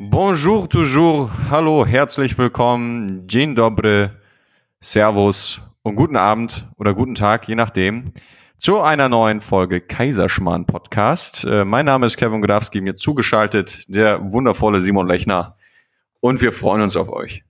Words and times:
Bonjour 0.00 0.68
toujours, 0.68 1.30
hallo, 1.50 1.86
herzlich 1.86 2.36
willkommen, 2.36 3.28
dzień 3.28 3.54
dobry, 3.54 4.10
servus 4.80 5.60
und 5.84 5.94
guten 5.94 6.16
Abend 6.16 6.66
oder 6.78 6.94
guten 6.94 7.14
Tag, 7.14 7.46
je 7.46 7.54
nachdem, 7.54 8.04
zu 8.56 8.80
einer 8.80 9.08
neuen 9.08 9.40
Folge 9.40 9.80
Kaiserschmarrn 9.80 10.66
Podcast. 10.66 11.44
Äh, 11.44 11.64
mein 11.64 11.86
Name 11.86 12.06
ist 12.06 12.16
Kevin 12.16 12.40
Godowski, 12.40 12.80
mir 12.80 12.96
zugeschaltet 12.96 13.84
der 13.86 14.32
wundervolle 14.32 14.80
Simon 14.80 15.06
Lechner 15.06 15.56
und 16.18 16.40
wir 16.40 16.50
freuen 16.50 16.82
uns 16.82 16.96
auf 16.96 17.08
euch. 17.08 17.44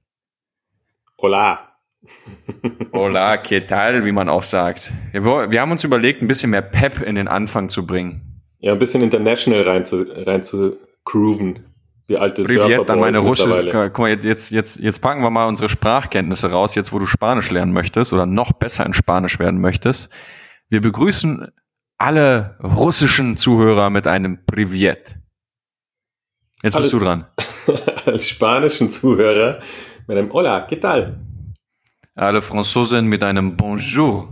Hola. 1.22 1.70
Hola, 2.92 3.36
¿qué 3.36 3.66
tal, 3.66 4.04
wie 4.04 4.12
man 4.12 4.28
auch 4.28 4.42
sagt. 4.42 4.92
Wir, 5.12 5.50
wir 5.50 5.60
haben 5.62 5.70
uns 5.70 5.82
überlegt, 5.82 6.20
ein 6.20 6.28
bisschen 6.28 6.50
mehr 6.50 6.60
Pep 6.60 7.00
in 7.00 7.14
den 7.14 7.26
Anfang 7.26 7.70
zu 7.70 7.86
bringen. 7.86 8.42
Ja, 8.58 8.72
ein 8.72 8.78
bisschen 8.78 9.02
international 9.02 9.62
rein 9.62 9.86
zu, 9.86 10.04
rein 10.26 10.44
zu 10.44 10.76
grooven. 11.04 11.73
Wie 12.06 12.18
alte 12.18 12.42
Privet, 12.42 12.88
dann 12.88 13.00
meine 13.00 13.18
Rusche. 13.18 13.70
Guck 13.72 13.98
mal, 13.98 14.10
jetzt, 14.10 14.50
jetzt, 14.50 14.76
jetzt 14.78 14.98
packen 15.00 15.22
wir 15.22 15.30
mal 15.30 15.46
unsere 15.46 15.70
Sprachkenntnisse 15.70 16.50
raus, 16.50 16.74
jetzt 16.74 16.92
wo 16.92 16.98
du 16.98 17.06
Spanisch 17.06 17.50
lernen 17.50 17.72
möchtest 17.72 18.12
oder 18.12 18.26
noch 18.26 18.52
besser 18.52 18.84
in 18.84 18.92
Spanisch 18.92 19.38
werden 19.38 19.60
möchtest. 19.60 20.10
Wir 20.68 20.82
begrüßen 20.82 21.50
alle 21.96 22.58
russischen 22.62 23.38
Zuhörer 23.38 23.88
mit 23.88 24.06
einem 24.06 24.44
Privet. 24.44 25.16
Jetzt 26.62 26.76
bist 26.76 26.76
alle, 26.76 26.90
du 26.90 26.98
dran. 26.98 27.26
alle 28.04 28.18
spanischen 28.18 28.90
Zuhörer 28.90 29.60
mit 30.06 30.18
einem 30.18 30.32
Hola, 30.32 30.66
¿qué 30.66 30.78
tal? 30.78 31.20
Alle 32.14 32.42
Franzosen 32.42 33.06
mit 33.06 33.24
einem 33.24 33.56
Bonjour. 33.56 34.28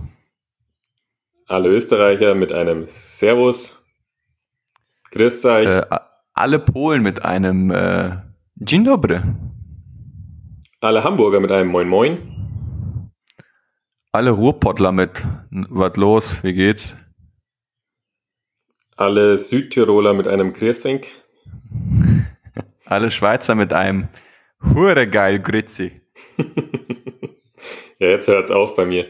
Alle 1.46 1.70
Österreicher 1.70 2.34
mit 2.34 2.52
einem 2.52 2.86
Servus. 2.86 3.84
Grüß 5.10 5.44
euch. 5.46 5.68
Äh, 5.68 5.84
alle 6.34 6.58
Polen 6.58 7.02
mit 7.02 7.24
einem 7.24 7.70
äh, 7.70 8.16
Dzień 8.56 8.84
dobry. 8.84 9.20
Alle 10.80 11.04
Hamburger 11.04 11.40
mit 11.40 11.50
einem 11.50 11.70
Moin 11.70 11.88
Moin. 11.88 12.18
Alle 14.12 14.30
Ruhrpottler 14.30 14.92
mit 14.92 15.24
Was 15.50 15.96
los, 15.96 16.44
wie 16.44 16.52
geht's? 16.52 16.96
Alle 18.96 19.38
Südtiroler 19.38 20.12
mit 20.12 20.28
einem 20.28 20.52
Grüßink. 20.52 21.06
Alle 22.84 23.10
Schweizer 23.10 23.54
mit 23.54 23.72
einem 23.72 24.08
Hure 24.62 25.08
geil 25.08 25.42
ja, 27.98 28.08
jetzt 28.08 28.28
hört's 28.28 28.50
auf 28.50 28.76
bei 28.76 28.84
mir. 28.84 29.08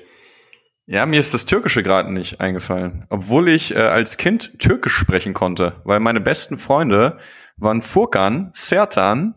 Ja, 0.93 1.07
mir 1.07 1.21
ist 1.21 1.33
das 1.33 1.47
Türkische 1.47 1.83
gerade 1.83 2.12
nicht 2.12 2.43
eingefallen, 2.43 3.07
obwohl 3.09 3.48
ich 3.48 3.75
äh, 3.75 3.79
als 3.79 4.19
Kind 4.19 4.59
Türkisch 4.59 4.95
sprechen 4.95 5.33
konnte, 5.33 5.81
weil 5.84 6.01
meine 6.01 6.21
besten 6.21 6.59
Freunde 6.59 7.17
waren 7.57 7.81
Furkan, 7.81 8.51
Sertan 8.53 9.34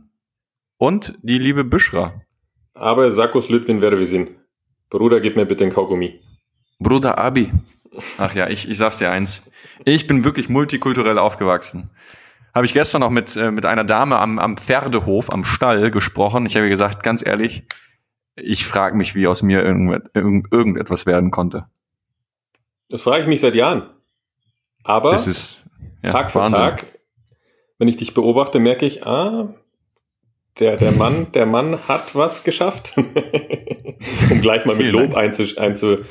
und 0.75 1.17
die 1.21 1.37
liebe 1.37 1.63
Büschra. 1.63 2.13
Aber 2.73 3.09
Sakos 3.09 3.47
Lütwin 3.47 3.81
wir 3.81 4.05
sind. 4.05 4.31
Bruder, 4.89 5.21
gib 5.21 5.37
mir 5.37 5.45
bitte 5.45 5.63
ein 5.63 5.71
Kaugummi. 5.71 6.19
Bruder 6.79 7.17
Abi. 7.17 7.53
Ach 8.17 8.35
ja, 8.35 8.49
ich, 8.49 8.69
ich 8.69 8.77
sag's 8.77 8.97
dir 8.97 9.09
eins. 9.09 9.49
Ich 9.85 10.07
bin 10.07 10.25
wirklich 10.25 10.49
multikulturell 10.49 11.17
aufgewachsen. 11.17 11.89
Habe 12.53 12.65
ich 12.65 12.73
gestern 12.73 12.99
noch 12.99 13.11
mit, 13.11 13.37
äh, 13.37 13.51
mit 13.51 13.65
einer 13.65 13.85
Dame 13.85 14.19
am, 14.19 14.39
am 14.39 14.57
Pferdehof, 14.57 15.31
am 15.31 15.45
Stall 15.45 15.89
gesprochen. 15.89 16.47
Ich 16.47 16.57
habe 16.57 16.67
gesagt, 16.67 17.01
ganz 17.01 17.25
ehrlich, 17.25 17.63
ich 18.35 18.65
frage 18.65 18.97
mich, 18.97 19.15
wie 19.15 19.27
aus 19.27 19.41
mir 19.43 19.63
irgend, 19.63 20.07
irgendetwas 20.13 21.05
werden 21.05 21.31
konnte. 21.31 21.67
Das 22.89 23.01
frage 23.01 23.21
ich 23.21 23.27
mich 23.27 23.41
seit 23.41 23.55
Jahren. 23.55 23.89
Aber 24.83 25.11
das 25.11 25.27
ist, 25.27 25.65
ja, 26.03 26.11
Tag 26.11 26.31
für 26.31 26.39
Wahnsinn. 26.39 26.63
Tag, 26.63 26.85
wenn 27.77 27.87
ich 27.87 27.97
dich 27.97 28.13
beobachte, 28.13 28.59
merke 28.59 28.85
ich, 28.85 29.05
ah, 29.05 29.53
der, 30.59 30.77
der 30.77 30.91
Mann, 30.91 31.31
der 31.33 31.45
Mann 31.45 31.87
hat 31.87 32.15
was 32.15 32.43
geschafft. 32.43 32.93
um 32.97 34.41
gleich 34.41 34.65
mal 34.65 34.75
mit 34.75 34.91
Lob 34.91 35.15
einzustarten, 35.15 36.05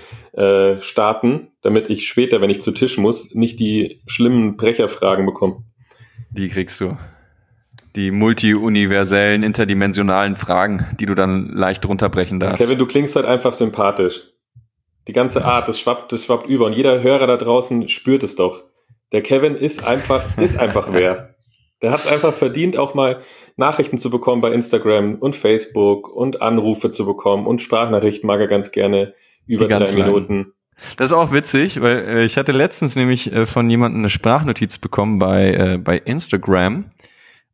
äh, 1.41 1.47
damit 1.62 1.91
ich 1.91 2.09
später, 2.09 2.41
wenn 2.41 2.51
ich 2.51 2.61
zu 2.61 2.73
Tisch 2.73 2.99
muss, 2.99 3.35
nicht 3.35 3.61
die 3.61 4.03
schlimmen 4.06 4.56
Brecherfragen 4.56 5.25
bekomme. 5.25 5.62
Die 6.31 6.49
kriegst 6.49 6.81
du 6.81 6.97
die 7.97 8.10
multi-universellen, 8.10 9.43
interdimensionalen 9.43 10.37
Fragen, 10.37 10.87
die 10.99 11.06
du 11.06 11.15
dann 11.15 11.49
leicht 11.50 11.87
runterbrechen 11.87 12.41
darfst. 12.41 12.59
Kevin, 12.59 12.78
du 12.78 12.87
klingst 12.87 13.15
halt 13.16 13.27
einfach 13.27 13.53
sympathisch. 13.53 14.31
Die 15.06 15.12
ganze 15.12 15.44
Art, 15.44 15.69
das 15.69 15.78
schwappt, 15.78 16.12
das 16.12 16.25
schwappt 16.25 16.49
über. 16.49 16.66
Und 16.66 16.72
jeder 16.72 17.03
Hörer 17.03 17.27
da 17.27 17.37
draußen 17.37 17.88
spürt 17.88 18.22
es 18.22 18.37
doch. 18.37 18.65
Der 19.12 19.22
Kevin 19.22 19.55
ist 19.55 19.84
einfach, 19.84 20.25
ist 20.38 20.59
einfach 20.59 20.88
wer. 20.91 21.34
Der 21.82 21.93
hat 21.93 22.00
es 22.00 22.06
einfach 22.06 22.32
verdient, 22.32 22.78
auch 22.78 22.94
mal 22.94 23.19
Nachrichten 23.56 23.99
zu 23.99 24.11
bekommen 24.11 24.41
bei 24.41 24.53
Instagram 24.53 25.16
und 25.16 25.37
Facebook 25.37 26.09
und 26.09 26.43
Anrufe 26.43 26.91
zu 26.91 27.05
bekommen 27.05 27.47
und 27.47 27.62
Sprachnachrichten 27.62 28.26
mag 28.26 28.41
er 28.41 28.49
ganz 28.49 28.72
gerne 28.72 29.15
über 29.47 29.69
drei 29.69 29.93
Minuten. 29.93 30.37
Lang. 30.37 30.53
Das 30.97 31.06
ist 31.06 31.12
auch 31.12 31.31
witzig, 31.32 31.81
weil 31.81 31.99
äh, 31.99 32.25
ich 32.25 32.37
hatte 32.37 32.53
letztens 32.53 32.97
nämlich 32.97 33.32
äh, 33.32 33.47
von 33.47 33.69
jemandem 33.71 34.00
eine 34.00 34.11
Sprachnotiz 34.11 34.78
bekommen 34.78 35.19
bei, 35.19 35.53
äh, 35.53 35.78
bei 35.78 35.99
Instagram. 35.99 36.87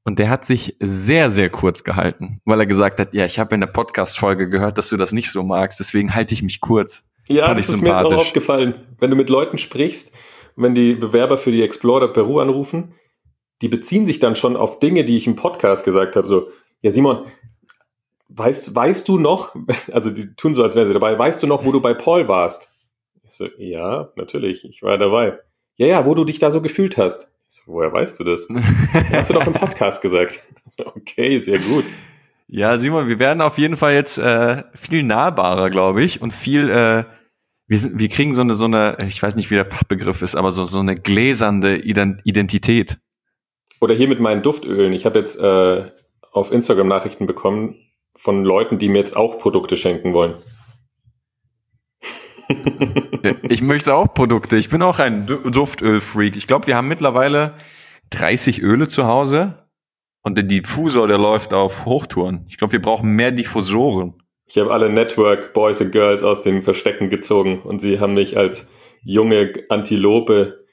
Und 0.04 0.18
der 0.18 0.30
hat 0.30 0.46
sich 0.46 0.76
sehr, 0.80 1.28
sehr 1.28 1.50
kurz 1.50 1.84
gehalten, 1.84 2.40
weil 2.44 2.60
er 2.60 2.66
gesagt 2.66 2.98
hat, 3.00 3.12
ja, 3.12 3.26
ich 3.26 3.38
habe 3.38 3.54
in 3.54 3.60
der 3.60 3.68
Podcast-Folge 3.68 4.48
gehört, 4.48 4.78
dass 4.78 4.88
du 4.88 4.96
das 4.96 5.12
nicht 5.12 5.30
so 5.30 5.42
magst, 5.42 5.78
deswegen 5.78 6.14
halte 6.14 6.32
ich 6.32 6.42
mich 6.42 6.60
kurz. 6.60 7.04
Ja, 7.28 7.44
Fand 7.46 7.58
das 7.58 7.68
ist 7.68 7.82
mir 7.82 7.90
jetzt 7.90 8.04
auch 8.04 8.16
aufgefallen. 8.16 8.74
Wenn 8.98 9.10
du 9.10 9.16
mit 9.16 9.28
Leuten 9.28 9.58
sprichst, 9.58 10.12
wenn 10.56 10.74
die 10.74 10.94
Bewerber 10.94 11.38
für 11.38 11.52
die 11.52 11.62
Explorer 11.62 12.12
Peru 12.12 12.40
anrufen, 12.40 12.94
die 13.62 13.68
beziehen 13.68 14.06
sich 14.06 14.18
dann 14.18 14.36
schon 14.36 14.56
auf 14.56 14.78
Dinge, 14.78 15.04
die 15.04 15.16
ich 15.16 15.26
im 15.26 15.36
Podcast 15.36 15.84
gesagt 15.84 16.16
habe. 16.16 16.26
So, 16.26 16.50
ja, 16.80 16.90
Simon, 16.90 17.26
weißt, 18.30 18.74
weißt 18.74 19.06
du 19.08 19.18
noch, 19.18 19.54
also 19.92 20.10
die 20.10 20.34
tun 20.34 20.54
so, 20.54 20.62
als 20.62 20.74
wären 20.74 20.86
sie 20.86 20.94
dabei, 20.94 21.18
weißt 21.18 21.42
du 21.42 21.46
noch, 21.46 21.64
wo 21.64 21.72
du 21.72 21.80
bei 21.80 21.94
Paul 21.94 22.26
warst? 22.26 22.72
Ich 23.22 23.34
so, 23.34 23.46
ja, 23.58 24.10
natürlich, 24.16 24.64
ich 24.64 24.82
war 24.82 24.98
dabei. 24.98 25.36
Ja, 25.76 25.86
ja, 25.86 26.06
wo 26.06 26.14
du 26.14 26.24
dich 26.24 26.38
da 26.38 26.50
so 26.50 26.60
gefühlt 26.60 26.96
hast. 26.96 27.32
So, 27.52 27.62
woher 27.66 27.92
weißt 27.92 28.20
du 28.20 28.24
das? 28.24 28.48
Hast 29.12 29.30
du 29.30 29.34
doch 29.34 29.46
im 29.46 29.52
Podcast 29.52 30.00
gesagt. 30.02 30.40
Okay, 30.82 31.40
sehr 31.40 31.58
gut. 31.58 31.84
Ja, 32.46 32.78
Simon, 32.78 33.08
wir 33.08 33.18
werden 33.18 33.40
auf 33.40 33.58
jeden 33.58 33.76
Fall 33.76 33.92
jetzt 33.92 34.18
äh, 34.18 34.62
viel 34.72 35.02
nahbarer, 35.02 35.68
glaube 35.68 36.02
ich, 36.02 36.22
und 36.22 36.32
viel, 36.32 36.70
äh, 36.70 37.04
wir, 37.66 37.78
sind, 37.78 37.98
wir 37.98 38.08
kriegen 38.08 38.32
so 38.32 38.40
eine, 38.40 38.54
so 38.54 38.66
eine, 38.66 38.96
ich 39.06 39.20
weiß 39.20 39.34
nicht, 39.34 39.50
wie 39.50 39.56
der 39.56 39.64
Fachbegriff 39.64 40.22
ist, 40.22 40.36
aber 40.36 40.52
so, 40.52 40.62
so 40.64 40.78
eine 40.78 40.94
gläsernde 40.94 41.76
Identität. 41.76 42.98
Oder 43.80 43.94
hier 43.94 44.06
mit 44.06 44.20
meinen 44.20 44.42
Duftölen. 44.42 44.92
Ich 44.92 45.04
habe 45.04 45.18
jetzt 45.18 45.40
äh, 45.40 45.90
auf 46.30 46.52
Instagram 46.52 46.86
Nachrichten 46.86 47.26
bekommen 47.26 47.74
von 48.14 48.44
Leuten, 48.44 48.78
die 48.78 48.88
mir 48.88 48.98
jetzt 48.98 49.16
auch 49.16 49.38
Produkte 49.38 49.76
schenken 49.76 50.14
wollen. 50.14 50.34
ich 53.42 53.62
möchte 53.62 53.94
auch 53.94 54.14
Produkte. 54.14 54.56
Ich 54.56 54.68
bin 54.68 54.82
auch 54.82 54.98
ein 54.98 55.26
Duftölfreak. 55.26 56.36
Ich 56.36 56.46
glaube, 56.46 56.66
wir 56.66 56.76
haben 56.76 56.88
mittlerweile 56.88 57.54
30 58.10 58.62
Öle 58.62 58.88
zu 58.88 59.06
Hause 59.06 59.68
und 60.22 60.36
der 60.36 60.44
Diffusor, 60.44 61.06
der 61.08 61.18
läuft 61.18 61.54
auf 61.54 61.84
Hochtouren. 61.84 62.44
Ich 62.48 62.58
glaube, 62.58 62.72
wir 62.72 62.82
brauchen 62.82 63.10
mehr 63.10 63.32
Diffusoren. 63.32 64.14
Ich 64.46 64.58
habe 64.58 64.72
alle 64.72 64.90
Network 64.90 65.54
Boys 65.54 65.80
und 65.80 65.92
Girls 65.92 66.22
aus 66.22 66.42
den 66.42 66.62
Verstecken 66.62 67.08
gezogen 67.08 67.62
und 67.62 67.80
sie 67.80 68.00
haben 68.00 68.14
mich 68.14 68.36
als 68.36 68.68
junge 69.02 69.52
Antilope 69.68 70.64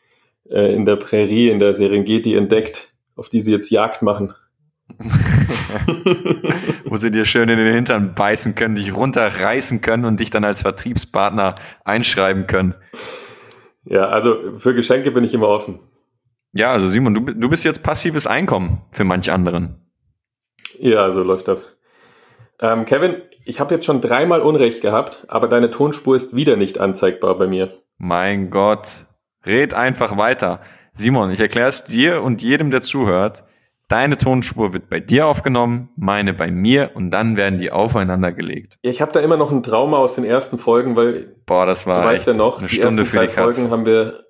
äh, 0.50 0.74
in 0.74 0.86
der 0.86 0.96
Prärie, 0.96 1.50
in 1.50 1.60
der 1.60 1.74
Serengeti 1.74 2.36
entdeckt, 2.36 2.90
auf 3.16 3.30
die 3.30 3.42
sie 3.42 3.52
jetzt 3.52 3.70
Jagd 3.70 4.02
machen. 4.02 4.34
Wo 6.86 6.98
sie 6.98 7.12
dir 7.12 7.26
schön 7.26 7.50
in 7.50 7.58
den 7.58 7.74
Hintern 7.74 8.16
beißen 8.16 8.56
können, 8.56 8.76
dich 8.76 8.96
runterreißen 8.96 9.82
können 9.82 10.06
und 10.06 10.20
dich 10.20 10.30
dann 10.30 10.44
als 10.44 10.62
Vertriebspartner 10.62 11.56
einschreiben 11.84 12.48
können. 12.48 12.76
Ja, 13.86 14.08
also 14.08 14.58
für 14.58 14.74
Geschenke 14.74 15.12
bin 15.12 15.24
ich 15.24 15.34
immer 15.34 15.48
offen. 15.48 15.80
Ja, 16.54 16.72
also 16.72 16.88
Simon, 16.88 17.14
du, 17.14 17.22
du 17.22 17.50
bist 17.50 17.64
jetzt 17.64 17.84
passives 17.84 18.28
Einkommen 18.28 18.82
für 18.92 19.04
manch 19.04 19.32
anderen. 19.32 19.92
Ja, 20.80 21.12
so 21.12 21.24
läuft 21.24 21.48
das. 21.48 21.68
Ähm, 22.60 22.86
Kevin, 22.86 23.22
ich 23.46 23.60
habe 23.60 23.76
jetzt 23.76 23.86
schon 23.86 24.02
dreimal 24.02 24.42
Unrecht 24.42 24.82
gehabt, 24.82 25.26
aber 25.28 25.48
deine 25.48 25.72
Tonspur 25.72 26.16
ist 26.16 26.36
wieder 26.36 26.56
nicht 26.56 26.80
anzeigbar 26.80 27.38
bei 27.38 27.48
mir. 27.48 27.82
Mein 27.98 28.50
Gott, 28.50 29.06
red 29.46 29.74
einfach 29.74 30.18
weiter. 30.18 30.62
Simon, 30.92 31.30
ich 31.30 31.40
erkläre 31.40 31.70
es 31.70 31.84
dir 31.86 32.24
und 32.24 32.42
jedem, 32.42 32.72
der 32.72 32.82
zuhört. 32.82 33.44
Deine 33.88 34.18
Tonspur 34.18 34.74
wird 34.74 34.90
bei 34.90 35.00
dir 35.00 35.28
aufgenommen, 35.28 35.90
meine 35.96 36.34
bei 36.34 36.52
mir 36.52 36.92
und 36.96 37.12
dann 37.12 37.38
werden 37.38 37.58
die 37.58 37.72
aufeinander 37.72 38.34
gelegt. 38.34 38.78
Ich 38.82 39.02
habe 39.02 39.14
da 39.14 39.22
immer 39.22 39.38
noch 39.38 39.50
ein 39.50 39.64
Trauma 39.64 39.98
aus 39.98 40.16
den 40.16 40.26
ersten 40.26 40.58
Folgen, 40.58 40.98
weil 40.98 41.36
Boah, 41.46 41.66
das 41.66 41.88
war 41.88 42.02
du 42.02 42.08
weißt 42.10 42.28
ja 42.28 42.34
noch, 42.34 42.60
eine 42.60 42.68
Stunde 42.68 42.90
die 42.90 42.98
ersten 42.98 43.06
für 43.06 43.18
drei 43.18 43.28
die 43.28 43.32
Folgen 43.32 43.72
haben 43.72 43.86
wir 43.86 44.26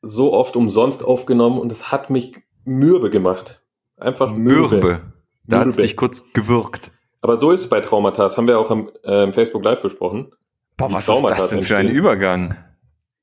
so 0.00 0.32
oft 0.32 0.54
umsonst 0.54 1.04
aufgenommen 1.04 1.58
und 1.58 1.72
es 1.72 1.90
hat 1.90 2.10
mich 2.10 2.36
mürbe 2.64 3.10
gemacht. 3.10 3.62
Einfach 3.96 4.32
mürbe. 4.32 4.76
mürbe. 4.76 5.00
Da 5.46 5.60
hat 5.60 5.68
es 5.68 5.76
dich 5.76 5.96
kurz 5.96 6.24
gewürgt. 6.32 6.92
Aber 7.20 7.38
so 7.38 7.50
ist 7.50 7.62
es 7.62 7.68
bei 7.68 7.80
Traumata. 7.80 8.22
Das 8.22 8.36
haben 8.36 8.46
wir 8.46 8.58
auch 8.58 8.70
am 8.70 8.90
äh, 9.02 9.32
Facebook 9.32 9.64
Live 9.64 9.82
besprochen. 9.82 10.32
Boah, 10.76 10.92
was 10.92 11.08
ist 11.08 11.22
das 11.22 11.50
denn 11.50 11.62
für 11.62 11.76
ein 11.76 11.88
Übergang? 11.88 12.54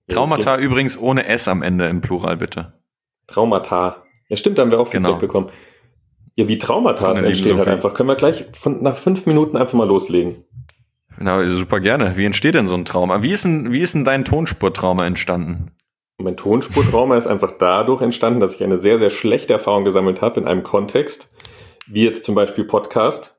Traumata 0.10 0.58
übrigens 0.58 0.98
ohne 0.98 1.28
S 1.28 1.48
am 1.48 1.62
Ende 1.62 1.88
im 1.88 2.02
Plural, 2.02 2.38
bitte. 2.38 2.74
Traumata. 3.28 4.04
Ja, 4.32 4.38
stimmt, 4.38 4.58
da 4.58 4.62
haben 4.62 4.72
wir 4.72 4.80
auch 4.80 4.88
Feedback 4.88 5.10
genau. 5.10 5.20
bekommen. 5.20 5.50
Ja, 6.38 6.48
wie 6.48 6.58
Traumata 6.58 7.12
entstehen 7.12 7.58
halt 7.58 7.68
einfach. 7.68 7.94
Können 7.94 8.08
wir 8.08 8.16
gleich 8.16 8.46
von, 8.54 8.82
nach 8.82 8.96
fünf 8.96 9.26
Minuten 9.26 9.58
einfach 9.58 9.74
mal 9.74 9.86
loslegen. 9.86 10.38
Na, 11.20 11.46
super 11.46 11.82
gerne. 11.82 12.16
Wie 12.16 12.24
entsteht 12.24 12.56
denn 12.56 12.66
so 12.66 12.76
ein 12.76 12.86
Trauma? 12.86 13.24
Wie 13.24 13.32
ist 13.32 13.44
denn, 13.44 13.74
wie 13.74 13.82
ist 13.82 13.94
denn 13.94 14.06
dein 14.06 14.24
Tonspurtrauma 14.24 15.06
entstanden? 15.06 15.72
Mein 16.18 16.38
Tonspurtrauma 16.38 17.18
ist 17.18 17.28
einfach 17.28 17.52
dadurch 17.60 18.02
entstanden, 18.02 18.40
dass 18.40 18.56
ich 18.56 18.64
eine 18.64 18.78
sehr, 18.78 19.00
sehr 19.00 19.10
schlechte 19.10 19.52
Erfahrung 19.52 19.84
gesammelt 19.84 20.22
habe 20.22 20.40
in 20.40 20.48
einem 20.48 20.64
Kontext, 20.64 21.36
wie 21.88 22.06
jetzt 22.06 22.24
zum 22.24 22.34
Beispiel 22.34 22.64
Podcast. 22.64 23.38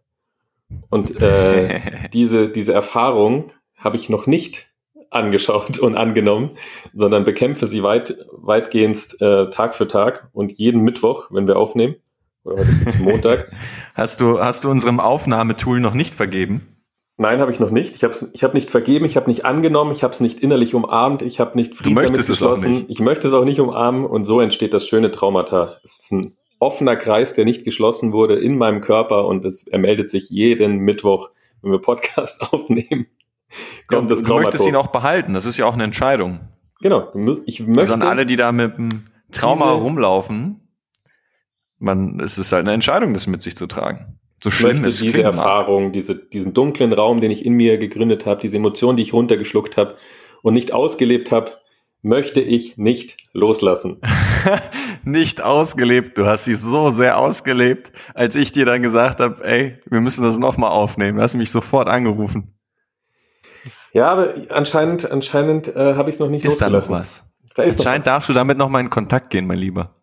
Und 0.90 1.22
äh, 1.22 1.80
diese, 2.12 2.50
diese 2.50 2.74
Erfahrung 2.74 3.50
habe 3.78 3.96
ich 3.96 4.10
noch 4.10 4.26
nicht 4.26 4.71
angeschaut 5.14 5.78
und 5.78 5.96
angenommen, 5.96 6.50
sondern 6.94 7.24
bekämpfe 7.24 7.66
sie 7.66 7.82
weit, 7.82 8.16
weitgehend 8.32 9.20
äh, 9.20 9.50
Tag 9.50 9.74
für 9.74 9.88
Tag 9.88 10.28
und 10.32 10.52
jeden 10.52 10.82
Mittwoch, 10.82 11.28
wenn 11.30 11.46
wir 11.46 11.56
aufnehmen. 11.56 11.96
Oder 12.44 12.58
heute 12.58 12.70
ist 12.70 12.80
jetzt 12.80 13.00
Montag. 13.00 13.52
hast 13.94 14.20
du, 14.20 14.40
hast 14.40 14.64
du 14.64 14.70
unserem 14.70 15.00
Aufnahmetool 15.00 15.80
noch 15.80 15.94
nicht 15.94 16.14
vergeben? 16.14 16.72
Nein, 17.18 17.40
habe 17.40 17.52
ich 17.52 17.60
noch 17.60 17.70
nicht. 17.70 17.94
Ich 17.94 18.04
habe 18.04 18.16
ich 18.32 18.42
hab 18.42 18.54
nicht 18.54 18.70
vergeben, 18.70 19.04
ich 19.04 19.16
habe 19.16 19.30
nicht 19.30 19.44
angenommen, 19.44 19.92
ich 19.92 20.02
habe 20.02 20.12
es 20.12 20.20
nicht 20.20 20.40
innerlich 20.40 20.74
umarmt, 20.74 21.22
ich 21.22 21.40
habe 21.40 21.56
nicht 21.56 21.74
Frieden 21.74 21.94
du 21.94 22.00
möchtest. 22.00 22.30
Es 22.30 22.42
auch 22.42 22.58
nicht. 22.58 22.86
Ich 22.88 23.00
möchte 23.00 23.28
es 23.28 23.34
auch 23.34 23.44
nicht 23.44 23.60
umarmen 23.60 24.06
und 24.06 24.24
so 24.24 24.40
entsteht 24.40 24.74
das 24.74 24.88
schöne 24.88 25.12
Traumata. 25.12 25.76
Es 25.84 26.00
ist 26.00 26.12
ein 26.12 26.36
offener 26.58 26.96
Kreis, 26.96 27.34
der 27.34 27.44
nicht 27.44 27.64
geschlossen 27.64 28.12
wurde 28.12 28.36
in 28.36 28.56
meinem 28.56 28.80
Körper 28.80 29.26
und 29.26 29.44
es, 29.44 29.66
er 29.66 29.78
meldet 29.78 30.10
sich 30.10 30.30
jeden 30.30 30.78
Mittwoch, 30.78 31.30
wenn 31.60 31.70
wir 31.70 31.80
Podcast 31.80 32.42
aufnehmen. 32.52 33.06
Kommt 33.86 34.10
ja, 34.10 34.16
das 34.16 34.22
du 34.22 34.34
möchtest 34.34 34.66
ihn 34.66 34.76
auch 34.76 34.88
behalten, 34.88 35.34
das 35.34 35.44
ist 35.44 35.56
ja 35.56 35.66
auch 35.66 35.74
eine 35.74 35.84
Entscheidung. 35.84 36.40
Genau, 36.80 37.12
ich 37.46 37.60
möchte. 37.60 37.80
Also 37.80 37.94
an 37.94 38.02
alle, 38.02 38.26
die 38.26 38.36
da 38.36 38.50
mit 38.52 38.76
dem 38.76 39.04
Trauma 39.30 39.70
rumlaufen, 39.72 40.68
man, 41.78 42.20
es 42.20 42.38
ist 42.38 42.52
halt 42.52 42.62
eine 42.62 42.72
Entscheidung, 42.72 43.14
das 43.14 43.26
mit 43.26 43.42
sich 43.42 43.56
zu 43.56 43.66
tragen. 43.66 44.18
So 44.42 44.50
schlimm 44.50 44.84
ist 44.84 45.00
diese 45.00 45.22
Erfahrung, 45.22 45.92
diese, 45.92 46.16
diesen 46.16 46.52
dunklen 46.52 46.92
Raum, 46.92 47.20
den 47.20 47.30
ich 47.30 47.46
in 47.46 47.52
mir 47.52 47.78
gegründet 47.78 48.26
habe, 48.26 48.40
diese 48.40 48.56
Emotionen, 48.56 48.96
die 48.96 49.04
ich 49.04 49.12
runtergeschluckt 49.12 49.76
habe 49.76 49.96
und 50.42 50.54
nicht 50.54 50.72
ausgelebt 50.72 51.30
habe, 51.30 51.52
möchte 52.02 52.40
ich 52.40 52.76
nicht 52.76 53.18
loslassen. 53.32 54.00
nicht 55.04 55.40
ausgelebt. 55.40 56.18
Du 56.18 56.26
hast 56.26 56.44
sie 56.44 56.54
so 56.54 56.90
sehr 56.90 57.18
ausgelebt, 57.18 57.92
als 58.14 58.34
ich 58.34 58.50
dir 58.50 58.66
dann 58.66 58.82
gesagt 58.82 59.20
habe, 59.20 59.44
ey, 59.44 59.78
wir 59.88 60.00
müssen 60.00 60.24
das 60.24 60.38
nochmal 60.38 60.72
aufnehmen. 60.72 61.18
Du 61.18 61.22
hast 61.22 61.36
mich 61.36 61.52
sofort 61.52 61.88
angerufen. 61.88 62.52
Ja, 63.92 64.10
aber 64.10 64.34
anscheinend, 64.50 65.10
anscheinend 65.10 65.74
äh, 65.76 65.94
habe 65.94 66.10
ich 66.10 66.16
es 66.16 66.20
noch 66.20 66.28
nicht 66.28 66.44
ist 66.44 66.60
losgelassen. 66.60 66.92
Da 66.92 66.98
noch 66.98 67.00
was. 67.00 67.24
Da 67.54 67.62
ist 67.62 67.78
anscheinend 67.78 68.06
noch 68.06 68.12
was. 68.12 68.14
darfst 68.14 68.28
du 68.28 68.32
damit 68.32 68.58
nochmal 68.58 68.80
in 68.80 68.90
Kontakt 68.90 69.30
gehen, 69.30 69.46
mein 69.46 69.58
Lieber. 69.58 69.94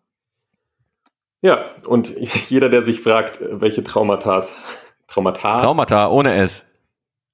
Ja, 1.42 1.64
und 1.84 2.14
jeder, 2.48 2.68
der 2.68 2.84
sich 2.84 3.00
fragt, 3.00 3.38
welche 3.40 3.84
Traumata, 3.84 4.44
Traumata, 5.08 5.60
Traumata 5.60 6.08
ohne 6.08 6.34
S. 6.34 6.66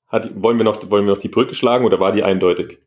Hat, 0.09 0.31
wollen, 0.41 0.57
wir 0.57 0.65
noch, 0.65 0.91
wollen 0.91 1.05
wir 1.05 1.13
noch 1.13 1.21
die 1.21 1.29
Brücke 1.29 1.55
schlagen 1.55 1.85
oder 1.85 1.99
war 1.99 2.13
die 2.13 2.23
eindeutig? 2.23 2.79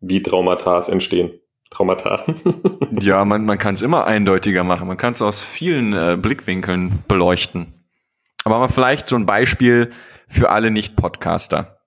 Wie 0.00 0.22
Traumata 0.22 0.80
entstehen? 0.88 1.32
Traumata. 1.70 2.24
ja, 3.00 3.24
man, 3.24 3.44
man 3.44 3.58
kann 3.58 3.74
es 3.74 3.82
immer 3.82 4.06
eindeutiger 4.06 4.64
machen. 4.64 4.88
Man 4.88 4.96
kann 4.96 5.12
es 5.12 5.22
aus 5.22 5.42
vielen 5.42 5.92
äh, 5.92 6.18
Blickwinkeln 6.20 7.04
beleuchten. 7.06 7.74
Aber 8.44 8.58
mal 8.58 8.68
vielleicht 8.68 9.06
so 9.06 9.16
ein 9.16 9.26
Beispiel 9.26 9.90
für 10.26 10.50
alle 10.50 10.70
Nicht-Podcaster. 10.70 11.79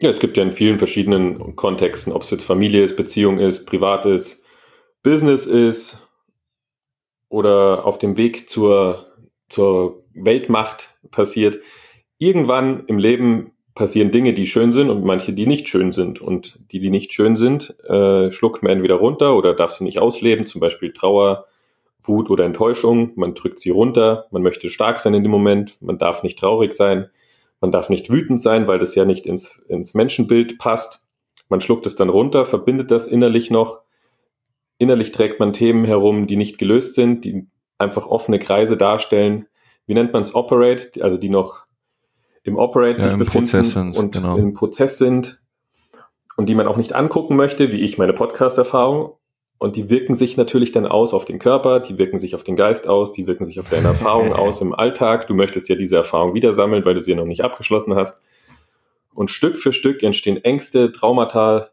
Ja, 0.00 0.10
es 0.10 0.18
gibt 0.18 0.36
ja 0.36 0.42
in 0.42 0.52
vielen 0.52 0.78
verschiedenen 0.78 1.56
Kontexten, 1.56 2.12
ob 2.12 2.22
es 2.22 2.30
jetzt 2.30 2.44
Familie 2.44 2.82
ist, 2.82 2.96
Beziehung 2.96 3.38
ist, 3.38 3.64
privat 3.64 4.06
ist, 4.06 4.44
Business 5.02 5.46
ist, 5.46 6.04
oder 7.34 7.84
auf 7.84 7.98
dem 7.98 8.16
Weg 8.16 8.48
zur, 8.48 9.06
zur 9.48 10.04
Weltmacht 10.14 10.94
passiert. 11.10 11.58
Irgendwann 12.18 12.84
im 12.86 12.98
Leben 12.98 13.50
passieren 13.74 14.12
Dinge, 14.12 14.34
die 14.34 14.46
schön 14.46 14.70
sind 14.70 14.88
und 14.88 15.04
manche, 15.04 15.32
die 15.32 15.48
nicht 15.48 15.68
schön 15.68 15.90
sind. 15.90 16.20
Und 16.20 16.60
die, 16.70 16.78
die 16.78 16.90
nicht 16.90 17.12
schön 17.12 17.34
sind, 17.34 17.76
äh, 17.88 18.30
schluckt 18.30 18.62
man 18.62 18.70
entweder 18.70 18.94
runter 18.94 19.36
oder 19.36 19.52
darf 19.52 19.72
sie 19.72 19.82
nicht 19.82 19.98
ausleben, 19.98 20.46
zum 20.46 20.60
Beispiel 20.60 20.92
Trauer, 20.92 21.46
Wut 22.02 22.30
oder 22.30 22.44
Enttäuschung. 22.44 23.10
Man 23.16 23.34
drückt 23.34 23.58
sie 23.58 23.70
runter, 23.70 24.26
man 24.30 24.42
möchte 24.42 24.70
stark 24.70 25.00
sein 25.00 25.14
in 25.14 25.24
dem 25.24 25.32
Moment, 25.32 25.76
man 25.80 25.98
darf 25.98 26.22
nicht 26.22 26.38
traurig 26.38 26.72
sein, 26.72 27.10
man 27.64 27.72
darf 27.72 27.88
nicht 27.88 28.10
wütend 28.10 28.40
sein, 28.40 28.66
weil 28.66 28.78
das 28.78 28.94
ja 28.94 29.04
nicht 29.04 29.26
ins, 29.26 29.58
ins 29.68 29.94
Menschenbild 29.94 30.58
passt. 30.58 31.04
Man 31.48 31.60
schluckt 31.60 31.86
es 31.86 31.96
dann 31.96 32.08
runter, 32.08 32.44
verbindet 32.44 32.90
das 32.90 33.08
innerlich 33.08 33.50
noch 33.50 33.84
Innerlich 34.78 35.12
trägt 35.12 35.38
man 35.38 35.52
Themen 35.52 35.84
herum, 35.84 36.26
die 36.26 36.36
nicht 36.36 36.58
gelöst 36.58 36.94
sind, 36.94 37.24
die 37.24 37.46
einfach 37.78 38.06
offene 38.06 38.38
Kreise 38.38 38.76
darstellen. 38.76 39.46
Wie 39.86 39.94
nennt 39.94 40.12
man 40.12 40.22
es? 40.22 40.34
Operate, 40.34 41.02
also 41.02 41.16
die 41.16 41.28
noch 41.28 41.66
im 42.42 42.56
Operate 42.56 43.02
ja, 43.02 43.08
sich 43.08 43.18
befinden 43.18 43.62
sind, 43.62 43.96
und 43.96 44.14
genau. 44.14 44.36
im 44.36 44.52
Prozess 44.52 44.98
sind 44.98 45.40
und 46.36 46.48
die 46.48 46.54
man 46.54 46.66
auch 46.66 46.76
nicht 46.76 46.94
angucken 46.94 47.36
möchte, 47.36 47.70
wie 47.70 47.80
ich 47.80 47.98
meine 47.98 48.12
Podcast-Erfahrung. 48.12 49.12
Und 49.58 49.76
die 49.76 49.88
wirken 49.88 50.14
sich 50.14 50.36
natürlich 50.36 50.72
dann 50.72 50.86
aus 50.86 51.14
auf 51.14 51.24
den 51.24 51.38
Körper, 51.38 51.80
die 51.80 51.96
wirken 51.96 52.18
sich 52.18 52.34
auf 52.34 52.44
den 52.44 52.56
Geist 52.56 52.88
aus, 52.88 53.12
die 53.12 53.26
wirken 53.26 53.46
sich 53.46 53.60
auf 53.60 53.70
deine 53.70 53.88
Erfahrung 53.88 54.32
aus 54.34 54.60
im 54.60 54.74
Alltag. 54.74 55.26
Du 55.26 55.34
möchtest 55.34 55.68
ja 55.68 55.76
diese 55.76 55.96
Erfahrung 55.96 56.34
wieder 56.34 56.52
sammeln, 56.52 56.84
weil 56.84 56.94
du 56.94 57.00
sie 57.00 57.12
ja 57.12 57.16
noch 57.16 57.24
nicht 57.24 57.42
abgeschlossen 57.42 57.94
hast. 57.94 58.22
Und 59.14 59.30
Stück 59.30 59.58
für 59.58 59.72
Stück 59.72 60.02
entstehen 60.02 60.42
Ängste, 60.44 60.90
Traumata. 60.92 61.68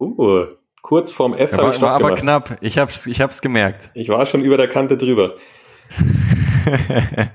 Uh, 0.00 0.46
kurz 0.82 1.12
vorm 1.12 1.34
S 1.34 1.56
habe 1.56 1.70
ich 1.70 1.80
War 1.80 1.92
aber 1.92 2.08
gemacht. 2.08 2.22
knapp. 2.22 2.58
Ich 2.62 2.78
hab's, 2.78 3.06
ich 3.06 3.20
hab's 3.20 3.42
gemerkt. 3.42 3.90
Ich 3.94 4.08
war 4.08 4.24
schon 4.26 4.42
über 4.42 4.56
der 4.56 4.68
Kante 4.68 4.96
drüber. 4.96 5.34
ja, 7.06 7.28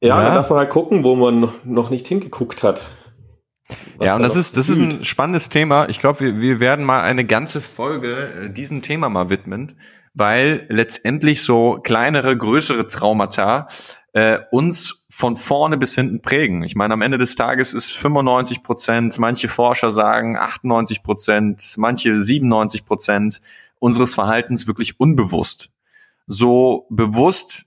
ja, 0.00 0.22
da 0.24 0.34
darf 0.34 0.50
man 0.50 0.58
halt 0.58 0.70
gucken, 0.70 1.04
wo 1.04 1.14
man 1.14 1.48
noch 1.64 1.90
nicht 1.90 2.06
hingeguckt 2.08 2.62
hat. 2.62 2.86
Ja, 4.04 4.16
und 4.16 4.22
das 4.22 4.36
ist, 4.36 4.56
das 4.56 4.68
ist 4.68 4.78
ein 4.78 5.04
spannendes 5.04 5.48
Thema. 5.48 5.88
Ich 5.88 6.00
glaube, 6.00 6.20
wir, 6.20 6.40
wir 6.40 6.60
werden 6.60 6.84
mal 6.84 7.02
eine 7.02 7.24
ganze 7.24 7.60
Folge 7.60 8.46
äh, 8.46 8.50
diesem 8.50 8.82
Thema 8.82 9.08
mal 9.08 9.30
widmen, 9.30 9.74
weil 10.14 10.66
letztendlich 10.68 11.42
so 11.42 11.78
kleinere, 11.82 12.36
größere 12.36 12.86
Traumata 12.86 13.66
äh, 14.12 14.38
uns 14.50 15.06
von 15.08 15.36
vorne 15.36 15.76
bis 15.76 15.94
hinten 15.94 16.20
prägen. 16.20 16.62
Ich 16.62 16.74
meine, 16.74 16.94
am 16.94 17.02
Ende 17.02 17.18
des 17.18 17.34
Tages 17.34 17.74
ist 17.74 17.92
95 17.92 18.62
Prozent, 18.62 19.18
manche 19.18 19.48
Forscher 19.48 19.90
sagen 19.90 20.36
98 20.36 21.02
Prozent, 21.02 21.74
manche 21.76 22.18
97 22.18 22.84
Prozent 22.84 23.40
unseres 23.78 24.14
Verhaltens 24.14 24.66
wirklich 24.66 24.98
unbewusst. 25.00 25.70
So 26.26 26.86
bewusst, 26.88 27.66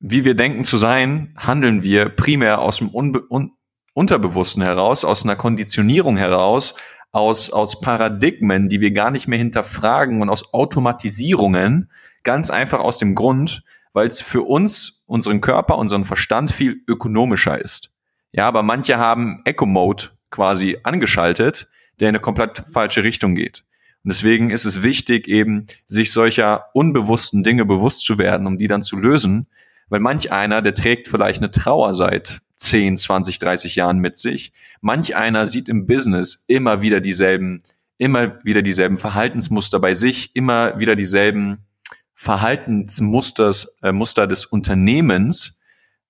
wie 0.00 0.24
wir 0.24 0.34
denken 0.34 0.64
zu 0.64 0.76
sein, 0.76 1.34
handeln 1.36 1.82
wir 1.82 2.08
primär 2.08 2.60
aus 2.60 2.78
dem 2.78 2.88
Unbe 2.88 3.24
Un 3.30 3.52
Unterbewussten 3.94 4.62
heraus, 4.62 5.04
aus 5.04 5.24
einer 5.24 5.36
Konditionierung 5.36 6.16
heraus, 6.16 6.74
aus, 7.12 7.50
aus 7.50 7.80
Paradigmen, 7.80 8.68
die 8.68 8.80
wir 8.80 8.92
gar 8.92 9.10
nicht 9.10 9.28
mehr 9.28 9.38
hinterfragen 9.38 10.22
und 10.22 10.30
aus 10.30 10.54
Automatisierungen, 10.54 11.90
ganz 12.22 12.50
einfach 12.50 12.80
aus 12.80 12.98
dem 12.98 13.14
Grund, 13.14 13.62
weil 13.92 14.06
es 14.08 14.20
für 14.20 14.42
uns, 14.42 15.02
unseren 15.06 15.40
Körper, 15.40 15.76
unseren 15.76 16.04
Verstand 16.04 16.50
viel 16.50 16.82
ökonomischer 16.88 17.60
ist. 17.60 17.90
Ja, 18.32 18.48
aber 18.48 18.62
manche 18.62 18.96
haben 18.96 19.42
Eco-Mode 19.44 20.04
quasi 20.30 20.78
angeschaltet, 20.82 21.68
der 22.00 22.08
in 22.08 22.14
eine 22.14 22.22
komplett 22.22 22.64
falsche 22.72 23.04
Richtung 23.04 23.34
geht. 23.34 23.64
Und 24.04 24.12
deswegen 24.12 24.50
ist 24.50 24.64
es 24.64 24.82
wichtig, 24.82 25.28
eben 25.28 25.66
sich 25.86 26.10
solcher 26.12 26.66
unbewussten 26.72 27.42
Dinge 27.42 27.66
bewusst 27.66 28.04
zu 28.04 28.18
werden, 28.18 28.46
um 28.46 28.58
die 28.58 28.66
dann 28.66 28.82
zu 28.82 28.96
lösen. 28.96 29.46
Weil 29.90 30.00
manch 30.00 30.32
einer, 30.32 30.62
der 30.62 30.74
trägt 30.74 31.06
vielleicht 31.06 31.40
eine 31.40 31.50
Trauer 31.50 31.92
seit 31.92 32.40
10, 32.62 32.96
20, 32.96 33.38
30 33.38 33.76
Jahren 33.76 33.98
mit 33.98 34.18
sich. 34.18 34.52
Manch 34.80 35.16
einer 35.16 35.46
sieht 35.46 35.68
im 35.68 35.86
Business 35.86 36.44
immer 36.46 36.82
wieder 36.82 37.00
dieselben, 37.00 37.62
immer 37.98 38.38
wieder 38.44 38.62
dieselben 38.62 38.96
Verhaltensmuster 38.96 39.80
bei 39.80 39.94
sich, 39.94 40.34
immer 40.34 40.78
wieder 40.78 40.96
dieselben 40.96 41.66
Verhaltensmusters, 42.14 43.78
äh, 43.82 43.92
Muster 43.92 44.26
des 44.26 44.46
Unternehmens. 44.46 45.60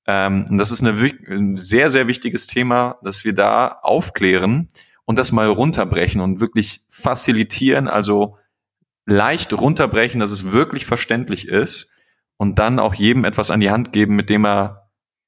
Ähm, 0.06 0.44
und 0.50 0.59
das 0.59 0.71
ist 0.71 0.82
eine, 0.82 1.11
ein 1.28 1.56
sehr, 1.56 1.88
sehr 1.88 2.06
wichtiges 2.09 2.47
Thema, 2.47 2.99
dass 3.02 3.25
wir 3.25 3.32
da 3.32 3.68
aufklären 3.82 4.68
und 5.04 5.18
das 5.18 5.32
mal 5.32 5.49
runterbrechen 5.49 6.21
und 6.21 6.40
wirklich 6.40 6.82
facilitieren, 6.90 7.88
also 7.88 8.37
leicht 9.06 9.52
runterbrechen, 9.52 10.21
dass 10.21 10.30
es 10.30 10.52
wirklich 10.52 10.87
verständlich 10.87 11.49
ist 11.49 11.90
und 12.37 12.59
dann 12.59 12.78
auch 12.78 12.94
jedem 12.94 13.25
etwas 13.25 13.50
an 13.50 13.61
die 13.61 13.71
Hand 13.71 13.92
geben, 13.92 14.14
mit 14.16 14.28
dem 14.28 14.44
er 14.44 14.81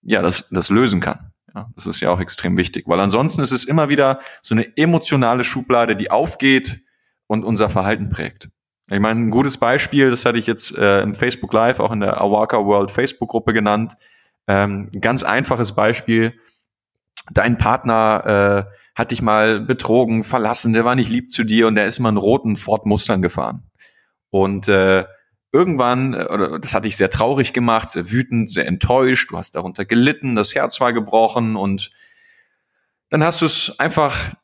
ja 0.05 0.23
das, 0.23 0.49
das 0.51 0.71
lösen 0.71 1.01
kann. 1.01 1.31
Ja, 1.55 1.71
das 1.75 1.87
ist 1.87 2.01
ja 2.01 2.11
auch 2.11 2.21
extrem 2.21 2.57
wichtig, 2.57 2.85
weil 2.87 3.01
ansonsten 3.01 3.41
ist 3.43 3.53
es 3.53 3.65
immer 3.65 3.89
wieder 3.89 4.19
so 4.43 4.55
eine 4.55 4.77
emotionale 4.77 5.45
Schublade, 5.45 5.95
die 5.95 6.11
aufgeht 6.11 6.81
und 7.27 7.45
unser 7.45 7.71
Verhalten 7.71 8.09
prägt. 8.09 8.49
Ich 8.91 9.01
meine, 9.01 9.21
ein 9.21 9.31
gutes 9.31 9.57
Beispiel, 9.57 10.11
das 10.11 10.27
hatte 10.27 10.39
ich 10.39 10.47
jetzt 10.47 10.77
äh, 10.77 11.01
im 11.01 11.15
Facebook 11.15 11.53
Live, 11.53 11.81
auch 11.81 11.93
in 11.93 12.01
der 12.01 12.21
Awaka 12.21 12.65
World 12.65 12.91
Facebook-Gruppe 12.91 13.53
genannt. 13.53 13.95
Ähm, 14.47 14.91
ganz 15.01 15.23
einfaches 15.23 15.75
Beispiel. 15.75 16.35
Dein 17.33 17.57
Partner 17.57 18.67
äh, 18.69 18.79
hat 18.95 19.11
dich 19.11 19.23
mal 19.23 19.61
betrogen, 19.61 20.23
verlassen, 20.23 20.75
der 20.75 20.85
war 20.85 20.97
nicht 20.97 21.09
lieb 21.09 21.31
zu 21.31 21.45
dir 21.45 21.67
und 21.67 21.77
der 21.77 21.87
ist 21.87 21.99
mal 21.99 22.11
einen 22.11 22.19
roten 22.19 22.57
Ford 22.57 22.85
Mustang 22.85 23.23
gefahren. 23.23 23.63
Und 24.31 24.69
äh, 24.69 25.05
irgendwann, 25.55 26.13
äh, 26.15 26.27
oder 26.31 26.59
das 26.59 26.75
hat 26.75 26.85
dich 26.85 26.97
sehr 26.97 27.09
traurig 27.09 27.53
gemacht, 27.53 27.89
sehr 27.89 28.11
wütend, 28.11 28.51
sehr 28.51 28.67
enttäuscht, 28.67 29.31
du 29.31 29.39
hast 29.39 29.55
darunter 29.55 29.85
gelitten, 29.85 30.35
das 30.35 30.55
Herz 30.55 30.81
war 30.81 30.93
gebrochen 30.93 31.57
und 31.57 31.93
dann 33.09 33.23
hast 33.23 33.41
du 33.41 33.47
es 33.47 33.79
einfach 33.79 34.35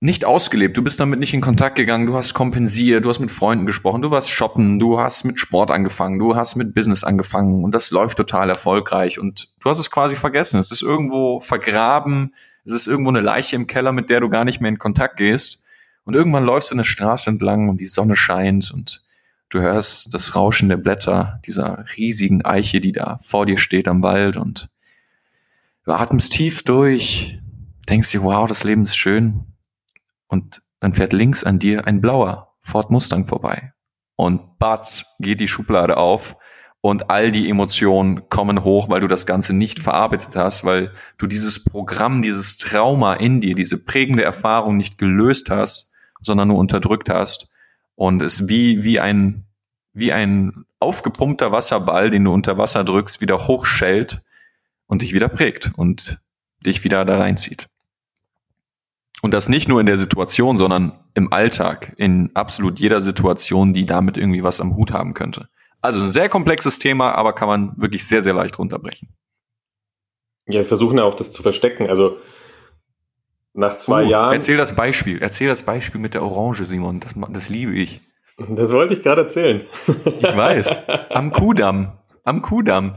nicht 0.00 0.24
ausgelebt. 0.24 0.76
Du 0.76 0.82
bist 0.82 1.00
damit 1.00 1.18
nicht 1.18 1.34
in 1.34 1.40
Kontakt 1.40 1.76
gegangen. 1.76 2.06
Du 2.06 2.14
hast 2.14 2.32
kompensiert. 2.32 3.04
Du 3.04 3.08
hast 3.08 3.18
mit 3.18 3.32
Freunden 3.32 3.66
gesprochen. 3.66 4.00
Du 4.00 4.12
warst 4.12 4.30
shoppen. 4.30 4.78
Du 4.78 5.00
hast 5.00 5.24
mit 5.24 5.40
Sport 5.40 5.72
angefangen. 5.72 6.20
Du 6.20 6.36
hast 6.36 6.54
mit 6.54 6.72
Business 6.72 7.02
angefangen. 7.02 7.64
Und 7.64 7.74
das 7.74 7.90
läuft 7.90 8.16
total 8.16 8.48
erfolgreich. 8.48 9.18
Und 9.18 9.48
du 9.58 9.68
hast 9.68 9.80
es 9.80 9.90
quasi 9.90 10.14
vergessen. 10.14 10.60
Es 10.60 10.70
ist 10.70 10.82
irgendwo 10.82 11.40
vergraben. 11.40 12.32
Es 12.64 12.72
ist 12.72 12.86
irgendwo 12.86 13.10
eine 13.10 13.20
Leiche 13.20 13.56
im 13.56 13.66
Keller, 13.66 13.90
mit 13.90 14.08
der 14.08 14.20
du 14.20 14.28
gar 14.28 14.44
nicht 14.44 14.60
mehr 14.60 14.70
in 14.70 14.78
Kontakt 14.78 15.16
gehst. 15.16 15.64
Und 16.04 16.14
irgendwann 16.14 16.44
läufst 16.44 16.70
du 16.70 16.76
eine 16.76 16.84
Straße 16.84 17.28
entlang 17.28 17.68
und 17.68 17.80
die 17.80 17.86
Sonne 17.86 18.14
scheint 18.14 18.70
und 18.70 19.02
du 19.50 19.60
hörst 19.60 20.12
das 20.12 20.34
Rauschen 20.34 20.68
der 20.68 20.76
Blätter 20.76 21.40
dieser 21.46 21.84
riesigen 21.96 22.44
Eiche, 22.44 22.80
die 22.80 22.92
da 22.92 23.18
vor 23.20 23.46
dir 23.46 23.58
steht 23.58 23.88
am 23.88 24.02
Wald 24.02 24.36
und 24.36 24.68
du 25.84 25.92
atmest 25.92 26.32
tief 26.32 26.62
durch, 26.62 27.38
denkst 27.88 28.12
dir, 28.12 28.22
wow, 28.22 28.46
das 28.48 28.64
Leben 28.64 28.82
ist 28.82 28.96
schön 28.96 29.44
und 30.26 30.62
dann 30.80 30.92
fährt 30.92 31.12
links 31.12 31.44
an 31.44 31.58
dir 31.58 31.86
ein 31.86 32.00
blauer 32.00 32.54
Ford 32.60 32.90
Mustang 32.90 33.26
vorbei. 33.26 33.72
Und 34.16 34.58
batz 34.58 35.14
geht 35.20 35.40
die 35.40 35.48
Schublade 35.48 35.96
auf 35.96 36.36
und 36.80 37.08
all 37.08 37.30
die 37.30 37.48
Emotionen 37.48 38.28
kommen 38.28 38.62
hoch, 38.64 38.88
weil 38.88 39.00
du 39.00 39.06
das 39.06 39.26
Ganze 39.26 39.54
nicht 39.54 39.80
verarbeitet 39.80 40.36
hast, 40.36 40.64
weil 40.64 40.92
du 41.16 41.26
dieses 41.26 41.64
Programm, 41.64 42.20
dieses 42.20 42.58
Trauma 42.58 43.14
in 43.14 43.40
dir, 43.40 43.54
diese 43.54 43.82
prägende 43.82 44.24
Erfahrung 44.24 44.76
nicht 44.76 44.98
gelöst 44.98 45.50
hast, 45.50 45.92
sondern 46.20 46.48
nur 46.48 46.58
unterdrückt 46.58 47.08
hast 47.08 47.48
und 47.98 48.22
es 48.22 48.48
wie, 48.48 48.84
wie 48.84 49.00
ein, 49.00 49.44
wie 49.92 50.12
ein 50.12 50.64
aufgepumpter 50.78 51.50
Wasserball, 51.50 52.10
den 52.10 52.22
du 52.22 52.32
unter 52.32 52.56
Wasser 52.56 52.84
drückst, 52.84 53.20
wieder 53.20 53.48
hochschellt 53.48 54.22
und 54.86 55.02
dich 55.02 55.14
wieder 55.14 55.28
prägt 55.28 55.72
und 55.74 56.20
dich 56.64 56.84
wieder 56.84 57.04
da 57.04 57.18
reinzieht. 57.18 57.66
Und 59.20 59.34
das 59.34 59.48
nicht 59.48 59.68
nur 59.68 59.80
in 59.80 59.86
der 59.86 59.96
Situation, 59.96 60.58
sondern 60.58 60.92
im 61.14 61.32
Alltag, 61.32 61.92
in 61.96 62.30
absolut 62.34 62.78
jeder 62.78 63.00
Situation, 63.00 63.72
die 63.72 63.84
damit 63.84 64.16
irgendwie 64.16 64.44
was 64.44 64.60
am 64.60 64.76
Hut 64.76 64.92
haben 64.92 65.12
könnte. 65.12 65.48
Also 65.80 66.00
ein 66.00 66.10
sehr 66.10 66.28
komplexes 66.28 66.78
Thema, 66.78 67.16
aber 67.16 67.32
kann 67.32 67.48
man 67.48 67.72
wirklich 67.78 68.06
sehr, 68.06 68.22
sehr 68.22 68.32
leicht 68.32 68.60
runterbrechen. 68.60 69.08
Ja, 70.48 70.60
wir 70.60 70.66
versuchen 70.66 70.98
ja 70.98 71.04
auch 71.04 71.16
das 71.16 71.32
zu 71.32 71.42
verstecken. 71.42 71.88
Also 71.88 72.18
nach 73.58 73.76
zwei 73.76 74.04
uh, 74.04 74.08
Jahren. 74.08 74.34
Erzähl 74.34 74.56
das 74.56 74.74
Beispiel. 74.74 75.20
Erzähl 75.20 75.48
das 75.48 75.64
Beispiel 75.64 76.00
mit 76.00 76.14
der 76.14 76.22
Orange, 76.22 76.64
Simon. 76.64 77.00
Das, 77.00 77.14
das 77.30 77.48
liebe 77.48 77.72
ich. 77.72 78.00
Das 78.38 78.72
wollte 78.72 78.94
ich 78.94 79.02
gerade 79.02 79.22
erzählen. 79.22 79.64
Ich 80.20 80.36
weiß. 80.36 80.88
Am 81.10 81.32
Kudamm. 81.32 81.92
Am 82.22 82.40
Kudamm. 82.40 82.94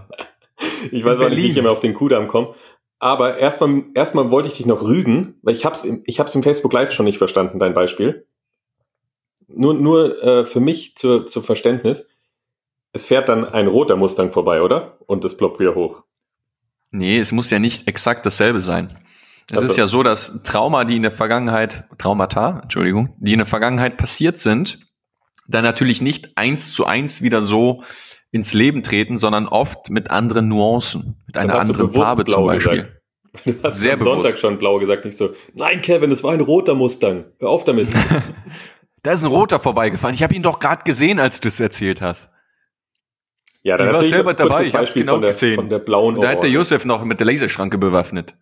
Ich 0.92 1.04
weiß 1.04 1.20
auch 1.20 1.30
nicht, 1.30 1.38
wie 1.38 1.50
ich 1.50 1.58
immer 1.58 1.72
auf 1.72 1.80
den 1.80 1.96
Kudamm 1.96 2.28
komme. 2.28 2.54
Aber 3.00 3.40
erstmal, 3.40 3.86
erstmal 3.96 4.30
wollte 4.30 4.50
ich 4.50 4.58
dich 4.58 4.68
noch 4.68 4.84
rügen, 4.84 5.40
weil 5.42 5.56
ich 5.56 5.66
hab's, 5.66 5.84
im, 5.84 6.04
ich 6.06 6.20
hab's 6.20 6.36
im 6.36 6.44
Facebook 6.44 6.72
Live 6.72 6.92
schon 6.92 7.06
nicht 7.06 7.18
verstanden, 7.18 7.58
dein 7.58 7.74
Beispiel. 7.74 8.28
Nur, 9.48 9.74
nur 9.74 10.24
äh, 10.24 10.46
für 10.46 10.60
mich 10.60 10.96
zur, 10.96 11.26
zur 11.26 11.44
Verständnis. 11.44 12.08
Es 12.94 13.06
fährt 13.06 13.30
dann 13.30 13.46
ein 13.46 13.68
roter 13.68 13.96
Mustang 13.96 14.32
vorbei, 14.32 14.62
oder? 14.62 14.98
Und 15.08 15.26
es 15.26 15.36
ploppt 15.36 15.60
wieder 15.60 15.74
hoch. 15.74 16.04
Nee, 16.92 17.18
es 17.18 17.32
muss 17.32 17.50
ja 17.50 17.58
nicht 17.58 17.88
exakt 17.88 18.26
dasselbe 18.28 18.60
sein. 18.60 18.96
Es 19.52 19.58
also. 19.58 19.70
ist 19.70 19.78
ja 19.78 19.86
so, 19.86 20.02
dass 20.02 20.44
Trauma, 20.44 20.86
die 20.86 20.96
in 20.96 21.02
der 21.02 21.12
Vergangenheit, 21.12 21.84
Traumata, 21.98 22.62
Entschuldigung, 22.64 23.14
die 23.20 23.34
in 23.34 23.40
der 23.40 23.46
Vergangenheit 23.46 23.98
passiert 23.98 24.38
sind, 24.38 24.80
dann 25.46 25.66
natürlich 25.66 26.02
nicht 26.02 26.38
eins 26.38 26.74
zu 26.74 26.86
eins 26.86 27.22
wieder 27.22 27.42
so 27.42 27.84
ins 28.32 28.54
Leben 28.54 28.82
treten, 28.82 29.18
sondern 29.18 29.48
oft 29.48 29.90
mit 29.90 30.10
anderen 30.10 30.48
Nuancen, 30.48 31.22
mit 31.28 31.38
einer 31.38 31.60
anderen 31.60 31.90
Farbe 31.90 32.24
zum 32.24 32.46
Beispiel. 32.46 32.84
Gesagt. 32.84 33.64
Hast 33.64 33.82
Sehr 33.82 33.94
am 33.94 34.00
bewusst. 34.00 34.24
Sonntag 34.24 34.40
schon 34.40 34.58
blau 34.58 34.80
gesagt, 34.80 35.04
nicht 35.04 35.18
so, 35.18 35.32
nein, 35.54 35.82
Kevin, 35.82 36.12
es 36.12 36.24
war 36.24 36.32
ein 36.32 36.42
roter 36.42 36.74
Mustang. 36.74 37.26
Hör 37.40 37.50
auf 37.50 37.66
damit. 37.66 37.90
da 39.04 39.12
ist 39.12 39.24
ein 39.24 39.32
roter 39.32 39.60
vorbeigefahren. 39.60 40.16
Ich 40.16 40.24
habe 40.24 40.34
ihn 40.34 40.44
doch 40.44 40.60
gerade 40.60 40.84
gesehen, 40.86 41.20
als 41.20 41.42
du 41.42 41.50
es 41.50 41.60
erzählt 41.60 42.02
hast. 42.02 42.30
Ja, 43.64 43.76
dann 43.76 43.88
ich 43.88 43.94
war 43.94 44.04
selber 44.04 44.34
dabei, 44.34 44.66
ich 44.66 44.74
habe 44.74 44.86
es 44.86 44.94
genau 44.94 45.20
der, 45.20 45.28
gesehen. 45.28 45.56
Von 45.56 45.70
der 45.70 45.80
blauen 45.80 46.20
da 46.20 46.30
hat 46.30 46.44
der 46.44 46.50
Josef 46.50 46.86
noch 46.86 47.04
mit 47.04 47.20
der 47.20 47.28
Laserschranke 47.28 47.78
bewaffnet. 47.78 48.36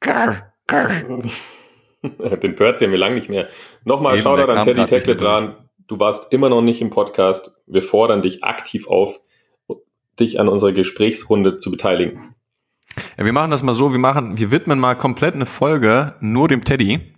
Grr, 0.00 0.26
grr. 0.26 0.55
Den 0.72 2.56
Perz 2.56 2.80
haben 2.80 2.90
wir 2.90 2.98
lang 2.98 3.14
nicht 3.14 3.28
mehr. 3.28 3.48
Nochmal 3.84 4.18
Shoutout 4.18 4.52
an 4.52 4.64
Teddy 4.64 4.86
Tacklet 4.86 5.20
dran. 5.20 5.56
Du 5.86 5.98
warst 6.00 6.32
immer 6.32 6.48
noch 6.48 6.62
nicht 6.62 6.80
im 6.80 6.90
Podcast. 6.90 7.52
Wir 7.66 7.82
fordern 7.82 8.22
dich 8.22 8.44
aktiv 8.44 8.88
auf, 8.88 9.20
dich 10.18 10.40
an 10.40 10.48
unserer 10.48 10.72
Gesprächsrunde 10.72 11.58
zu 11.58 11.70
beteiligen. 11.70 12.34
Ja, 13.18 13.24
wir 13.24 13.32
machen 13.32 13.50
das 13.50 13.62
mal 13.62 13.74
so, 13.74 13.92
wir 13.92 13.98
machen, 13.98 14.38
wir 14.38 14.50
widmen 14.50 14.78
mal 14.78 14.94
komplett 14.94 15.34
eine 15.34 15.46
Folge 15.46 16.14
nur 16.20 16.48
dem 16.48 16.64
Teddy 16.64 17.14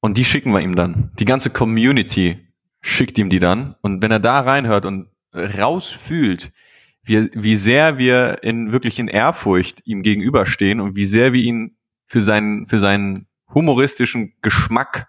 und 0.00 0.18
die 0.18 0.24
schicken 0.24 0.52
wir 0.52 0.60
ihm 0.60 0.74
dann. 0.74 1.12
Die 1.18 1.24
ganze 1.24 1.50
Community 1.50 2.38
schickt 2.80 3.18
ihm 3.18 3.28
die 3.28 3.38
dann 3.38 3.76
und 3.82 4.02
wenn 4.02 4.10
er 4.10 4.20
da 4.20 4.40
reinhört 4.40 4.84
und 4.84 5.08
rausfühlt, 5.32 6.52
wie, 7.02 7.30
wie 7.32 7.56
sehr 7.56 7.98
wir 7.98 8.42
in 8.42 8.72
wirklich 8.72 8.98
in 8.98 9.08
Ehrfurcht 9.08 9.82
ihm 9.84 10.02
gegenüberstehen 10.02 10.80
und 10.80 10.96
wie 10.96 11.04
sehr 11.04 11.32
wir 11.32 11.42
ihn 11.42 11.76
für 12.06 12.20
seinen, 12.20 12.66
für 12.66 12.78
seinen 12.78 13.26
humoristischen 13.52 14.34
Geschmack 14.42 15.08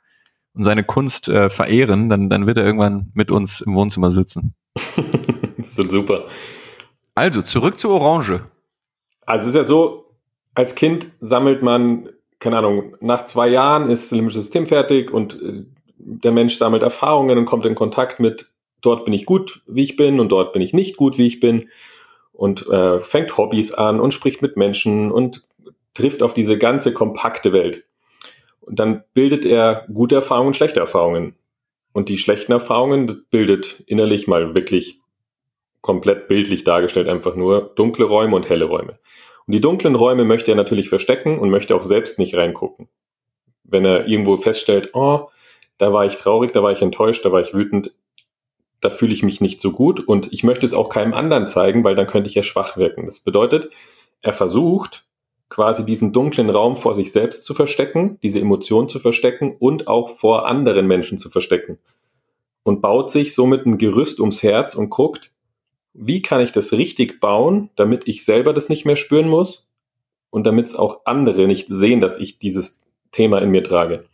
und 0.54 0.63
seine 0.63 0.84
Kunst 0.84 1.27
äh, 1.27 1.50
verehren, 1.50 2.10
dann, 2.10 2.30
dann 2.30 2.48
wird 2.48 2.58
er 2.58 2.66
irgendwann 2.66 3.12
mit 3.13 3.32
uns 3.32 3.62
im 3.62 3.75
Wohnzimmer 3.75 4.12
sitzen. 4.12 4.56
das 5.58 5.77
wird 5.77 5.92
super. 5.92 6.25
Also, 7.16 7.42
zurück 7.42 7.77
zur 7.77 7.92
Orange. 7.92 8.42
Also 9.25 9.44
es 9.44 9.48
ist 9.50 9.56
ja 9.56 9.63
so, 9.63 10.16
als 10.56 10.75
Kind 10.75 11.12
sammelt 11.20 11.62
man, 11.62 12.10
keine 12.39 12.58
Ahnung, 12.58 12.96
nach 13.01 13.25
zwei 13.25 13.48
Jahren 13.50 13.89
ist 13.89 14.06
das 14.06 14.16
limbische 14.16 14.42
System 14.42 14.66
fertig 14.66 15.12
und 15.12 15.42
äh, 15.42 15.66
der 15.98 16.32
Mensch 16.32 16.56
sammelt 16.56 16.82
Erfahrungen 16.82 17.38
und 17.38 17.46
kommt 17.46 17.66
in 17.66 17.75
Kontakt 17.75 18.20
mit, 18.20 18.51
dort 18.82 19.04
bin 19.04 19.13
ich 19.13 19.25
gut, 19.25 19.62
wie 19.68 19.84
ich 19.84 19.98
bin 19.98 20.20
und 20.20 20.30
dort 20.30 20.54
bin 20.54 20.62
ich 20.62 20.74
nicht 20.74 20.96
gut, 20.96 21.18
wie 21.18 21.27
ich 21.27 21.39
bin 21.39 21.70
und 22.32 22.68
äh, 22.68 23.01
fängt 23.01 23.38
Hobbys 23.38 23.74
an 23.74 24.00
und 24.00 24.13
spricht 24.13 24.42
mit 24.42 24.56
Menschen 24.56 25.12
und 25.12 25.44
trifft 25.98 26.22
auf 26.22 26.34
diese 26.34 26.58
ganze 26.58 26.94
kompakte 26.94 27.51
Welt. 27.54 27.84
Und 28.62 28.80
dann 28.80 29.04
bildet 29.13 29.46
er 29.46 29.86
gute 29.92 30.16
Erfahrungen 30.16 30.54
schlechte 30.54 30.80
Erfahrungen. 30.80 31.36
Und 31.92 32.10
die 32.10 32.20
schlechten 32.20 32.51
Erfahrungen 32.51 33.25
bildet 33.32 33.84
innerlich 33.88 34.27
mal 34.27 34.54
wirklich 34.54 35.00
komplett 35.82 36.27
bildlich 36.27 36.63
dargestellt, 36.63 37.08
einfach 37.08 37.36
nur 37.36 37.74
dunkle 37.75 38.06
Räume 38.06 38.36
und 38.36 38.48
helle 38.48 38.66
Räume. 38.66 39.00
Und 39.48 39.54
die 39.54 39.62
dunklen 39.62 39.96
Räume 39.96 40.24
möchte 40.24 40.51
er 40.51 40.56
natürlich 40.56 40.89
verstecken 40.89 41.39
und 41.39 41.50
möchte 41.50 41.75
auch 41.75 41.84
selbst 41.84 42.20
nicht 42.20 42.36
reingucken. 42.36 42.89
Wenn 43.63 43.86
er 43.86 44.08
irgendwo 44.08 44.38
feststellt, 44.38 44.92
oh, 44.94 45.30
da 45.77 45.94
war 45.94 46.06
ich 46.06 46.18
traurig, 46.18 46.51
da 46.51 46.62
war 46.62 46.72
ich 46.72 46.82
enttäuscht, 46.82 47.25
da 47.25 47.32
war 47.32 47.42
ich 47.42 47.54
wütend, 47.54 47.94
da 48.82 48.92
fühle 48.92 49.13
ich 49.13 49.24
mich 49.24 49.42
nicht 49.42 49.60
so 49.60 49.72
gut 49.72 50.08
und 50.08 50.32
ich 50.32 50.44
möchte 50.44 50.66
es 50.66 50.75
auch 50.75 50.89
keinem 50.89 51.13
anderen 51.13 51.48
zeigen, 51.48 51.84
weil 51.84 51.96
dann 51.96 52.08
könnte 52.08 52.30
ich 52.30 52.36
ja 52.36 52.44
schwach 52.44 52.77
wirken. 52.77 53.06
Das 53.06 53.22
bedeutet, 53.22 53.74
er 54.22 54.34
versucht 54.34 55.07
quasi 55.50 55.86
diesen 55.86 56.13
dunklen 56.13 56.50
Raum 56.50 56.75
vor 56.75 56.96
sich 56.96 57.12
selbst 57.12 57.46
zu 57.46 57.54
verstecken, 57.54 58.20
diese 58.22 58.39
Emotion 58.39 58.89
zu 58.89 59.00
verstecken 59.00 59.56
und 59.58 59.88
auch 59.88 60.10
vor 60.10 60.48
anderen 60.48 60.88
Menschen 60.88 61.18
zu 61.18 61.30
verstecken. 61.30 61.77
Und 62.63 62.82
baut 62.82 63.12
sich 63.12 63.34
somit 63.34 63.66
ein 63.66 63.77
Gerüst 63.77 64.20
ums 64.20 64.44
Herz 64.44 64.75
und 64.75 64.89
guckt, 64.89 65.32
wie 65.94 66.22
kann 66.22 66.42
ich 66.42 66.51
das 66.51 66.74
richtig 66.74 67.20
bauen, 67.22 67.70
damit 67.75 68.08
ich 68.08 68.25
selber 68.25 68.54
das 68.54 68.70
nicht 68.70 68.86
mehr 68.86 68.98
spüren 68.98 69.30
muss 69.30 69.72
und 70.30 70.46
damit 70.46 70.68
es 70.68 70.75
auch 70.75 71.01
andere 71.06 71.48
nicht 71.48 71.68
sehen, 71.70 72.01
dass 72.01 72.20
ich 72.20 72.39
dieses 72.39 72.80
Thema 73.12 73.42
in 73.42 73.50
mir 73.50 73.63
trage. 73.63 74.06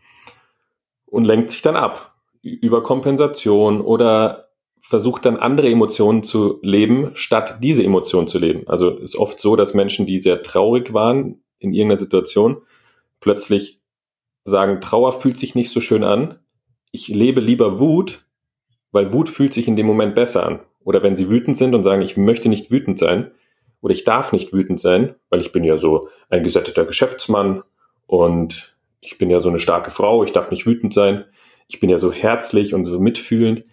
Und 1.07 1.25
lenkt 1.25 1.51
sich 1.51 1.61
dann 1.61 1.75
ab 1.75 2.15
über 2.41 2.83
Kompensation 2.83 3.81
oder 3.81 4.42
versucht 4.93 5.25
dann 5.25 5.37
andere 5.37 5.71
Emotionen 5.71 6.21
zu 6.21 6.59
leben, 6.61 7.15
statt 7.15 7.57
diese 7.63 7.83
Emotion 7.83 8.27
zu 8.27 8.37
leben. 8.37 8.67
Also 8.67 8.91
ist 8.91 9.15
oft 9.15 9.39
so, 9.39 9.55
dass 9.55 9.73
Menschen, 9.73 10.05
die 10.05 10.19
sehr 10.19 10.43
traurig 10.43 10.93
waren 10.93 11.41
in 11.57 11.73
irgendeiner 11.73 11.97
Situation, 11.97 12.61
plötzlich 13.19 13.79
sagen, 14.43 14.81
Trauer 14.81 15.11
fühlt 15.11 15.35
sich 15.35 15.55
nicht 15.55 15.71
so 15.71 15.81
schön 15.81 16.03
an. 16.03 16.37
Ich 16.91 17.07
lebe 17.07 17.41
lieber 17.41 17.79
Wut, 17.79 18.27
weil 18.91 19.11
Wut 19.13 19.29
fühlt 19.29 19.51
sich 19.51 19.67
in 19.67 19.75
dem 19.75 19.87
Moment 19.87 20.13
besser 20.13 20.45
an. 20.45 20.59
Oder 20.83 21.01
wenn 21.01 21.17
sie 21.17 21.31
wütend 21.31 21.57
sind 21.57 21.73
und 21.73 21.83
sagen, 21.83 22.03
ich 22.03 22.15
möchte 22.15 22.47
nicht 22.47 22.69
wütend 22.69 22.99
sein 22.99 23.31
oder 23.81 23.95
ich 23.95 24.03
darf 24.03 24.31
nicht 24.31 24.53
wütend 24.53 24.79
sein, 24.79 25.15
weil 25.31 25.41
ich 25.41 25.51
bin 25.51 25.63
ja 25.63 25.77
so 25.77 26.09
ein 26.29 26.43
gesätteter 26.43 26.85
Geschäftsmann 26.85 27.63
und 28.05 28.77
ich 29.01 29.17
bin 29.17 29.31
ja 29.31 29.39
so 29.39 29.49
eine 29.49 29.57
starke 29.57 29.89
Frau, 29.89 30.23
ich 30.23 30.33
darf 30.33 30.51
nicht 30.51 30.67
wütend 30.67 30.93
sein, 30.93 31.25
ich 31.67 31.79
bin 31.79 31.89
ja 31.89 31.97
so 31.97 32.11
herzlich 32.11 32.75
und 32.75 32.85
so 32.85 32.99
mitfühlend, 32.99 33.63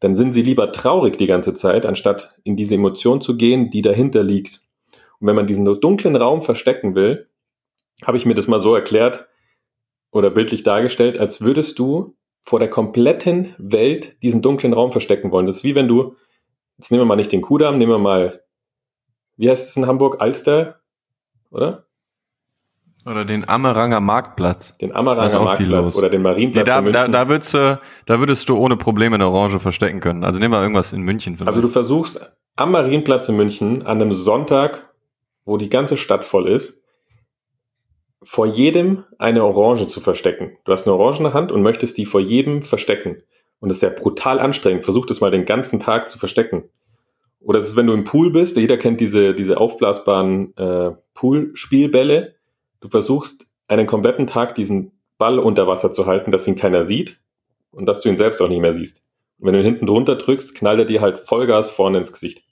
dann 0.00 0.16
sind 0.16 0.32
sie 0.32 0.42
lieber 0.42 0.72
traurig 0.72 1.18
die 1.18 1.26
ganze 1.26 1.54
Zeit, 1.54 1.86
anstatt 1.86 2.36
in 2.44 2.56
diese 2.56 2.76
Emotion 2.76 3.20
zu 3.20 3.36
gehen, 3.36 3.70
die 3.70 3.82
dahinter 3.82 4.22
liegt. 4.22 4.62
Und 5.20 5.26
wenn 5.26 5.36
man 5.36 5.46
diesen 5.46 5.64
dunklen 5.80 6.16
Raum 6.16 6.42
verstecken 6.42 6.94
will, 6.94 7.28
habe 8.04 8.16
ich 8.16 8.26
mir 8.26 8.34
das 8.34 8.46
mal 8.46 8.60
so 8.60 8.74
erklärt 8.74 9.28
oder 10.10 10.30
bildlich 10.30 10.62
dargestellt, 10.62 11.18
als 11.18 11.40
würdest 11.40 11.78
du 11.78 12.16
vor 12.40 12.60
der 12.60 12.70
kompletten 12.70 13.54
Welt 13.58 14.22
diesen 14.22 14.42
dunklen 14.42 14.72
Raum 14.72 14.92
verstecken 14.92 15.32
wollen. 15.32 15.46
Das 15.46 15.56
ist 15.56 15.64
wie 15.64 15.74
wenn 15.74 15.88
du 15.88 16.14
jetzt 16.78 16.90
nehmen 16.90 17.02
wir 17.02 17.06
mal 17.06 17.16
nicht 17.16 17.32
den 17.32 17.42
Kudamm, 17.42 17.78
nehmen 17.78 17.92
wir 17.92 17.98
mal, 17.98 18.42
wie 19.36 19.50
heißt 19.50 19.68
es 19.68 19.76
in 19.76 19.86
Hamburg? 19.86 20.20
Alster, 20.20 20.80
oder? 21.50 21.87
Oder 23.06 23.24
den 23.24 23.48
Ameranger 23.48 24.00
Marktplatz. 24.00 24.76
Den 24.78 24.94
Ameranger 24.94 25.40
Marktplatz 25.40 25.96
oder 25.96 26.10
den 26.10 26.22
Marienplatz 26.22 26.66
nee, 26.66 26.70
da, 26.70 26.78
in 26.78 26.84
München. 26.84 27.12
Da, 27.12 27.24
da, 27.24 27.28
würdest 27.28 27.54
du, 27.54 27.80
da 28.06 28.18
würdest 28.18 28.48
du 28.48 28.56
ohne 28.56 28.76
Probleme 28.76 29.14
eine 29.14 29.28
Orange 29.28 29.60
verstecken 29.60 30.00
können. 30.00 30.24
Also 30.24 30.40
nehmen 30.40 30.52
wir 30.52 30.60
irgendwas 30.60 30.92
in 30.92 31.02
München. 31.02 31.36
Vielleicht. 31.36 31.48
Also 31.48 31.60
du 31.60 31.68
versuchst 31.68 32.32
am 32.56 32.72
Marienplatz 32.72 33.28
in 33.28 33.36
München 33.36 33.86
an 33.86 34.02
einem 34.02 34.12
Sonntag, 34.12 34.92
wo 35.44 35.56
die 35.56 35.70
ganze 35.70 35.96
Stadt 35.96 36.24
voll 36.24 36.48
ist, 36.48 36.82
vor 38.22 38.46
jedem 38.46 39.04
eine 39.18 39.44
Orange 39.44 39.88
zu 39.88 40.00
verstecken. 40.00 40.58
Du 40.64 40.72
hast 40.72 40.86
eine 40.86 40.96
Orange 40.96 41.18
in 41.18 41.24
der 41.24 41.34
Hand 41.34 41.52
und 41.52 41.62
möchtest 41.62 41.96
die 41.98 42.06
vor 42.06 42.20
jedem 42.20 42.62
verstecken. 42.62 43.22
Und 43.60 43.68
das 43.68 43.78
ist 43.78 43.82
ja 43.82 43.90
brutal 43.90 44.40
anstrengend. 44.40 44.84
Versuch 44.84 45.06
das 45.06 45.20
mal 45.20 45.30
den 45.30 45.44
ganzen 45.44 45.80
Tag 45.80 46.08
zu 46.08 46.18
verstecken. 46.18 46.64
Oder 47.40 47.60
es 47.60 47.68
ist, 47.68 47.76
wenn 47.76 47.86
du 47.86 47.92
im 47.92 48.04
Pool 48.04 48.32
bist, 48.32 48.56
jeder 48.56 48.76
kennt 48.76 49.00
diese, 49.00 49.34
diese 49.34 49.58
aufblasbaren 49.58 50.56
äh, 50.56 50.90
Poolspielbälle. 51.14 52.34
Du 52.80 52.88
versuchst 52.88 53.46
einen 53.66 53.86
kompletten 53.86 54.26
Tag 54.26 54.54
diesen 54.54 54.92
Ball 55.18 55.38
unter 55.38 55.66
Wasser 55.66 55.92
zu 55.92 56.06
halten, 56.06 56.30
dass 56.30 56.46
ihn 56.46 56.56
keiner 56.56 56.84
sieht 56.84 57.20
und 57.72 57.86
dass 57.86 58.00
du 58.00 58.08
ihn 58.08 58.16
selbst 58.16 58.40
auch 58.40 58.48
nicht 58.48 58.60
mehr 58.60 58.72
siehst. 58.72 59.02
Und 59.38 59.46
wenn 59.46 59.54
du 59.54 59.60
ihn 59.60 59.64
hinten 59.64 59.86
drunter 59.86 60.16
drückst, 60.16 60.54
knallt 60.54 60.80
er 60.80 60.84
dir 60.84 61.00
halt 61.00 61.18
Vollgas 61.18 61.70
vorne 61.70 61.98
ins 61.98 62.12
Gesicht. 62.12 62.44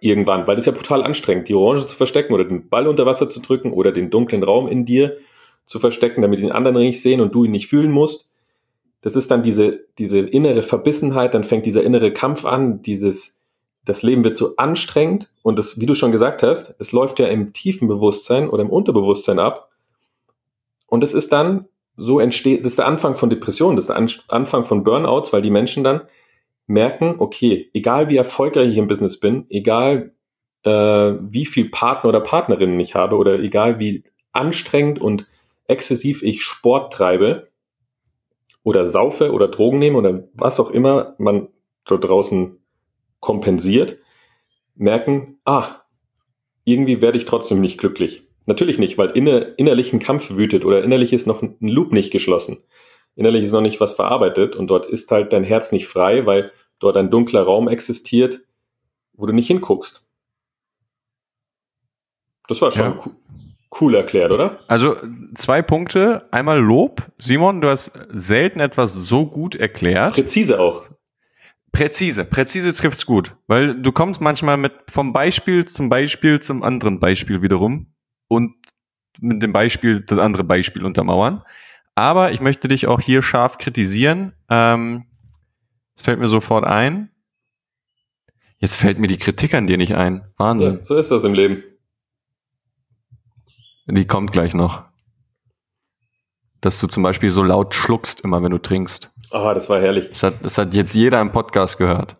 Irgendwann, 0.00 0.46
weil 0.46 0.56
das 0.56 0.66
ist 0.66 0.72
ja 0.72 0.78
brutal 0.78 1.02
anstrengend, 1.02 1.48
die 1.48 1.54
Orange 1.54 1.86
zu 1.86 1.96
verstecken 1.96 2.34
oder 2.34 2.44
den 2.44 2.68
Ball 2.68 2.88
unter 2.88 3.06
Wasser 3.06 3.30
zu 3.30 3.40
drücken 3.40 3.72
oder 3.72 3.92
den 3.92 4.10
dunklen 4.10 4.42
Raum 4.42 4.68
in 4.68 4.84
dir 4.84 5.16
zu 5.64 5.78
verstecken, 5.78 6.22
damit 6.22 6.40
den 6.40 6.52
anderen 6.52 6.76
nicht 6.78 7.00
sehen 7.00 7.20
und 7.20 7.34
du 7.34 7.44
ihn 7.44 7.50
nicht 7.52 7.68
fühlen 7.68 7.90
musst. 7.90 8.32
Das 9.00 9.16
ist 9.16 9.30
dann 9.30 9.42
diese, 9.42 9.86
diese 9.98 10.18
innere 10.18 10.62
Verbissenheit, 10.62 11.34
dann 11.34 11.44
fängt 11.44 11.66
dieser 11.66 11.84
innere 11.84 12.12
Kampf 12.12 12.44
an, 12.44 12.82
dieses, 12.82 13.40
das 13.86 14.02
Leben 14.02 14.24
wird 14.24 14.36
so 14.36 14.56
anstrengend 14.56 15.30
und 15.42 15.58
das, 15.58 15.80
wie 15.80 15.86
du 15.86 15.94
schon 15.94 16.12
gesagt 16.12 16.42
hast, 16.42 16.74
es 16.78 16.92
läuft 16.92 17.18
ja 17.18 17.28
im 17.28 17.52
tiefen 17.52 17.88
Bewusstsein 17.88 18.50
oder 18.50 18.62
im 18.62 18.68
Unterbewusstsein 18.70 19.38
ab. 19.38 19.70
Und 20.86 21.02
es 21.02 21.14
ist 21.14 21.32
dann, 21.32 21.66
so 21.96 22.20
entsteht, 22.20 22.60
das 22.60 22.72
ist 22.72 22.78
der 22.78 22.86
Anfang 22.86 23.16
von 23.16 23.30
Depressionen, 23.30 23.76
das 23.76 23.88
ist 23.88 23.96
der 24.28 24.34
Anfang 24.36 24.64
von 24.66 24.84
Burnouts, 24.84 25.32
weil 25.32 25.40
die 25.40 25.50
Menschen 25.50 25.82
dann 25.82 26.02
merken, 26.66 27.14
okay, 27.18 27.70
egal 27.72 28.10
wie 28.10 28.18
erfolgreich 28.18 28.68
ich 28.68 28.76
im 28.76 28.88
Business 28.88 29.18
bin, 29.18 29.46
egal 29.48 30.12
äh, 30.64 30.70
wie 30.70 31.46
viel 31.46 31.70
Partner 31.70 32.10
oder 32.10 32.20
Partnerinnen 32.20 32.78
ich 32.80 32.94
habe 32.94 33.16
oder 33.16 33.38
egal 33.38 33.78
wie 33.78 34.04
anstrengend 34.32 35.00
und 35.00 35.26
exzessiv 35.68 36.22
ich 36.22 36.42
Sport 36.42 36.92
treibe 36.92 37.48
oder 38.62 38.88
saufe 38.88 39.32
oder 39.32 39.48
Drogen 39.48 39.78
nehme 39.78 39.96
oder 39.96 40.24
was 40.34 40.60
auch 40.60 40.70
immer 40.70 41.14
man 41.18 41.48
dort 41.86 42.04
draußen 42.04 42.58
kompensiert, 43.26 43.98
merken, 44.76 45.40
ach, 45.44 45.80
irgendwie 46.62 47.02
werde 47.02 47.18
ich 47.18 47.24
trotzdem 47.24 47.60
nicht 47.60 47.76
glücklich. 47.76 48.22
Natürlich 48.46 48.78
nicht, 48.78 48.98
weil 48.98 49.10
inner, 49.10 49.58
innerlich 49.58 49.92
ein 49.92 49.98
Kampf 49.98 50.30
wütet 50.30 50.64
oder 50.64 50.84
innerlich 50.84 51.12
ist 51.12 51.26
noch 51.26 51.42
ein 51.42 51.56
Loop 51.58 51.90
nicht 51.90 52.12
geschlossen. 52.12 52.62
Innerlich 53.16 53.42
ist 53.42 53.52
noch 53.52 53.62
nicht 53.62 53.80
was 53.80 53.94
verarbeitet 53.94 54.54
und 54.54 54.68
dort 54.68 54.86
ist 54.86 55.10
halt 55.10 55.32
dein 55.32 55.42
Herz 55.42 55.72
nicht 55.72 55.88
frei, 55.88 56.24
weil 56.24 56.52
dort 56.78 56.96
ein 56.96 57.10
dunkler 57.10 57.42
Raum 57.42 57.66
existiert, 57.66 58.42
wo 59.14 59.26
du 59.26 59.32
nicht 59.32 59.48
hinguckst. 59.48 60.06
Das 62.46 62.62
war 62.62 62.70
schon 62.70 62.98
ja. 62.98 63.10
cool 63.80 63.96
erklärt, 63.96 64.30
oder? 64.30 64.60
Also 64.68 64.94
zwei 65.34 65.62
Punkte. 65.62 66.28
Einmal 66.30 66.60
Lob. 66.60 67.02
Simon, 67.18 67.60
du 67.60 67.68
hast 67.68 67.90
selten 68.10 68.60
etwas 68.60 68.92
so 68.94 69.26
gut 69.26 69.56
erklärt. 69.56 70.14
Präzise 70.14 70.60
auch. 70.60 70.88
Präzise, 71.76 72.24
präzise 72.24 72.72
trifft's 72.74 73.04
gut, 73.04 73.36
weil 73.48 73.80
du 73.80 73.92
kommst 73.92 74.22
manchmal 74.22 74.56
mit 74.56 74.72
vom 74.90 75.12
Beispiel 75.12 75.66
zum 75.66 75.90
Beispiel 75.90 76.40
zum 76.40 76.62
anderen 76.62 77.00
Beispiel 77.00 77.42
wiederum 77.42 77.92
und 78.28 78.54
mit 79.20 79.42
dem 79.42 79.52
Beispiel 79.52 80.00
das 80.00 80.18
andere 80.18 80.44
Beispiel 80.44 80.86
untermauern. 80.86 81.42
Aber 81.94 82.32
ich 82.32 82.40
möchte 82.40 82.68
dich 82.68 82.86
auch 82.86 83.00
hier 83.00 83.20
scharf 83.20 83.58
kritisieren. 83.58 84.32
Ähm, 84.48 85.04
es 85.96 86.02
fällt 86.02 86.18
mir 86.18 86.28
sofort 86.28 86.64
ein. 86.64 87.10
Jetzt 88.58 88.76
fällt 88.76 88.98
mir 88.98 89.08
die 89.08 89.18
Kritik 89.18 89.52
an 89.52 89.66
dir 89.66 89.76
nicht 89.76 89.94
ein. 89.94 90.24
Wahnsinn. 90.38 90.78
Ja, 90.78 90.84
so 90.86 90.96
ist 90.96 91.10
das 91.10 91.24
im 91.24 91.34
Leben. 91.34 91.62
Die 93.86 94.06
kommt 94.06 94.32
gleich 94.32 94.54
noch. 94.54 94.84
Dass 96.62 96.80
du 96.80 96.86
zum 96.86 97.02
Beispiel 97.02 97.28
so 97.28 97.42
laut 97.42 97.74
schluckst 97.74 98.22
immer, 98.22 98.42
wenn 98.42 98.50
du 98.50 98.58
trinkst. 98.58 99.12
Ah, 99.36 99.52
das 99.52 99.68
war 99.68 99.80
herrlich. 99.80 100.08
Das 100.08 100.22
hat, 100.22 100.34
das 100.42 100.56
hat 100.56 100.72
jetzt 100.72 100.94
jeder 100.94 101.20
im 101.20 101.30
Podcast 101.30 101.76
gehört. 101.76 102.16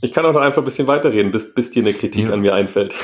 Ich 0.00 0.14
kann 0.14 0.24
auch 0.24 0.32
noch 0.32 0.40
einfach 0.40 0.62
ein 0.62 0.64
bisschen 0.64 0.86
weiterreden, 0.86 1.30
bis, 1.30 1.52
bis 1.52 1.70
dir 1.70 1.82
eine 1.82 1.92
Kritik 1.92 2.28
ja. 2.28 2.32
an 2.32 2.40
mir 2.40 2.54
einfällt. 2.54 2.94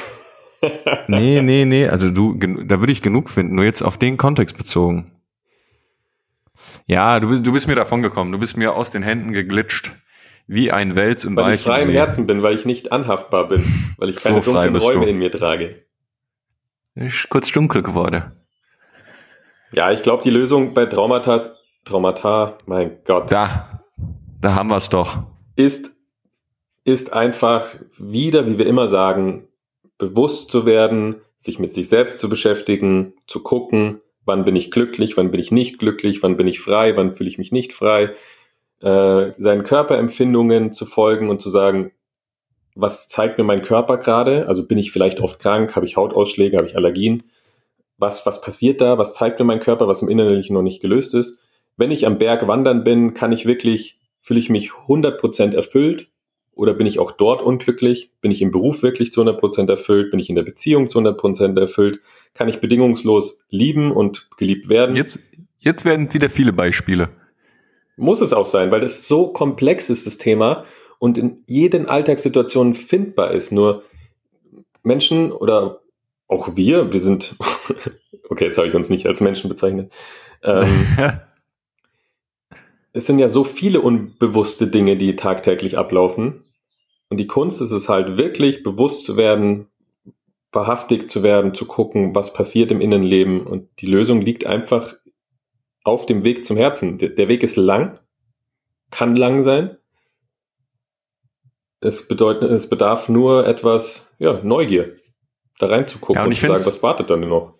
nee, 1.08 1.42
nee, 1.42 1.66
nee. 1.66 1.86
Also 1.88 2.10
du, 2.10 2.34
da 2.34 2.80
würde 2.80 2.92
ich 2.92 3.02
genug 3.02 3.28
finden, 3.28 3.56
nur 3.56 3.66
jetzt 3.66 3.82
auf 3.82 3.98
den 3.98 4.16
Kontext 4.16 4.56
bezogen. 4.56 5.10
Ja, 6.86 7.20
du 7.20 7.28
bist, 7.28 7.46
du 7.46 7.52
bist 7.52 7.68
mir 7.68 7.74
davon 7.74 8.02
gekommen. 8.02 8.32
Du 8.32 8.38
bist 8.38 8.56
mir 8.56 8.74
aus 8.74 8.90
den 8.90 9.02
Händen 9.02 9.32
geglitscht. 9.32 9.92
Wie 10.46 10.72
ein 10.72 10.96
Wels 10.96 11.24
im 11.24 11.36
Weil 11.36 11.54
ich 11.54 11.62
frei 11.62 11.82
im 11.82 11.90
Herzen 11.90 12.26
bin, 12.26 12.42
weil 12.42 12.54
ich 12.54 12.64
nicht 12.64 12.92
anhaftbar 12.92 13.48
bin. 13.48 13.62
Weil 13.98 14.08
ich 14.08 14.16
keine 14.22 14.42
so 14.42 14.52
dunklen 14.52 14.76
Räume 14.76 15.04
du. 15.04 15.10
in 15.10 15.18
mir 15.18 15.30
trage. 15.30 15.84
Ist 16.94 17.28
kurz 17.28 17.52
dunkel 17.52 17.82
geworden. 17.82 18.32
Ja, 19.72 19.90
ich 19.90 20.02
glaube, 20.02 20.22
die 20.22 20.30
Lösung 20.30 20.72
bei 20.72 20.86
Traumata, 20.86 21.40
Traumata, 21.84 22.58
mein 22.66 22.98
Gott. 23.04 23.30
Da, 23.30 23.82
da 24.40 24.54
haben 24.54 24.70
wir 24.70 24.76
es 24.76 24.88
doch. 24.88 25.18
Ist, 25.56 25.94
ist 26.84 27.12
einfach 27.12 27.74
wieder, 27.98 28.46
wie 28.46 28.58
wir 28.58 28.66
immer 28.66 28.88
sagen, 28.88 29.48
bewusst 29.98 30.50
zu 30.50 30.66
werden, 30.66 31.16
sich 31.38 31.58
mit 31.58 31.72
sich 31.72 31.88
selbst 31.88 32.18
zu 32.18 32.28
beschäftigen, 32.28 33.14
zu 33.26 33.42
gucken, 33.42 34.00
wann 34.24 34.44
bin 34.44 34.56
ich 34.56 34.70
glücklich, 34.70 35.16
wann 35.16 35.30
bin 35.30 35.40
ich 35.40 35.52
nicht 35.52 35.78
glücklich, 35.78 36.22
wann 36.22 36.36
bin 36.36 36.46
ich 36.46 36.60
frei, 36.60 36.96
wann 36.96 37.12
fühle 37.12 37.28
ich 37.28 37.38
mich 37.38 37.52
nicht 37.52 37.72
frei, 37.72 38.14
äh, 38.80 39.32
seinen 39.34 39.62
Körperempfindungen 39.62 40.72
zu 40.72 40.86
folgen 40.86 41.28
und 41.28 41.40
zu 41.40 41.50
sagen, 41.50 41.92
was 42.74 43.08
zeigt 43.08 43.38
mir 43.38 43.44
mein 43.44 43.62
Körper 43.62 43.98
gerade? 43.98 44.48
Also 44.48 44.66
bin 44.66 44.78
ich 44.78 44.90
vielleicht 44.90 45.20
oft 45.20 45.38
krank, 45.38 45.76
habe 45.76 45.86
ich 45.86 45.96
Hautausschläge, 45.96 46.56
habe 46.56 46.66
ich 46.66 46.76
Allergien? 46.76 47.22
Was, 47.98 48.26
was 48.26 48.40
passiert 48.40 48.80
da? 48.80 48.98
Was 48.98 49.14
zeigt 49.14 49.38
mir 49.38 49.44
mein 49.44 49.60
Körper, 49.60 49.86
was 49.86 50.02
im 50.02 50.08
Innerlichen 50.08 50.54
noch 50.54 50.62
nicht 50.62 50.82
gelöst 50.82 51.14
ist? 51.14 51.44
Wenn 51.76 51.90
ich 51.90 52.06
am 52.06 52.18
Berg 52.18 52.46
wandern 52.46 52.84
bin, 52.84 53.14
kann 53.14 53.32
ich 53.32 53.46
wirklich, 53.46 53.98
fühle 54.20 54.40
ich 54.40 54.50
mich 54.50 54.70
100% 54.70 55.54
erfüllt 55.54 56.08
oder 56.52 56.74
bin 56.74 56.86
ich 56.86 56.98
auch 56.98 57.10
dort 57.10 57.42
unglücklich? 57.42 58.12
Bin 58.20 58.30
ich 58.30 58.42
im 58.42 58.50
Beruf 58.50 58.82
wirklich 58.82 59.12
zu 59.12 59.22
100% 59.22 59.68
erfüllt? 59.68 60.10
Bin 60.10 60.20
ich 60.20 60.28
in 60.28 60.36
der 60.36 60.42
Beziehung 60.42 60.88
zu 60.88 61.00
100% 61.00 61.58
erfüllt? 61.58 62.00
Kann 62.32 62.48
ich 62.48 62.60
bedingungslos 62.60 63.44
lieben 63.50 63.90
und 63.90 64.28
geliebt 64.36 64.68
werden? 64.68 64.94
Jetzt, 64.94 65.20
jetzt 65.58 65.84
werden 65.84 66.12
wieder 66.12 66.30
viele 66.30 66.52
Beispiele. 66.52 67.10
Muss 67.96 68.20
es 68.20 68.32
auch 68.32 68.46
sein, 68.46 68.70
weil 68.70 68.80
das 68.80 69.06
so 69.06 69.28
komplex 69.28 69.90
ist, 69.90 70.06
das 70.06 70.18
Thema, 70.18 70.64
und 70.98 71.18
in 71.18 71.42
jeden 71.46 71.86
Alltagssituationen 71.86 72.74
findbar 72.74 73.32
ist. 73.32 73.52
Nur 73.52 73.82
Menschen 74.82 75.32
oder 75.32 75.80
auch 76.28 76.56
wir, 76.56 76.92
wir 76.92 77.00
sind, 77.00 77.36
okay, 78.30 78.46
jetzt 78.46 78.58
habe 78.58 78.68
ich 78.68 78.74
uns 78.74 78.90
nicht 78.90 79.06
als 79.06 79.20
Menschen 79.20 79.48
bezeichnet. 79.48 79.92
Ähm, 80.42 80.86
es 82.94 83.06
sind 83.06 83.18
ja 83.18 83.28
so 83.28 83.42
viele 83.42 83.80
unbewusste 83.80 84.68
Dinge, 84.68 84.96
die 84.96 85.16
tagtäglich 85.16 85.76
ablaufen. 85.76 86.44
Und 87.10 87.18
die 87.18 87.26
Kunst 87.26 87.60
ist 87.60 87.72
es 87.72 87.88
halt 87.88 88.16
wirklich 88.16 88.62
bewusst 88.62 89.04
zu 89.04 89.16
werden, 89.16 89.66
wahrhaftig 90.52 91.08
zu 91.08 91.24
werden, 91.24 91.54
zu 91.54 91.66
gucken, 91.66 92.14
was 92.14 92.32
passiert 92.32 92.70
im 92.70 92.80
Innenleben. 92.80 93.46
Und 93.46 93.68
die 93.80 93.86
Lösung 93.86 94.20
liegt 94.20 94.46
einfach 94.46 94.94
auf 95.82 96.06
dem 96.06 96.22
Weg 96.22 96.46
zum 96.46 96.56
Herzen. 96.56 96.98
Der 96.98 97.28
Weg 97.28 97.42
ist 97.42 97.56
lang, 97.56 97.98
kann 98.90 99.16
lang 99.16 99.42
sein. 99.42 99.76
Es 101.80 102.06
bedeutet, 102.06 102.48
es 102.50 102.68
bedarf 102.68 103.08
nur 103.08 103.44
etwas, 103.44 104.14
ja, 104.20 104.40
Neugier, 104.44 104.96
da 105.58 105.66
reinzugucken 105.66 106.14
ja, 106.14 106.22
und, 106.22 106.28
und 106.28 106.36
zu 106.36 106.46
sagen, 106.46 106.66
was 106.66 106.82
wartet 106.82 107.10
dann 107.10 107.28
noch? 107.28 107.58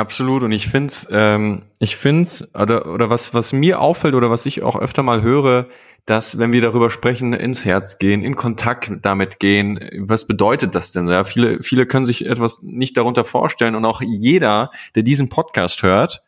Absolut. 0.00 0.42
Und 0.42 0.52
ich 0.52 0.66
finde 0.66 0.94
ähm, 1.10 1.62
ich 1.78 1.96
finde 1.96 2.30
oder, 2.54 2.86
oder 2.86 3.10
was, 3.10 3.34
was 3.34 3.52
mir 3.52 3.80
auffällt 3.80 4.14
oder 4.14 4.30
was 4.30 4.46
ich 4.46 4.62
auch 4.62 4.76
öfter 4.76 5.02
mal 5.02 5.20
höre, 5.20 5.68
dass, 6.06 6.38
wenn 6.38 6.54
wir 6.54 6.62
darüber 6.62 6.88
sprechen, 6.88 7.34
ins 7.34 7.66
Herz 7.66 7.98
gehen, 7.98 8.22
in 8.22 8.34
Kontakt 8.34 8.90
damit 9.02 9.40
gehen, 9.40 9.78
was 9.98 10.26
bedeutet 10.26 10.74
das 10.74 10.90
denn? 10.92 11.06
Ja, 11.06 11.24
viele, 11.24 11.62
viele 11.62 11.84
können 11.84 12.06
sich 12.06 12.24
etwas 12.24 12.62
nicht 12.62 12.96
darunter 12.96 13.26
vorstellen 13.26 13.74
und 13.74 13.84
auch 13.84 14.00
jeder, 14.00 14.70
der 14.94 15.02
diesen 15.02 15.28
Podcast 15.28 15.82
hört 15.82 16.22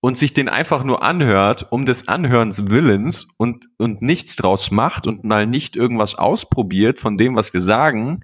und 0.00 0.16
sich 0.16 0.32
den 0.32 0.48
einfach 0.48 0.82
nur 0.82 1.02
anhört, 1.02 1.66
um 1.68 1.84
des 1.84 2.08
Anhörens 2.08 2.70
Willens 2.70 3.28
und, 3.36 3.66
und 3.76 4.00
nichts 4.00 4.36
draus 4.36 4.70
macht 4.70 5.06
und 5.06 5.22
mal 5.22 5.46
nicht 5.46 5.76
irgendwas 5.76 6.14
ausprobiert 6.14 6.98
von 6.98 7.18
dem, 7.18 7.36
was 7.36 7.52
wir 7.52 7.60
sagen, 7.60 8.22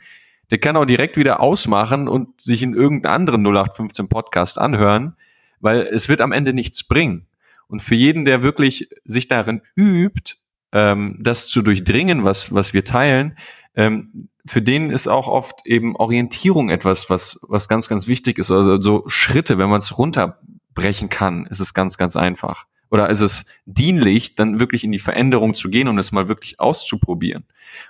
der 0.51 0.59
kann 0.59 0.77
auch 0.77 0.85
direkt 0.85 1.17
wieder 1.17 1.41
ausmachen 1.41 2.09
und 2.09 2.41
sich 2.41 2.63
in 2.63 2.75
irgendeinen 2.75 3.15
anderen 3.15 3.43
0815 3.47 4.09
Podcast 4.09 4.59
anhören, 4.59 5.17
weil 5.61 5.83
es 5.83 6.09
wird 6.09 6.21
am 6.21 6.33
Ende 6.33 6.53
nichts 6.53 6.85
bringen. 6.85 7.27
Und 7.67 7.83
für 7.83 7.95
jeden, 7.95 8.25
der 8.25 8.43
wirklich 8.43 8.89
sich 9.05 9.29
darin 9.29 9.61
übt, 9.77 10.37
ähm, 10.73 11.19
das 11.21 11.49
zu 11.49 11.63
durchdringen, 11.63 12.25
was, 12.25 12.55
was 12.55 12.73
wir 12.73 12.85
teilen, 12.85 13.37
ähm, 13.75 14.29
für 14.47 14.63
den 14.63 14.91
ist 14.91 15.09
auch 15.09 15.29
oft 15.29 15.67
eben 15.67 15.95
Orientierung 15.95 16.71
etwas, 16.71 17.11
was, 17.11 17.39
was 17.43 17.69
ganz, 17.69 17.89
ganz 17.89 18.09
wichtig 18.09 18.39
ist. 18.39 18.51
Also 18.51 18.81
so 18.81 19.05
Schritte, 19.07 19.59
wenn 19.59 19.69
man 19.69 19.79
es 19.79 19.99
runterbrechen 19.99 21.11
kann, 21.11 21.47
ist 21.47 21.61
es 21.61 21.75
ganz, 21.75 21.99
ganz 21.99 22.17
einfach. 22.17 22.67
Oder 22.91 23.11
ist 23.11 23.21
es 23.21 23.45
dienlich, 23.67 24.35
dann 24.35 24.59
wirklich 24.59 24.85
in 24.85 24.93
die 24.93 24.99
Veränderung 24.99 25.53
zu 25.53 25.69
gehen 25.69 25.89
und 25.89 25.99
es 25.99 26.13
mal 26.13 26.29
wirklich 26.29 26.59
auszuprobieren. 26.59 27.45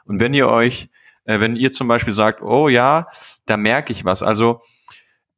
Und 0.05 0.19
wenn 0.19 0.35
ihr 0.35 0.49
euch, 0.49 0.89
äh, 1.29 1.41
wenn 1.41 1.57
ihr 1.57 1.71
zum 1.71 1.87
Beispiel 1.87 2.13
sagt, 2.13 2.43
oh 2.43 2.69
ja, 2.69 3.07
da 3.45 3.57
merke 3.57 3.93
ich 3.93 4.05
was. 4.05 4.23
Also 4.23 4.63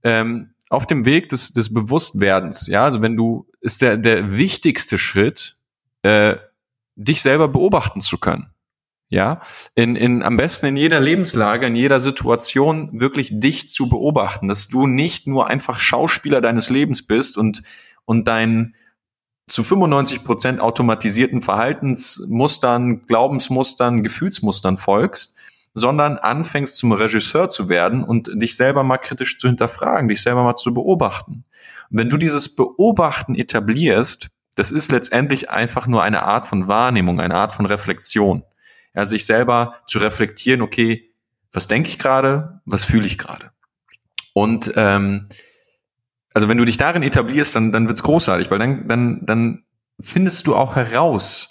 ähm, 0.04 0.54
auf 0.70 0.86
dem 0.86 1.04
Weg 1.04 1.28
des, 1.28 1.52
des 1.52 1.74
Bewusstwerdens, 1.74 2.68
ja, 2.68 2.84
also 2.84 3.02
wenn 3.02 3.16
du, 3.16 3.48
ist 3.60 3.82
der, 3.82 3.98
der 3.98 4.30
wichtigste 4.30 4.96
Schritt, 4.98 5.58
äh, 6.02 6.36
dich 6.94 7.20
selber 7.20 7.48
beobachten 7.48 8.00
zu 8.00 8.18
können. 8.18 8.54
Ja, 9.12 9.40
in, 9.74 9.96
in, 9.96 10.22
am 10.22 10.36
besten 10.36 10.66
in 10.66 10.76
jeder 10.76 11.00
Lebenslage, 11.00 11.66
in 11.66 11.74
jeder 11.74 11.98
Situation 11.98 13.00
wirklich 13.00 13.30
dich 13.32 13.68
zu 13.68 13.88
beobachten, 13.88 14.46
dass 14.46 14.68
du 14.68 14.86
nicht 14.86 15.26
nur 15.26 15.48
einfach 15.48 15.80
Schauspieler 15.80 16.40
deines 16.40 16.70
Lebens 16.70 17.04
bist 17.04 17.36
und, 17.36 17.64
und 18.04 18.28
dein 18.28 18.76
zu 19.48 19.64
95 19.64 20.22
Prozent 20.22 20.60
automatisierten 20.60 21.42
Verhaltensmustern, 21.42 23.08
Glaubensmustern, 23.08 24.04
Gefühlsmustern 24.04 24.76
folgst, 24.76 25.36
sondern 25.74 26.18
anfängst 26.18 26.78
zum 26.78 26.92
Regisseur 26.92 27.48
zu 27.48 27.68
werden 27.68 28.02
und 28.02 28.30
dich 28.34 28.56
selber 28.56 28.82
mal 28.82 28.98
kritisch 28.98 29.38
zu 29.38 29.48
hinterfragen, 29.48 30.08
dich 30.08 30.22
selber 30.22 30.42
mal 30.42 30.56
zu 30.56 30.74
beobachten. 30.74 31.44
Und 31.90 31.98
wenn 31.98 32.10
du 32.10 32.16
dieses 32.16 32.54
Beobachten 32.54 33.34
etablierst, 33.34 34.28
das 34.56 34.72
ist 34.72 34.90
letztendlich 34.90 35.50
einfach 35.50 35.86
nur 35.86 36.02
eine 36.02 36.22
Art 36.24 36.46
von 36.46 36.68
Wahrnehmung, 36.68 37.20
eine 37.20 37.36
Art 37.36 37.52
von 37.52 37.66
Reflexion. 37.66 38.42
Ja, 38.94 39.04
sich 39.04 39.24
selber 39.24 39.76
zu 39.86 40.00
reflektieren, 40.00 40.62
okay, 40.62 41.12
was 41.52 41.68
denke 41.68 41.88
ich 41.88 41.98
gerade, 41.98 42.60
was 42.64 42.84
fühle 42.84 43.06
ich 43.06 43.18
gerade? 43.18 43.52
Und 44.32 44.72
ähm, 44.74 45.28
also 46.34 46.48
wenn 46.48 46.58
du 46.58 46.64
dich 46.64 46.76
darin 46.76 47.02
etablierst, 47.02 47.54
dann, 47.54 47.72
dann 47.72 47.88
wird's 47.88 48.02
großartig, 48.02 48.50
weil 48.50 48.58
dann, 48.58 48.88
dann, 48.88 49.20
dann 49.24 49.64
findest 50.00 50.46
du 50.46 50.56
auch 50.56 50.76
heraus, 50.76 51.48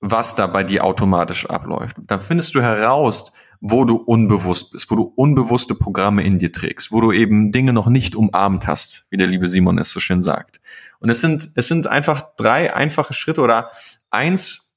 was 0.00 0.34
da 0.34 0.46
bei 0.46 0.64
dir 0.64 0.84
automatisch 0.84 1.46
abläuft. 1.46 1.96
Dann 2.06 2.20
findest 2.20 2.54
du 2.54 2.62
heraus, 2.62 3.32
wo 3.60 3.84
du 3.84 3.96
unbewusst 3.96 4.72
bist, 4.72 4.90
wo 4.90 4.94
du 4.94 5.12
unbewusste 5.16 5.74
Programme 5.74 6.22
in 6.22 6.38
dir 6.38 6.52
trägst, 6.52 6.92
wo 6.92 7.00
du 7.00 7.12
eben 7.12 7.50
Dinge 7.50 7.72
noch 7.72 7.88
nicht 7.88 8.14
umarmt 8.14 8.66
hast, 8.66 9.06
wie 9.10 9.16
der 9.16 9.26
liebe 9.26 9.48
Simon 9.48 9.78
es 9.78 9.90
so 9.90 10.00
schön 10.00 10.20
sagt. 10.20 10.60
Und 11.00 11.10
es 11.10 11.20
sind, 11.20 11.50
es 11.54 11.68
sind 11.68 11.86
einfach 11.86 12.22
drei 12.36 12.74
einfache 12.74 13.14
Schritte 13.14 13.40
oder 13.40 13.70
eins 14.10 14.72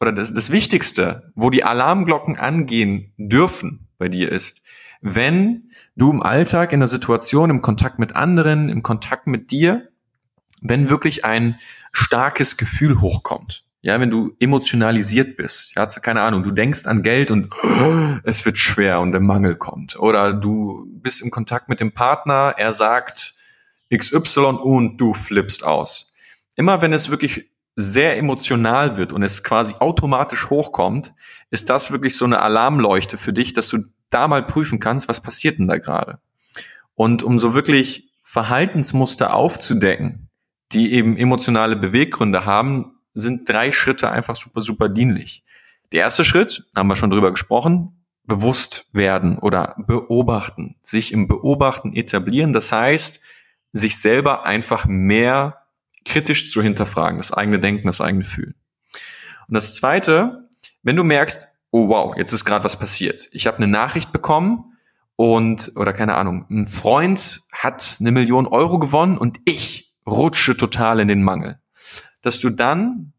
oder 0.00 0.12
das, 0.12 0.32
das 0.32 0.50
Wichtigste, 0.50 1.32
wo 1.34 1.50
die 1.50 1.64
Alarmglocken 1.64 2.36
angehen 2.36 3.12
dürfen 3.16 3.88
bei 3.98 4.08
dir 4.08 4.32
ist, 4.32 4.62
wenn 5.00 5.70
du 5.96 6.10
im 6.10 6.22
Alltag, 6.22 6.72
in 6.72 6.80
der 6.80 6.88
Situation, 6.88 7.50
im 7.50 7.62
Kontakt 7.62 7.98
mit 7.98 8.16
anderen, 8.16 8.70
im 8.70 8.82
Kontakt 8.82 9.26
mit 9.26 9.50
dir, 9.50 9.88
wenn 10.62 10.88
wirklich 10.88 11.24
ein 11.26 11.58
starkes 11.92 12.56
Gefühl 12.56 13.00
hochkommt. 13.00 13.63
Ja, 13.86 14.00
wenn 14.00 14.10
du 14.10 14.34
emotionalisiert 14.40 15.36
bist, 15.36 15.74
ja, 15.74 15.84
keine 15.84 16.22
Ahnung, 16.22 16.42
du 16.42 16.52
denkst 16.52 16.86
an 16.86 17.02
Geld 17.02 17.30
und 17.30 17.50
oh, 17.62 18.18
es 18.24 18.46
wird 18.46 18.56
schwer 18.56 19.00
und 19.00 19.12
der 19.12 19.20
Mangel 19.20 19.56
kommt. 19.56 19.96
Oder 19.98 20.32
du 20.32 20.86
bist 20.88 21.20
im 21.20 21.30
Kontakt 21.30 21.68
mit 21.68 21.80
dem 21.80 21.92
Partner, 21.92 22.54
er 22.56 22.72
sagt 22.72 23.34
XY 23.94 24.40
und 24.62 24.96
du 24.96 25.12
flippst 25.12 25.64
aus. 25.64 26.14
Immer 26.56 26.80
wenn 26.80 26.94
es 26.94 27.10
wirklich 27.10 27.50
sehr 27.76 28.16
emotional 28.16 28.96
wird 28.96 29.12
und 29.12 29.22
es 29.22 29.44
quasi 29.44 29.74
automatisch 29.80 30.48
hochkommt, 30.48 31.12
ist 31.50 31.68
das 31.68 31.92
wirklich 31.92 32.16
so 32.16 32.24
eine 32.24 32.40
Alarmleuchte 32.40 33.18
für 33.18 33.34
dich, 33.34 33.52
dass 33.52 33.68
du 33.68 33.84
da 34.08 34.28
mal 34.28 34.46
prüfen 34.46 34.80
kannst, 34.80 35.10
was 35.10 35.20
passiert 35.20 35.58
denn 35.58 35.68
da 35.68 35.76
gerade. 35.76 36.20
Und 36.94 37.22
um 37.22 37.38
so 37.38 37.52
wirklich 37.52 38.14
Verhaltensmuster 38.22 39.34
aufzudecken, 39.34 40.30
die 40.72 40.94
eben 40.94 41.18
emotionale 41.18 41.76
Beweggründe 41.76 42.46
haben, 42.46 42.93
sind 43.14 43.48
drei 43.48 43.72
Schritte 43.72 44.10
einfach 44.10 44.36
super, 44.36 44.60
super 44.60 44.88
dienlich. 44.88 45.44
Der 45.92 46.00
erste 46.00 46.24
Schritt, 46.24 46.64
haben 46.74 46.88
wir 46.88 46.96
schon 46.96 47.10
drüber 47.10 47.30
gesprochen, 47.30 48.04
bewusst 48.24 48.88
werden 48.92 49.38
oder 49.38 49.76
beobachten, 49.86 50.76
sich 50.82 51.12
im 51.12 51.28
Beobachten 51.28 51.94
etablieren. 51.94 52.52
Das 52.52 52.72
heißt, 52.72 53.20
sich 53.72 54.00
selber 54.00 54.44
einfach 54.44 54.86
mehr 54.86 55.62
kritisch 56.04 56.50
zu 56.50 56.62
hinterfragen, 56.62 57.18
das 57.18 57.32
eigene 57.32 57.60
Denken, 57.60 57.86
das 57.86 58.00
eigene 58.00 58.24
Fühlen. 58.24 58.54
Und 59.48 59.54
das 59.54 59.76
zweite, 59.76 60.48
wenn 60.82 60.96
du 60.96 61.04
merkst, 61.04 61.48
oh 61.70 61.88
wow, 61.88 62.16
jetzt 62.16 62.32
ist 62.32 62.44
gerade 62.44 62.64
was 62.64 62.78
passiert. 62.78 63.28
Ich 63.32 63.46
habe 63.46 63.58
eine 63.58 63.66
Nachricht 63.66 64.12
bekommen 64.12 64.76
und, 65.16 65.72
oder 65.76 65.92
keine 65.92 66.14
Ahnung, 66.14 66.46
ein 66.50 66.64
Freund 66.64 67.42
hat 67.52 67.98
eine 68.00 68.12
Million 68.12 68.46
Euro 68.46 68.78
gewonnen 68.78 69.18
und 69.18 69.38
ich 69.44 69.94
rutsche 70.06 70.56
total 70.56 71.00
in 71.00 71.08
den 71.08 71.22
Mangel 71.22 71.58
dass 72.24 72.40
du 72.40 72.50
dann, 72.50 73.12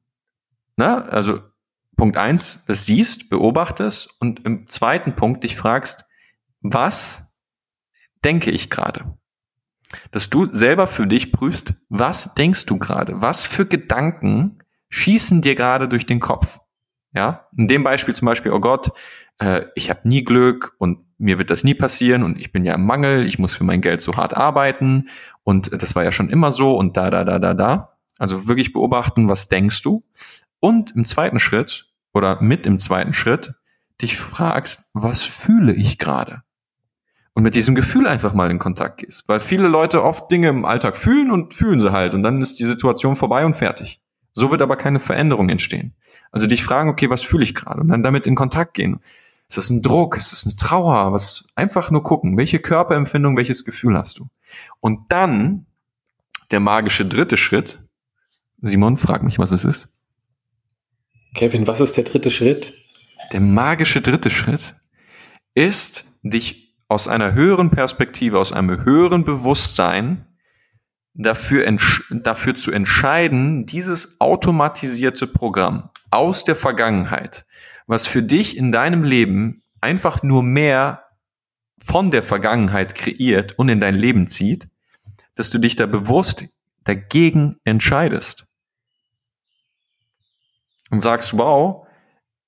na, 0.77 1.03
also 1.05 1.39
Punkt 1.95 2.17
eins, 2.17 2.65
das 2.65 2.85
siehst, 2.85 3.29
beobachtest 3.29 4.09
und 4.19 4.45
im 4.45 4.67
zweiten 4.67 5.15
Punkt 5.15 5.43
dich 5.43 5.55
fragst, 5.55 6.05
was 6.61 7.37
denke 8.23 8.51
ich 8.51 8.69
gerade? 8.69 9.17
Dass 10.11 10.29
du 10.29 10.45
selber 10.45 10.87
für 10.87 11.07
dich 11.07 11.31
prüfst, 11.31 11.75
was 11.89 12.33
denkst 12.33 12.65
du 12.65 12.79
gerade? 12.79 13.21
Was 13.21 13.47
für 13.47 13.65
Gedanken 13.65 14.59
schießen 14.89 15.41
dir 15.41 15.55
gerade 15.55 15.87
durch 15.87 16.05
den 16.05 16.19
Kopf? 16.19 16.59
Ja, 17.13 17.47
in 17.55 17.69
dem 17.69 17.83
Beispiel 17.83 18.13
zum 18.13 18.25
Beispiel, 18.25 18.51
oh 18.51 18.59
Gott, 18.59 18.91
äh, 19.39 19.61
ich 19.75 19.89
habe 19.89 20.07
nie 20.07 20.23
Glück 20.23 20.75
und 20.79 21.05
mir 21.17 21.37
wird 21.37 21.49
das 21.49 21.63
nie 21.63 21.75
passieren 21.75 22.23
und 22.23 22.37
ich 22.37 22.51
bin 22.51 22.65
ja 22.65 22.73
im 22.73 22.85
Mangel, 22.85 23.25
ich 23.25 23.39
muss 23.39 23.55
für 23.55 23.63
mein 23.63 23.79
Geld 23.79 24.01
so 24.01 24.17
hart 24.17 24.35
arbeiten 24.35 25.07
und 25.43 25.81
das 25.81 25.95
war 25.95 26.03
ja 26.03 26.11
schon 26.11 26.29
immer 26.29 26.51
so 26.51 26.77
und 26.77 26.97
da, 26.97 27.09
da, 27.09 27.23
da, 27.23 27.39
da, 27.39 27.53
da. 27.53 27.94
Also 28.17 28.47
wirklich 28.47 28.73
beobachten, 28.73 29.29
was 29.29 29.47
denkst 29.47 29.81
du? 29.81 30.03
Und 30.59 30.95
im 30.95 31.05
zweiten 31.05 31.39
Schritt 31.39 31.89
oder 32.13 32.41
mit 32.41 32.65
im 32.65 32.79
zweiten 32.79 33.13
Schritt 33.13 33.53
dich 34.01 34.17
fragst, 34.17 34.89
was 34.93 35.23
fühle 35.23 35.73
ich 35.73 35.97
gerade? 35.97 36.43
Und 37.33 37.43
mit 37.43 37.55
diesem 37.55 37.75
Gefühl 37.75 38.07
einfach 38.07 38.33
mal 38.33 38.49
in 38.49 38.59
Kontakt 38.59 38.97
gehst. 38.99 39.27
Weil 39.27 39.41
viele 39.41 39.67
Leute 39.67 40.03
oft 40.03 40.31
Dinge 40.31 40.47
im 40.47 40.63
Alltag 40.63 40.95
fühlen 40.95 41.31
und 41.31 41.53
fühlen 41.53 41.79
sie 41.79 41.91
halt 41.91 42.13
und 42.13 42.23
dann 42.23 42.41
ist 42.41 42.59
die 42.59 42.65
Situation 42.65 43.17
vorbei 43.17 43.45
und 43.45 43.55
fertig. 43.55 44.01
So 44.31 44.51
wird 44.51 44.61
aber 44.61 44.77
keine 44.77 44.99
Veränderung 44.99 45.49
entstehen. 45.49 45.93
Also 46.31 46.47
dich 46.47 46.63
fragen, 46.63 46.89
okay, 46.89 47.09
was 47.09 47.23
fühle 47.23 47.43
ich 47.43 47.55
gerade? 47.55 47.81
Und 47.81 47.89
dann 47.89 48.03
damit 48.03 48.25
in 48.25 48.35
Kontakt 48.35 48.73
gehen. 48.73 48.99
Ist 49.47 49.57
das 49.57 49.69
ein 49.69 49.81
Druck? 49.81 50.17
Ist 50.17 50.31
das 50.31 50.45
eine 50.45 50.55
Trauer? 50.55 51.13
Was? 51.13 51.47
Einfach 51.55 51.91
nur 51.91 52.03
gucken. 52.03 52.37
Welche 52.37 52.59
Körperempfindung, 52.59 53.37
welches 53.37 53.63
Gefühl 53.63 53.97
hast 53.97 54.19
du? 54.19 54.27
Und 54.79 55.11
dann 55.11 55.65
der 56.51 56.59
magische 56.59 57.05
dritte 57.05 57.37
Schritt, 57.37 57.79
Simon, 58.67 58.97
frag 58.97 59.21
mich, 59.21 59.37
was 59.37 59.51
es 59.51 59.63
ist. 59.63 59.93
Kevin, 61.35 61.67
was 61.67 61.81
ist 61.81 61.95
der 61.97 62.03
dritte 62.03 62.31
Schritt? 62.31 62.73
Der 63.31 63.39
magische 63.39 64.01
dritte 64.01 64.31
Schritt 64.31 64.75
ist, 65.53 66.05
dich 66.23 66.75
aus 66.87 67.07
einer 67.07 67.33
höheren 67.33 67.69
Perspektive, 67.69 68.39
aus 68.39 68.51
einem 68.51 68.83
höheren 68.83 69.23
Bewusstsein 69.23 70.25
dafür, 71.13 71.63
dafür 72.09 72.55
zu 72.55 72.71
entscheiden, 72.71 73.67
dieses 73.67 74.19
automatisierte 74.19 75.27
Programm 75.27 75.91
aus 76.09 76.43
der 76.43 76.55
Vergangenheit, 76.55 77.45
was 77.85 78.07
für 78.07 78.23
dich 78.23 78.57
in 78.57 78.71
deinem 78.71 79.03
Leben 79.03 79.61
einfach 79.79 80.23
nur 80.23 80.41
mehr 80.41 81.03
von 81.83 82.09
der 82.09 82.23
Vergangenheit 82.23 82.95
kreiert 82.95 83.59
und 83.59 83.69
in 83.69 83.79
dein 83.79 83.95
Leben 83.95 84.25
zieht, 84.25 84.69
dass 85.35 85.51
du 85.51 85.59
dich 85.59 85.75
da 85.75 85.85
bewusst 85.85 86.45
dagegen 86.83 87.57
entscheidest 87.63 88.44
und 90.89 91.01
sagst, 91.01 91.37
wow, 91.37 91.87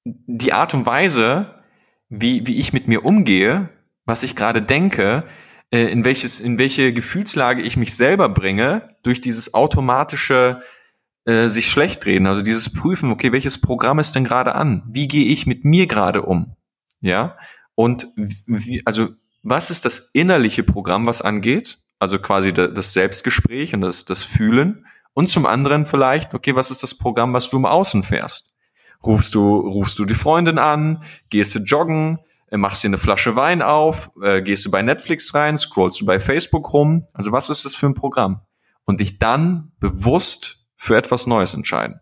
die 0.05 0.53
Art 0.53 0.73
und 0.73 0.85
Weise, 0.85 1.55
wie, 2.09 2.45
wie 2.47 2.57
ich 2.57 2.73
mit 2.73 2.87
mir 2.87 3.03
umgehe, 3.03 3.69
was 4.05 4.23
ich 4.23 4.35
gerade 4.35 4.61
denke, 4.61 5.25
äh, 5.71 5.91
in 5.91 6.05
welches, 6.05 6.39
in 6.39 6.57
welche 6.59 6.93
Gefühlslage 6.93 7.61
ich 7.61 7.77
mich 7.77 7.95
selber 7.95 8.29
bringe, 8.29 8.95
durch 9.03 9.21
dieses 9.21 9.53
automatische 9.53 10.61
äh, 11.25 11.49
sich 11.49 11.69
schlecht 11.69 12.05
reden, 12.05 12.27
also 12.27 12.41
dieses 12.41 12.71
Prüfen, 12.71 13.11
okay, 13.11 13.31
welches 13.31 13.59
Programm 13.59 13.99
ist 13.99 14.15
denn 14.15 14.23
gerade 14.23 14.55
an? 14.55 14.83
Wie 14.87 15.07
gehe 15.07 15.25
ich 15.25 15.45
mit 15.45 15.65
mir 15.65 15.87
gerade 15.87 16.21
um? 16.21 16.55
Ja, 17.01 17.37
und 17.75 18.07
wie, 18.15 18.81
also 18.85 19.09
was 19.43 19.69
ist 19.69 19.85
das 19.85 20.09
innerliche 20.13 20.63
Programm, 20.63 21.05
was 21.05 21.21
angeht? 21.21 21.79
Also 21.99 22.19
quasi 22.19 22.53
das 22.53 22.93
Selbstgespräch 22.93 23.73
und 23.73 23.81
das, 23.81 24.05
das 24.05 24.23
Fühlen. 24.23 24.85
Und 25.17 25.29
zum 25.29 25.47
anderen 25.47 25.87
vielleicht, 25.87 26.35
okay, 26.35 26.53
was 26.53 26.69
ist 26.69 26.83
das 26.83 26.93
Programm, 26.93 27.33
was 27.33 27.49
du 27.49 27.57
im 27.57 27.65
Außen 27.65 28.03
fährst? 28.03 28.53
Rufst 29.03 29.33
du, 29.33 29.57
rufst 29.57 29.97
du 29.97 30.05
die 30.05 30.13
Freundin 30.13 30.59
an, 30.59 31.01
gehst 31.31 31.55
du 31.55 31.59
joggen, 31.63 32.19
äh, 32.51 32.57
machst 32.57 32.83
dir 32.83 32.89
eine 32.89 32.99
Flasche 32.99 33.35
Wein 33.35 33.63
auf, 33.63 34.11
äh, 34.21 34.43
gehst 34.43 34.63
du 34.67 34.69
bei 34.69 34.83
Netflix 34.83 35.33
rein, 35.33 35.57
scrollst 35.57 35.99
du 35.99 36.05
bei 36.05 36.19
Facebook 36.19 36.71
rum. 36.71 37.07
Also 37.15 37.31
was 37.31 37.49
ist 37.49 37.65
das 37.65 37.73
für 37.73 37.87
ein 37.87 37.95
Programm? 37.95 38.41
Und 38.85 38.99
dich 38.99 39.17
dann 39.17 39.71
bewusst 39.79 40.67
für 40.75 40.95
etwas 40.95 41.25
Neues 41.25 41.55
entscheiden. 41.55 41.99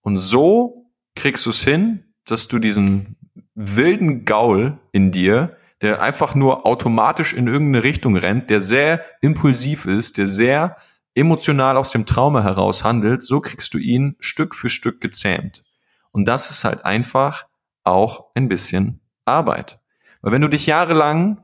Und 0.00 0.16
so 0.16 0.86
kriegst 1.14 1.44
du 1.44 1.50
es 1.50 1.62
hin, 1.62 2.14
dass 2.24 2.48
du 2.48 2.60
diesen 2.60 3.16
wilden 3.54 4.24
Gaul 4.24 4.78
in 4.92 5.10
dir, 5.10 5.54
der 5.82 6.00
einfach 6.00 6.34
nur 6.34 6.64
automatisch 6.64 7.34
in 7.34 7.46
irgendeine 7.46 7.84
Richtung 7.84 8.16
rennt, 8.16 8.48
der 8.48 8.62
sehr 8.62 9.04
impulsiv 9.20 9.84
ist, 9.84 10.16
der 10.16 10.26
sehr 10.26 10.76
emotional 11.14 11.76
aus 11.76 11.90
dem 11.90 12.06
Trauma 12.06 12.42
heraus 12.42 12.84
handelt, 12.84 13.22
so 13.22 13.40
kriegst 13.40 13.72
du 13.74 13.78
ihn 13.78 14.16
Stück 14.18 14.54
für 14.54 14.68
Stück 14.68 15.00
gezähmt. 15.00 15.62
Und 16.10 16.26
das 16.26 16.50
ist 16.50 16.64
halt 16.64 16.84
einfach 16.84 17.46
auch 17.84 18.30
ein 18.34 18.48
bisschen 18.48 19.00
Arbeit. 19.24 19.80
Weil 20.22 20.32
wenn 20.32 20.42
du 20.42 20.48
dich 20.48 20.66
jahrelang 20.66 21.42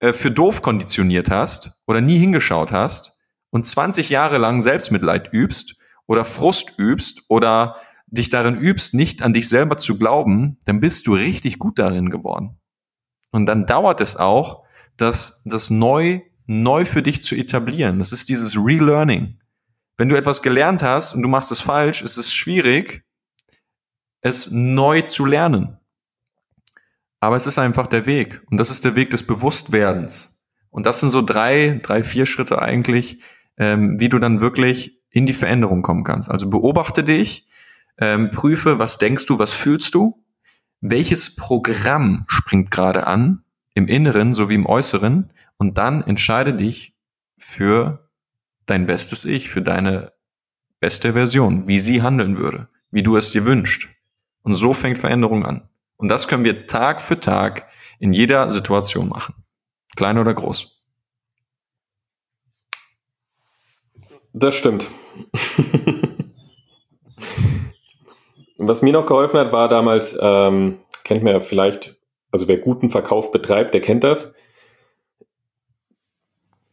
äh, 0.00 0.12
für 0.12 0.30
doof 0.30 0.62
konditioniert 0.62 1.30
hast 1.30 1.72
oder 1.86 2.00
nie 2.00 2.18
hingeschaut 2.18 2.72
hast 2.72 3.14
und 3.50 3.66
20 3.66 4.10
Jahre 4.10 4.38
lang 4.38 4.62
Selbstmitleid 4.62 5.32
übst 5.32 5.76
oder 6.06 6.24
Frust 6.24 6.78
übst 6.78 7.22
oder 7.28 7.76
dich 8.06 8.28
darin 8.28 8.56
übst, 8.56 8.94
nicht 8.94 9.22
an 9.22 9.32
dich 9.32 9.48
selber 9.48 9.78
zu 9.78 9.96
glauben, 9.96 10.58
dann 10.64 10.80
bist 10.80 11.06
du 11.06 11.14
richtig 11.14 11.58
gut 11.58 11.78
darin 11.78 12.10
geworden. 12.10 12.58
Und 13.30 13.46
dann 13.46 13.64
dauert 13.64 14.00
es 14.00 14.16
auch, 14.16 14.64
das, 14.96 15.42
das 15.46 15.70
neu, 15.70 16.20
neu 16.46 16.84
für 16.84 17.02
dich 17.02 17.22
zu 17.22 17.34
etablieren. 17.34 17.98
Das 17.98 18.12
ist 18.12 18.28
dieses 18.28 18.56
Relearning. 18.56 19.38
Wenn 19.96 20.08
du 20.08 20.16
etwas 20.16 20.42
gelernt 20.42 20.82
hast 20.82 21.14
und 21.14 21.22
du 21.22 21.28
machst 21.28 21.52
es 21.52 21.60
falsch, 21.60 22.02
ist 22.02 22.16
es 22.16 22.32
schwierig, 22.32 23.04
es 24.20 24.50
neu 24.50 25.02
zu 25.02 25.24
lernen. 25.24 25.78
Aber 27.20 27.36
es 27.36 27.46
ist 27.46 27.58
einfach 27.58 27.86
der 27.86 28.06
Weg. 28.06 28.42
Und 28.50 28.58
das 28.58 28.70
ist 28.70 28.84
der 28.84 28.96
Weg 28.96 29.10
des 29.10 29.26
Bewusstwerdens. 29.26 30.42
Und 30.70 30.86
das 30.86 31.00
sind 31.00 31.10
so 31.10 31.22
drei, 31.22 31.78
drei, 31.82 32.02
vier 32.02 32.26
Schritte 32.26 32.60
eigentlich, 32.60 33.20
ähm, 33.58 34.00
wie 34.00 34.08
du 34.08 34.18
dann 34.18 34.40
wirklich 34.40 35.00
in 35.10 35.26
die 35.26 35.34
Veränderung 35.34 35.82
kommen 35.82 36.02
kannst. 36.02 36.30
Also 36.30 36.48
beobachte 36.48 37.04
dich, 37.04 37.46
ähm, 37.98 38.30
prüfe, 38.30 38.78
was 38.78 38.98
denkst 38.98 39.26
du, 39.26 39.38
was 39.38 39.52
fühlst 39.52 39.94
du, 39.94 40.24
welches 40.80 41.36
Programm 41.36 42.24
springt 42.26 42.70
gerade 42.70 43.06
an, 43.06 43.44
im 43.74 43.88
Inneren 43.88 44.34
sowie 44.34 44.54
im 44.54 44.66
Äußeren, 44.66 45.32
und 45.56 45.78
dann 45.78 46.02
entscheide 46.02 46.54
dich 46.54 46.94
für 47.38 48.10
dein 48.66 48.86
bestes 48.86 49.24
Ich, 49.24 49.48
für 49.50 49.62
deine 49.62 50.12
beste 50.80 51.12
Version, 51.12 51.68
wie 51.68 51.78
sie 51.78 52.02
handeln 52.02 52.36
würde, 52.36 52.68
wie 52.90 53.02
du 53.02 53.16
es 53.16 53.30
dir 53.30 53.46
wünschst. 53.46 53.88
Und 54.42 54.54
so 54.54 54.74
fängt 54.74 54.98
Veränderung 54.98 55.44
an. 55.46 55.68
Und 55.96 56.08
das 56.08 56.26
können 56.26 56.44
wir 56.44 56.66
Tag 56.66 57.00
für 57.00 57.20
Tag 57.20 57.68
in 58.00 58.12
jeder 58.12 58.50
Situation 58.50 59.08
machen. 59.08 59.34
Klein 59.94 60.18
oder 60.18 60.34
groß. 60.34 60.82
Das 64.32 64.54
stimmt. 64.54 64.88
Was 68.58 68.82
mir 68.82 68.92
noch 68.92 69.06
geholfen 69.06 69.38
hat, 69.38 69.52
war 69.52 69.68
damals, 69.68 70.18
ähm, 70.20 70.80
kennt 71.04 71.24
ja 71.24 71.40
vielleicht, 71.40 71.96
also 72.32 72.48
wer 72.48 72.58
guten 72.58 72.90
Verkauf 72.90 73.30
betreibt, 73.30 73.74
der 73.74 73.80
kennt 73.80 74.02
das. 74.02 74.34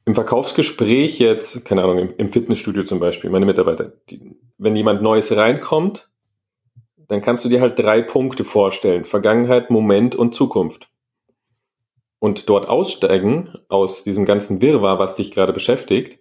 Im 0.05 0.15
Verkaufsgespräch 0.15 1.19
jetzt, 1.19 1.65
keine 1.65 1.83
Ahnung, 1.83 2.09
im, 2.17 2.31
Fitnessstudio 2.31 2.83
zum 2.83 2.99
Beispiel, 2.99 3.29
meine 3.29 3.45
Mitarbeiter, 3.45 3.93
die, 4.09 4.35
wenn 4.57 4.75
jemand 4.75 5.03
Neues 5.03 5.35
reinkommt, 5.35 6.09
dann 7.07 7.21
kannst 7.21 7.45
du 7.45 7.49
dir 7.49 7.61
halt 7.61 7.77
drei 7.77 8.01
Punkte 8.01 8.43
vorstellen. 8.43 9.05
Vergangenheit, 9.05 9.69
Moment 9.69 10.15
und 10.15 10.33
Zukunft. 10.33 10.89
Und 12.19 12.49
dort 12.49 12.67
aussteigen 12.67 13.53
aus 13.67 14.03
diesem 14.03 14.25
ganzen 14.25 14.61
Wirrwarr, 14.61 14.99
was 14.99 15.15
dich 15.15 15.31
gerade 15.31 15.53
beschäftigt, 15.53 16.19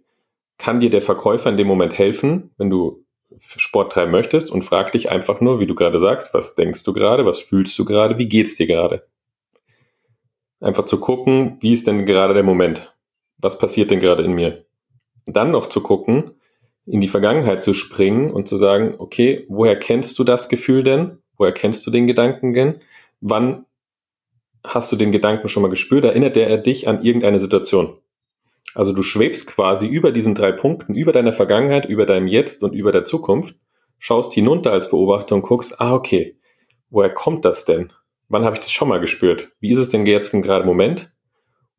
kann 0.59 0.81
dir 0.81 0.91
der 0.91 1.03
Verkäufer 1.03 1.51
in 1.51 1.57
dem 1.57 1.67
Moment 1.67 1.97
helfen, 1.97 2.51
wenn 2.59 2.71
du 2.71 3.05
Sport 3.39 3.93
treiben 3.93 4.11
möchtest 4.11 4.51
und 4.51 4.63
frag 4.65 4.93
dich 4.93 5.11
einfach 5.11 5.41
nur, 5.41 5.61
wie 5.61 5.67
du 5.67 5.75
gerade 5.75 6.01
sagst, 6.01 6.35
was 6.35 6.55
denkst 6.55 6.83
du 6.85 6.93
gerade, 6.93 7.25
was 7.25 7.41
fühlst 7.41 7.79
du 7.79 7.85
gerade, 7.85 8.19
wie 8.19 8.29
geht's 8.29 8.57
dir 8.57 8.67
gerade? 8.67 9.07
Einfach 10.61 10.85
zu 10.85 10.99
gucken, 11.01 11.57
wie 11.61 11.73
ist 11.73 11.87
denn 11.87 12.07
gerade 12.07 12.35
der 12.35 12.43
Moment? 12.43 12.95
Was 13.39 13.59
passiert 13.59 13.91
denn 13.91 14.01
gerade 14.01 14.25
in 14.25 14.33
mir? 14.33 14.65
Dann 15.27 15.51
noch 15.51 15.69
zu 15.69 15.83
gucken, 15.83 16.33
in 16.87 17.01
die 17.01 17.09
Vergangenheit 17.09 17.63
zu 17.63 17.75
springen 17.75 18.31
und 18.31 18.49
zu 18.49 18.57
sagen, 18.57 18.95
okay, 18.99 19.45
woher 19.49 19.79
kennst 19.79 20.19
du 20.19 20.25
das 20.25 20.49
Gefühl 20.49 20.83
denn? 20.83 21.19
Woher 21.37 21.53
kennst 21.53 21.87
du 21.87 21.91
den 21.91 22.07
Gedanken 22.07 22.53
denn? 22.53 22.81
Wann 23.21 23.67
hast 24.65 24.91
du 24.91 24.97
den 24.97 25.13
Gedanken 25.13 25.49
schon 25.49 25.63
mal 25.63 25.69
gespürt? 25.69 26.05
Erinnert 26.05 26.35
der 26.35 26.57
dich 26.59 26.89
an 26.89 27.03
irgendeine 27.03 27.39
Situation? 27.39 27.99
Also 28.75 28.93
du 28.93 29.03
schwebst 29.03 29.47
quasi 29.47 29.87
über 29.87 30.13
diesen 30.13 30.35
drei 30.35 30.53
Punkten, 30.53 30.95
über 30.95 31.13
deiner 31.13 31.33
Vergangenheit, 31.33 31.87
über 31.87 32.07
deinem 32.07 32.27
Jetzt 32.27 32.63
und 32.65 32.75
über 32.75 32.93
der 32.93 33.05
Zukunft, 33.05 33.57
schaust 33.99 34.33
hinunter 34.33 34.73
als 34.73 34.91
Beobachter 34.91 35.35
und 35.35 35.43
guckst, 35.43 35.81
ah, 35.81 35.95
okay, 35.95 36.39
woher 36.91 37.11
kommt 37.11 37.45
das 37.45 37.65
denn? 37.65 37.93
Wann 38.29 38.45
habe 38.45 38.57
ich 38.57 38.61
das 38.61 38.71
schon 38.71 38.89
mal 38.89 39.01
gespürt? 39.01 39.53
Wie 39.61 39.71
ist 39.71 39.79
es 39.79 39.89
denn 39.89 40.07
jetzt 40.07 40.33
gerade 40.33 40.63
im 40.63 40.69
Moment? 40.69 41.13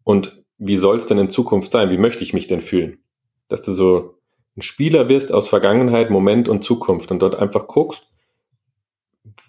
Und 0.03 0.43
wie 0.57 0.77
soll 0.77 0.97
es 0.97 1.05
denn 1.05 1.17
in 1.19 1.29
Zukunft 1.29 1.71
sein? 1.71 1.89
Wie 1.91 1.97
möchte 1.97 2.23
ich 2.23 2.33
mich 2.33 2.47
denn 2.47 2.61
fühlen? 2.61 3.03
Dass 3.47 3.61
du 3.61 3.73
so 3.73 4.15
ein 4.57 4.61
Spieler 4.61 5.09
wirst 5.09 5.31
aus 5.31 5.47
Vergangenheit, 5.47 6.09
Moment 6.09 6.49
und 6.49 6.63
Zukunft 6.63 7.11
und 7.11 7.19
dort 7.19 7.35
einfach 7.35 7.67
guckst, 7.67 8.07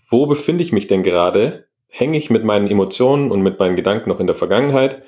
wo 0.09 0.27
befinde 0.27 0.63
ich 0.63 0.73
mich 0.73 0.87
denn 0.87 1.03
gerade? 1.03 1.67
Hänge 1.89 2.19
ich 2.19 2.31
mit 2.31 2.45
meinen 2.45 2.69
Emotionen 2.69 3.31
und 3.31 3.43
mit 3.43 3.59
meinen 3.59 3.77
Gedanken 3.77 4.11
noch 4.11 4.21
in 4.21 4.27
der 4.27 4.37
Vergangenheit? 4.37 5.03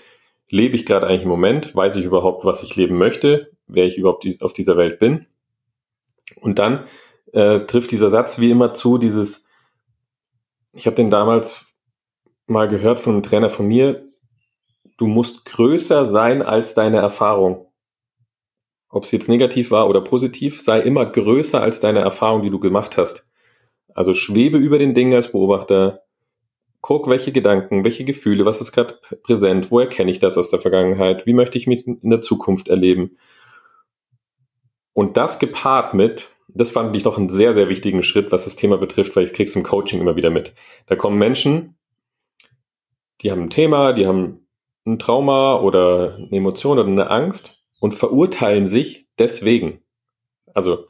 lebe 0.53 0.77
ich 0.77 0.87
gerade 0.87 1.07
eigentlich 1.07 1.23
im 1.23 1.31
Moment? 1.31 1.75
Weiß 1.75 1.97
ich 1.97 2.05
überhaupt, 2.05 2.45
was 2.45 2.63
ich 2.63 2.77
leben 2.77 2.99
möchte? 2.99 3.51
Wer 3.67 3.87
ich 3.87 3.97
überhaupt 3.97 4.27
auf 4.43 4.53
dieser 4.53 4.77
Welt 4.77 4.99
bin? 4.99 5.27
Und 6.37 6.59
dann 6.59 6.87
äh, 7.33 7.61
trifft 7.61 7.91
dieser 7.91 8.11
Satz 8.11 8.39
wie 8.39 8.51
immer 8.51 8.75
zu, 8.75 8.99
dieses, 8.99 9.49
ich 10.75 10.87
habe 10.87 10.95
den 10.95 11.11
damals 11.11 11.72
mal 12.47 12.69
gehört 12.69 13.01
von 13.01 13.15
einem 13.15 13.23
Trainer 13.23 13.49
von 13.49 13.67
mir, 13.67 14.03
du 14.99 15.07
musst 15.07 15.45
größer 15.47 16.07
sein 16.07 16.43
als 16.43 16.75
deine 16.75 16.99
Erfahrung. 16.99 17.67
Ob 18.89 19.05
es 19.05 19.11
jetzt 19.11 19.29
negativ 19.29 19.71
war 19.71 19.89
oder 19.89 20.03
positiv, 20.03 20.61
sei 20.61 20.81
immer 20.81 21.07
größer 21.07 21.61
als 21.61 21.81
deine 21.81 22.01
Erfahrung, 22.01 22.43
die 22.43 22.51
du 22.51 22.61
gemacht 22.61 22.97
hast. 22.97 23.25
Also 23.95 24.15
schwebe 24.15 24.59
über 24.59 24.79
den 24.79 24.95
Dingen 24.95 25.15
als 25.15 25.33
Beobachter, 25.33 26.03
guck, 26.83 27.09
welche 27.09 27.33
Gedanken, 27.33 27.85
welche 27.85 28.05
Gefühle, 28.05 28.45
was 28.45 28.61
ist 28.61 28.73
gerade 28.73 28.99
präsent, 29.23 29.71
woher 29.71 29.89
kenne 29.89 30.11
ich 30.11 30.19
das 30.19 30.37
aus 30.37 30.51
der 30.51 30.61
Vergangenheit, 30.61 31.27
wie 31.27 31.33
möchte 31.33 31.57
ich 31.57 31.67
mich 31.67 31.87
in 31.87 32.11
der 32.11 32.21
Zukunft 32.21 32.69
erleben. 32.69 33.17
Und 34.93 35.17
das 35.17 35.39
gepaart 35.39 35.95
mit, 35.95 36.29
das 36.49 36.71
fand 36.71 36.95
ich 36.97 37.05
noch 37.05 37.17
einen 37.17 37.31
sehr, 37.31 37.55
sehr 37.55 37.69
wichtigen 37.69 38.03
Schritt, 38.03 38.31
was 38.33 38.45
das 38.45 38.57
Thema 38.57 38.77
betrifft, 38.77 39.17
weil 39.17 39.25
ich 39.25 39.33
krieg's 39.33 39.57
im 39.57 39.63
Coaching 39.63 40.01
immer 40.01 40.17
wieder 40.17 40.31
mit. 40.31 40.53
Da 40.87 40.97
kommen 40.97 41.19
Menschen, 41.19 41.77
die 43.23 43.31
haben 43.31 43.43
ein 43.43 43.51
Thema, 43.51 43.93
die 43.93 44.07
haben 44.07 44.47
ein 44.85 44.99
Trauma 44.99 45.61
oder 45.61 46.17
eine 46.17 46.37
Emotion 46.37 46.79
oder 46.79 46.89
eine 46.89 47.11
Angst 47.11 47.61
und 47.81 47.95
verurteilen 47.95 48.67
sich 48.67 49.07
deswegen. 49.19 49.81
Also, 50.55 50.87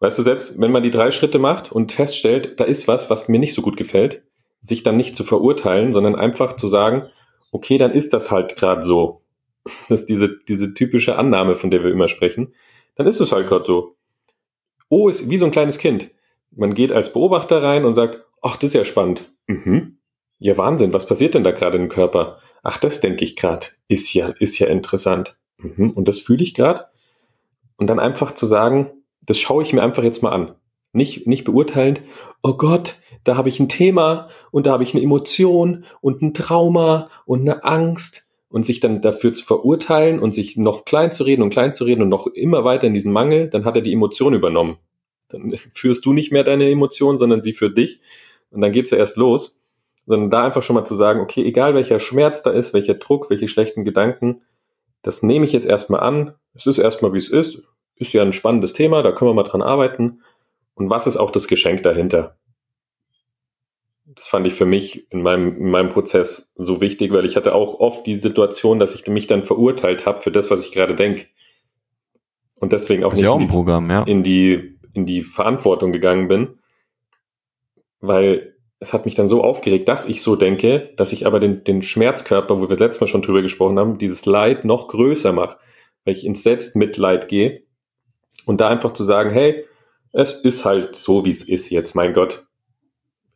weißt 0.00 0.18
du 0.18 0.22
selbst, 0.22 0.60
wenn 0.60 0.72
man 0.72 0.82
die 0.82 0.90
drei 0.90 1.10
Schritte 1.10 1.38
macht 1.38 1.72
und 1.72 1.92
feststellt, 1.92 2.60
da 2.60 2.64
ist 2.64 2.86
was, 2.86 3.10
was 3.10 3.28
mir 3.28 3.38
nicht 3.38 3.54
so 3.54 3.62
gut 3.62 3.76
gefällt, 3.76 4.22
sich 4.60 4.82
dann 4.82 4.96
nicht 4.96 5.16
zu 5.16 5.24
verurteilen, 5.24 5.92
sondern 5.92 6.16
einfach 6.16 6.56
zu 6.56 6.68
sagen, 6.68 7.08
okay, 7.50 7.78
dann 7.78 7.92
ist 7.92 8.12
das 8.12 8.30
halt 8.30 8.56
gerade 8.56 8.82
so. 8.82 9.18
Das 9.88 10.00
ist 10.00 10.08
diese, 10.08 10.38
diese 10.48 10.72
typische 10.72 11.16
Annahme, 11.16 11.54
von 11.54 11.70
der 11.70 11.82
wir 11.82 11.90
immer 11.90 12.08
sprechen. 12.08 12.54
Dann 12.94 13.06
ist 13.06 13.20
es 13.20 13.32
halt 13.32 13.46
gerade 13.48 13.66
so. 13.66 13.96
Oh, 14.88 15.08
ist 15.08 15.28
wie 15.28 15.38
so 15.38 15.44
ein 15.44 15.50
kleines 15.50 15.78
Kind. 15.78 16.10
Man 16.50 16.74
geht 16.74 16.92
als 16.92 17.12
Beobachter 17.12 17.62
rein 17.62 17.84
und 17.84 17.94
sagt, 17.94 18.24
ach, 18.42 18.56
das 18.56 18.70
ist 18.70 18.74
ja 18.74 18.84
spannend. 18.84 19.22
Mhm. 19.46 19.99
Ja, 20.40 20.56
Wahnsinn, 20.56 20.94
was 20.94 21.06
passiert 21.06 21.34
denn 21.34 21.44
da 21.44 21.50
gerade 21.50 21.76
im 21.76 21.90
Körper? 21.90 22.38
Ach, 22.62 22.78
das 22.78 23.00
denke 23.00 23.24
ich 23.24 23.36
gerade. 23.36 23.66
Ist 23.88 24.12
ja, 24.14 24.28
ist 24.38 24.58
ja 24.58 24.68
interessant. 24.68 25.38
Mhm. 25.58 25.90
Und 25.90 26.08
das 26.08 26.20
fühle 26.20 26.42
ich 26.42 26.54
gerade. 26.54 26.86
Und 27.76 27.88
dann 27.88 28.00
einfach 28.00 28.32
zu 28.32 28.46
sagen, 28.46 28.90
das 29.20 29.38
schaue 29.38 29.62
ich 29.62 29.74
mir 29.74 29.82
einfach 29.82 30.02
jetzt 30.02 30.22
mal 30.22 30.32
an. 30.32 30.54
Nicht, 30.92 31.26
nicht 31.26 31.44
beurteilend, 31.44 32.02
oh 32.42 32.54
Gott, 32.54 32.96
da 33.22 33.36
habe 33.36 33.50
ich 33.50 33.60
ein 33.60 33.68
Thema 33.68 34.30
und 34.50 34.66
da 34.66 34.72
habe 34.72 34.82
ich 34.82 34.94
eine 34.94 35.02
Emotion 35.02 35.84
und 36.00 36.22
ein 36.22 36.34
Trauma 36.34 37.10
und 37.26 37.42
eine 37.42 37.62
Angst 37.62 38.26
und 38.48 38.64
sich 38.64 38.80
dann 38.80 39.02
dafür 39.02 39.32
zu 39.34 39.44
verurteilen 39.44 40.18
und 40.18 40.32
sich 40.32 40.56
noch 40.56 40.86
klein 40.86 41.12
zu 41.12 41.24
reden 41.24 41.42
und 41.42 41.50
klein 41.50 41.74
zu 41.74 41.84
reden 41.84 42.02
und 42.02 42.08
noch 42.08 42.26
immer 42.26 42.64
weiter 42.64 42.86
in 42.86 42.94
diesen 42.94 43.12
Mangel, 43.12 43.48
dann 43.48 43.64
hat 43.64 43.76
er 43.76 43.82
die 43.82 43.92
Emotion 43.92 44.34
übernommen. 44.34 44.78
Dann 45.28 45.54
führst 45.72 46.04
du 46.06 46.14
nicht 46.14 46.32
mehr 46.32 46.44
deine 46.44 46.68
Emotion, 46.70 47.18
sondern 47.18 47.42
sie 47.42 47.52
für 47.52 47.70
dich 47.70 48.00
und 48.50 48.62
dann 48.62 48.72
geht's 48.72 48.90
ja 48.90 48.98
erst 48.98 49.18
los. 49.18 49.59
Sondern 50.10 50.30
da 50.30 50.44
einfach 50.44 50.64
schon 50.64 50.74
mal 50.74 50.84
zu 50.84 50.96
sagen, 50.96 51.20
okay, 51.20 51.44
egal 51.44 51.74
welcher 51.74 52.00
Schmerz 52.00 52.42
da 52.42 52.50
ist, 52.50 52.74
welcher 52.74 52.94
Druck, 52.94 53.30
welche 53.30 53.46
schlechten 53.46 53.84
Gedanken, 53.84 54.42
das 55.02 55.22
nehme 55.22 55.44
ich 55.44 55.52
jetzt 55.52 55.68
erstmal 55.68 56.00
an. 56.00 56.34
Es 56.52 56.66
ist 56.66 56.78
erstmal 56.78 57.12
wie 57.12 57.18
es 57.18 57.28
ist. 57.28 57.62
Ist 57.94 58.12
ja 58.12 58.22
ein 58.22 58.32
spannendes 58.32 58.72
Thema, 58.72 59.04
da 59.04 59.12
können 59.12 59.30
wir 59.30 59.34
mal 59.34 59.44
dran 59.44 59.62
arbeiten. 59.62 60.22
Und 60.74 60.90
was 60.90 61.06
ist 61.06 61.16
auch 61.16 61.30
das 61.30 61.46
Geschenk 61.46 61.84
dahinter? 61.84 62.36
Das 64.04 64.26
fand 64.26 64.48
ich 64.48 64.54
für 64.54 64.66
mich 64.66 65.10
in 65.12 65.22
meinem, 65.22 65.56
in 65.56 65.70
meinem 65.70 65.90
Prozess 65.90 66.52
so 66.56 66.80
wichtig, 66.80 67.12
weil 67.12 67.24
ich 67.24 67.36
hatte 67.36 67.54
auch 67.54 67.78
oft 67.78 68.04
die 68.04 68.16
Situation, 68.16 68.80
dass 68.80 68.96
ich 68.96 69.06
mich 69.06 69.28
dann 69.28 69.44
verurteilt 69.44 70.06
habe 70.06 70.20
für 70.20 70.32
das, 70.32 70.50
was 70.50 70.66
ich 70.66 70.72
gerade 70.72 70.96
denke. 70.96 71.26
Und 72.56 72.72
deswegen 72.72 73.04
auch 73.04 73.12
nicht 73.12 73.22
ja 73.22 73.30
auch 73.30 73.40
in, 73.40 73.46
die, 73.46 73.52
Programm, 73.52 73.88
ja. 73.88 74.02
in, 74.02 74.24
die, 74.24 74.76
in 74.92 75.06
die 75.06 75.22
Verantwortung 75.22 75.92
gegangen 75.92 76.26
bin. 76.26 76.58
weil 78.00 78.49
es 78.80 78.94
hat 78.94 79.04
mich 79.04 79.14
dann 79.14 79.28
so 79.28 79.44
aufgeregt, 79.44 79.88
dass 79.88 80.06
ich 80.06 80.22
so 80.22 80.36
denke, 80.36 80.90
dass 80.96 81.12
ich 81.12 81.26
aber 81.26 81.38
den, 81.38 81.64
den 81.64 81.82
Schmerzkörper, 81.82 82.58
wo 82.58 82.62
wir 82.62 82.68
das 82.68 82.78
letzte 82.78 83.04
Mal 83.04 83.08
schon 83.08 83.22
drüber 83.22 83.42
gesprochen 83.42 83.78
haben, 83.78 83.98
dieses 83.98 84.24
Leid 84.24 84.64
noch 84.64 84.88
größer 84.88 85.32
mache, 85.32 85.58
weil 86.04 86.16
ich 86.16 86.24
ins 86.24 86.42
Selbstmitleid 86.42 87.28
gehe 87.28 87.62
und 88.46 88.60
da 88.60 88.68
einfach 88.68 88.94
zu 88.94 89.04
sagen, 89.04 89.30
hey, 89.30 89.66
es 90.12 90.32
ist 90.32 90.64
halt 90.64 90.96
so, 90.96 91.26
wie 91.26 91.30
es 91.30 91.46
ist 91.46 91.68
jetzt, 91.68 91.94
mein 91.94 92.14
Gott. 92.14 92.46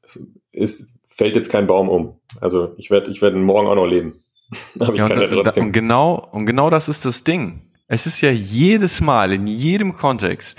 Es 0.02 0.26
ist, 0.50 0.94
fällt 1.06 1.36
jetzt 1.36 1.50
kein 1.50 1.66
Baum 1.66 1.90
um. 1.90 2.20
Also 2.40 2.72
ich 2.78 2.90
werde 2.90 3.10
ich 3.10 3.20
werd 3.20 3.34
morgen 3.36 3.68
auch 3.68 3.76
noch 3.76 3.86
leben. 3.86 4.24
Aber 4.80 4.94
ich 4.94 4.98
ja, 4.98 5.08
kann 5.08 5.18
und, 5.18 5.30
ja 5.30 5.42
trotzdem. 5.42 5.66
Und 5.66 5.72
genau, 5.72 6.26
und 6.32 6.46
genau 6.46 6.70
das 6.70 6.88
ist 6.88 7.04
das 7.04 7.22
Ding. 7.22 7.70
Es 7.86 8.06
ist 8.06 8.22
ja 8.22 8.30
jedes 8.30 9.02
Mal, 9.02 9.30
in 9.32 9.46
jedem 9.46 9.94
Kontext, 9.94 10.58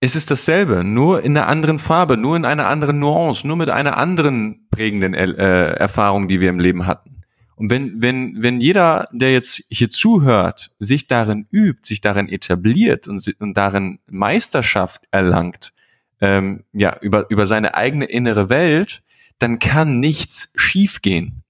es 0.00 0.14
ist 0.14 0.30
dasselbe, 0.30 0.84
nur 0.84 1.24
in 1.24 1.36
einer 1.36 1.48
anderen 1.48 1.78
Farbe, 1.78 2.16
nur 2.16 2.36
in 2.36 2.44
einer 2.44 2.68
anderen 2.68 2.98
Nuance, 2.98 3.46
nur 3.46 3.56
mit 3.56 3.70
einer 3.70 3.96
anderen 3.96 4.68
prägenden 4.70 5.14
äh, 5.14 5.72
Erfahrung, 5.72 6.28
die 6.28 6.40
wir 6.40 6.50
im 6.50 6.60
Leben 6.60 6.86
hatten. 6.86 7.22
Und 7.56 7.70
wenn, 7.70 8.00
wenn, 8.00 8.40
wenn 8.40 8.60
jeder, 8.60 9.08
der 9.10 9.32
jetzt 9.32 9.64
hier 9.68 9.90
zuhört, 9.90 10.70
sich 10.78 11.08
darin 11.08 11.48
übt, 11.50 11.80
sich 11.82 12.00
darin 12.00 12.28
etabliert 12.28 13.08
und, 13.08 13.34
und 13.40 13.56
darin 13.56 13.98
Meisterschaft 14.06 15.02
erlangt, 15.10 15.72
ähm, 16.20 16.64
ja, 16.72 16.96
über, 17.00 17.28
über 17.30 17.46
seine 17.46 17.74
eigene 17.74 18.04
innere 18.04 18.48
Welt, 18.48 19.02
dann 19.40 19.58
kann 19.58 19.98
nichts 19.98 20.52
schiefgehen. 20.54 21.42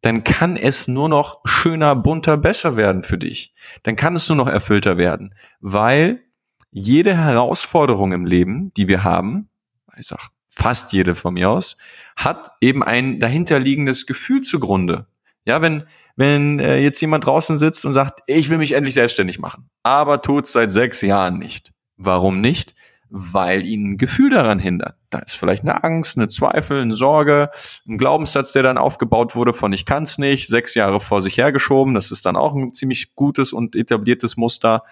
Dann 0.00 0.24
kann 0.24 0.56
es 0.56 0.88
nur 0.88 1.10
noch 1.10 1.40
schöner, 1.44 1.94
bunter, 1.94 2.38
besser 2.38 2.76
werden 2.76 3.02
für 3.02 3.18
dich. 3.18 3.52
Dann 3.82 3.96
kann 3.96 4.16
es 4.16 4.26
nur 4.30 4.36
noch 4.36 4.48
erfüllter 4.48 4.96
werden, 4.96 5.34
weil 5.60 6.22
jede 6.70 7.16
Herausforderung 7.16 8.12
im 8.12 8.24
Leben, 8.24 8.72
die 8.74 8.88
wir 8.88 9.04
haben, 9.04 9.48
ich 9.96 10.06
sag 10.06 10.30
fast 10.48 10.92
jede 10.92 11.14
von 11.14 11.34
mir 11.34 11.50
aus, 11.50 11.76
hat 12.16 12.50
eben 12.60 12.82
ein 12.82 13.18
dahinterliegendes 13.18 14.06
Gefühl 14.06 14.42
zugrunde. 14.42 15.06
Ja, 15.46 15.62
wenn, 15.62 15.84
wenn 16.16 16.58
äh, 16.58 16.78
jetzt 16.78 17.00
jemand 17.00 17.24
draußen 17.26 17.58
sitzt 17.58 17.84
und 17.86 17.94
sagt, 17.94 18.20
ich 18.26 18.50
will 18.50 18.58
mich 18.58 18.72
endlich 18.72 18.94
selbstständig 18.94 19.38
machen, 19.38 19.70
aber 19.82 20.22
tut's 20.22 20.52
seit 20.52 20.70
sechs 20.70 21.00
Jahren 21.00 21.38
nicht. 21.38 21.72
Warum 21.96 22.40
nicht? 22.40 22.74
Weil 23.08 23.64
ihn 23.64 23.92
ein 23.92 23.98
Gefühl 23.98 24.30
daran 24.30 24.58
hindert. 24.58 24.96
Da 25.08 25.18
ist 25.20 25.34
vielleicht 25.34 25.62
eine 25.62 25.82
Angst, 25.82 26.16
eine 26.16 26.28
Zweifel, 26.28 26.82
eine 26.82 26.94
Sorge, 26.94 27.50
ein 27.88 27.98
Glaubenssatz, 27.98 28.52
der 28.52 28.62
dann 28.62 28.78
aufgebaut 28.78 29.34
wurde 29.34 29.52
von 29.52 29.72
ich 29.72 29.86
kann's 29.86 30.18
nicht, 30.18 30.48
sechs 30.48 30.74
Jahre 30.74 31.00
vor 31.00 31.22
sich 31.22 31.36
hergeschoben. 31.36 31.94
Das 31.94 32.10
ist 32.10 32.26
dann 32.26 32.36
auch 32.36 32.54
ein 32.54 32.74
ziemlich 32.74 33.14
gutes 33.14 33.52
und 33.52 33.74
etabliertes 33.74 34.36
Muster. 34.36 34.82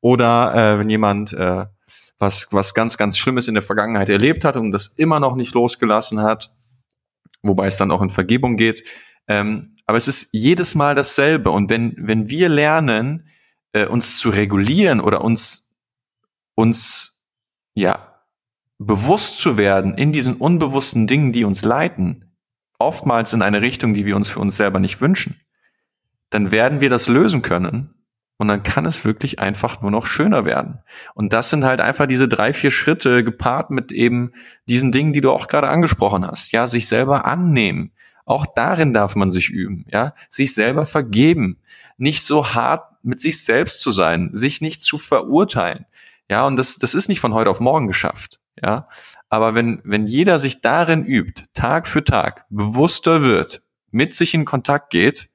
Oder 0.00 0.54
äh, 0.54 0.78
wenn 0.78 0.90
jemand 0.90 1.32
äh, 1.32 1.66
was, 2.18 2.48
was 2.52 2.74
ganz, 2.74 2.96
ganz 2.96 3.18
Schlimmes 3.18 3.48
in 3.48 3.54
der 3.54 3.62
Vergangenheit 3.62 4.08
erlebt 4.08 4.44
hat 4.44 4.56
und 4.56 4.70
das 4.70 4.88
immer 4.88 5.20
noch 5.20 5.36
nicht 5.36 5.54
losgelassen 5.54 6.20
hat, 6.20 6.54
wobei 7.42 7.66
es 7.66 7.76
dann 7.76 7.90
auch 7.90 8.02
in 8.02 8.10
Vergebung 8.10 8.56
geht. 8.56 8.84
Ähm, 9.28 9.76
aber 9.86 9.98
es 9.98 10.08
ist 10.08 10.28
jedes 10.32 10.74
Mal 10.74 10.94
dasselbe. 10.94 11.50
Und 11.50 11.70
wenn, 11.70 11.94
wenn 11.98 12.30
wir 12.30 12.48
lernen, 12.48 13.28
äh, 13.72 13.86
uns 13.86 14.18
zu 14.18 14.30
regulieren 14.30 15.00
oder 15.00 15.22
uns, 15.22 15.70
uns, 16.54 17.22
ja, 17.74 18.22
bewusst 18.78 19.38
zu 19.38 19.56
werden 19.56 19.94
in 19.94 20.12
diesen 20.12 20.36
unbewussten 20.36 21.06
Dingen, 21.06 21.32
die 21.32 21.44
uns 21.44 21.64
leiten, 21.64 22.36
oftmals 22.78 23.32
in 23.32 23.42
eine 23.42 23.62
Richtung, 23.62 23.94
die 23.94 24.06
wir 24.06 24.16
uns 24.16 24.28
für 24.28 24.40
uns 24.40 24.56
selber 24.56 24.80
nicht 24.80 25.00
wünschen, 25.00 25.40
dann 26.30 26.50
werden 26.50 26.80
wir 26.80 26.90
das 26.90 27.08
lösen 27.08 27.42
können 27.42 27.95
und 28.38 28.48
dann 28.48 28.62
kann 28.62 28.84
es 28.84 29.04
wirklich 29.04 29.38
einfach 29.38 29.80
nur 29.80 29.90
noch 29.90 30.06
schöner 30.06 30.44
werden. 30.44 30.80
Und 31.14 31.32
das 31.32 31.50
sind 31.50 31.64
halt 31.64 31.80
einfach 31.80 32.06
diese 32.06 32.28
drei, 32.28 32.52
vier 32.52 32.70
Schritte 32.70 33.24
gepaart 33.24 33.70
mit 33.70 33.92
eben 33.92 34.30
diesen 34.68 34.92
Dingen, 34.92 35.12
die 35.12 35.22
du 35.22 35.30
auch 35.30 35.48
gerade 35.48 35.68
angesprochen 35.68 36.26
hast. 36.26 36.52
Ja, 36.52 36.66
sich 36.66 36.86
selber 36.86 37.24
annehmen. 37.24 37.92
Auch 38.26 38.44
darin 38.44 38.92
darf 38.92 39.16
man 39.16 39.30
sich 39.30 39.48
üben. 39.48 39.86
Ja, 39.90 40.12
sich 40.28 40.52
selber 40.54 40.84
vergeben. 40.84 41.58
Nicht 41.96 42.24
so 42.24 42.54
hart 42.54 42.92
mit 43.02 43.20
sich 43.20 43.42
selbst 43.42 43.80
zu 43.80 43.90
sein. 43.90 44.30
Sich 44.32 44.60
nicht 44.60 44.82
zu 44.82 44.98
verurteilen. 44.98 45.86
Ja, 46.28 46.44
und 46.46 46.56
das, 46.56 46.76
das 46.76 46.94
ist 46.94 47.08
nicht 47.08 47.20
von 47.20 47.32
heute 47.32 47.50
auf 47.50 47.60
morgen 47.60 47.86
geschafft. 47.86 48.40
Ja, 48.62 48.84
aber 49.28 49.54
wenn, 49.54 49.80
wenn 49.84 50.06
jeder 50.06 50.38
sich 50.38 50.60
darin 50.60 51.04
übt, 51.04 51.44
Tag 51.54 51.86
für 51.86 52.04
Tag, 52.04 52.46
bewusster 52.50 53.22
wird, 53.22 53.62
mit 53.90 54.14
sich 54.14 54.34
in 54.34 54.44
Kontakt 54.44 54.90
geht, 54.90 55.28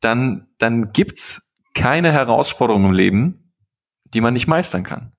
dann, 0.00 0.48
dann 0.58 0.92
gibt's 0.92 1.51
keine 1.74 2.12
Herausforderung 2.12 2.84
im 2.86 2.92
Leben, 2.92 3.52
die 4.14 4.20
man 4.20 4.34
nicht 4.34 4.46
meistern 4.46 4.82
kann. 4.82 5.12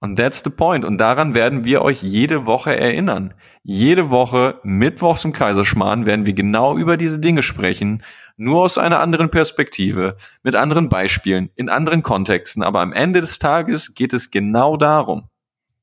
Und 0.00 0.16
that's 0.16 0.42
the 0.44 0.50
point. 0.50 0.84
Und 0.84 0.98
daran 0.98 1.34
werden 1.34 1.64
wir 1.64 1.80
euch 1.80 2.02
jede 2.02 2.44
Woche 2.44 2.76
erinnern. 2.76 3.32
Jede 3.62 4.10
Woche, 4.10 4.60
mittwochs 4.62 5.24
im 5.24 5.32
Kaiserschmarrn, 5.32 6.04
werden 6.04 6.26
wir 6.26 6.34
genau 6.34 6.76
über 6.76 6.98
diese 6.98 7.18
Dinge 7.18 7.42
sprechen. 7.42 8.02
Nur 8.36 8.60
aus 8.60 8.76
einer 8.76 9.00
anderen 9.00 9.30
Perspektive, 9.30 10.16
mit 10.42 10.56
anderen 10.56 10.90
Beispielen, 10.90 11.48
in 11.54 11.70
anderen 11.70 12.02
Kontexten. 12.02 12.62
Aber 12.62 12.80
am 12.80 12.92
Ende 12.92 13.22
des 13.22 13.38
Tages 13.38 13.94
geht 13.94 14.12
es 14.12 14.30
genau 14.30 14.76
darum. 14.76 15.30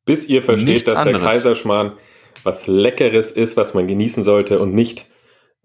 Bis 0.05 0.27
ihr 0.27 0.43
versteht, 0.43 0.67
Nichts 0.67 0.91
dass 0.91 0.99
anderes. 0.99 1.21
der 1.21 1.31
Kaiserschmarrn 1.31 1.93
was 2.43 2.67
Leckeres 2.67 3.31
ist, 3.31 3.57
was 3.57 3.73
man 3.73 3.88
genießen 3.88 4.23
sollte 4.23 4.60
und 4.60 4.73
nicht 4.73 5.07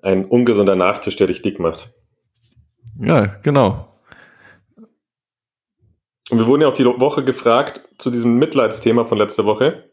ein 0.03 0.25
ungesunder 0.25 0.77
Nachtisch, 0.77 1.17
der 1.17 1.27
dich 1.27 1.43
dick 1.43 1.59
macht. 1.59 1.93
Ja, 3.01 3.27
genau. 3.43 3.89
Und 6.31 6.39
wir 6.39 6.47
wurden 6.47 6.63
ja 6.63 6.69
auch 6.69 6.75
die 6.75 6.85
Woche 6.85 7.25
gefragt 7.25 7.83
zu 7.99 8.11
diesem 8.11 8.37
Mitleidsthema 8.39 9.05
von 9.05 9.19
letzter 9.19 9.45
Woche. 9.45 9.91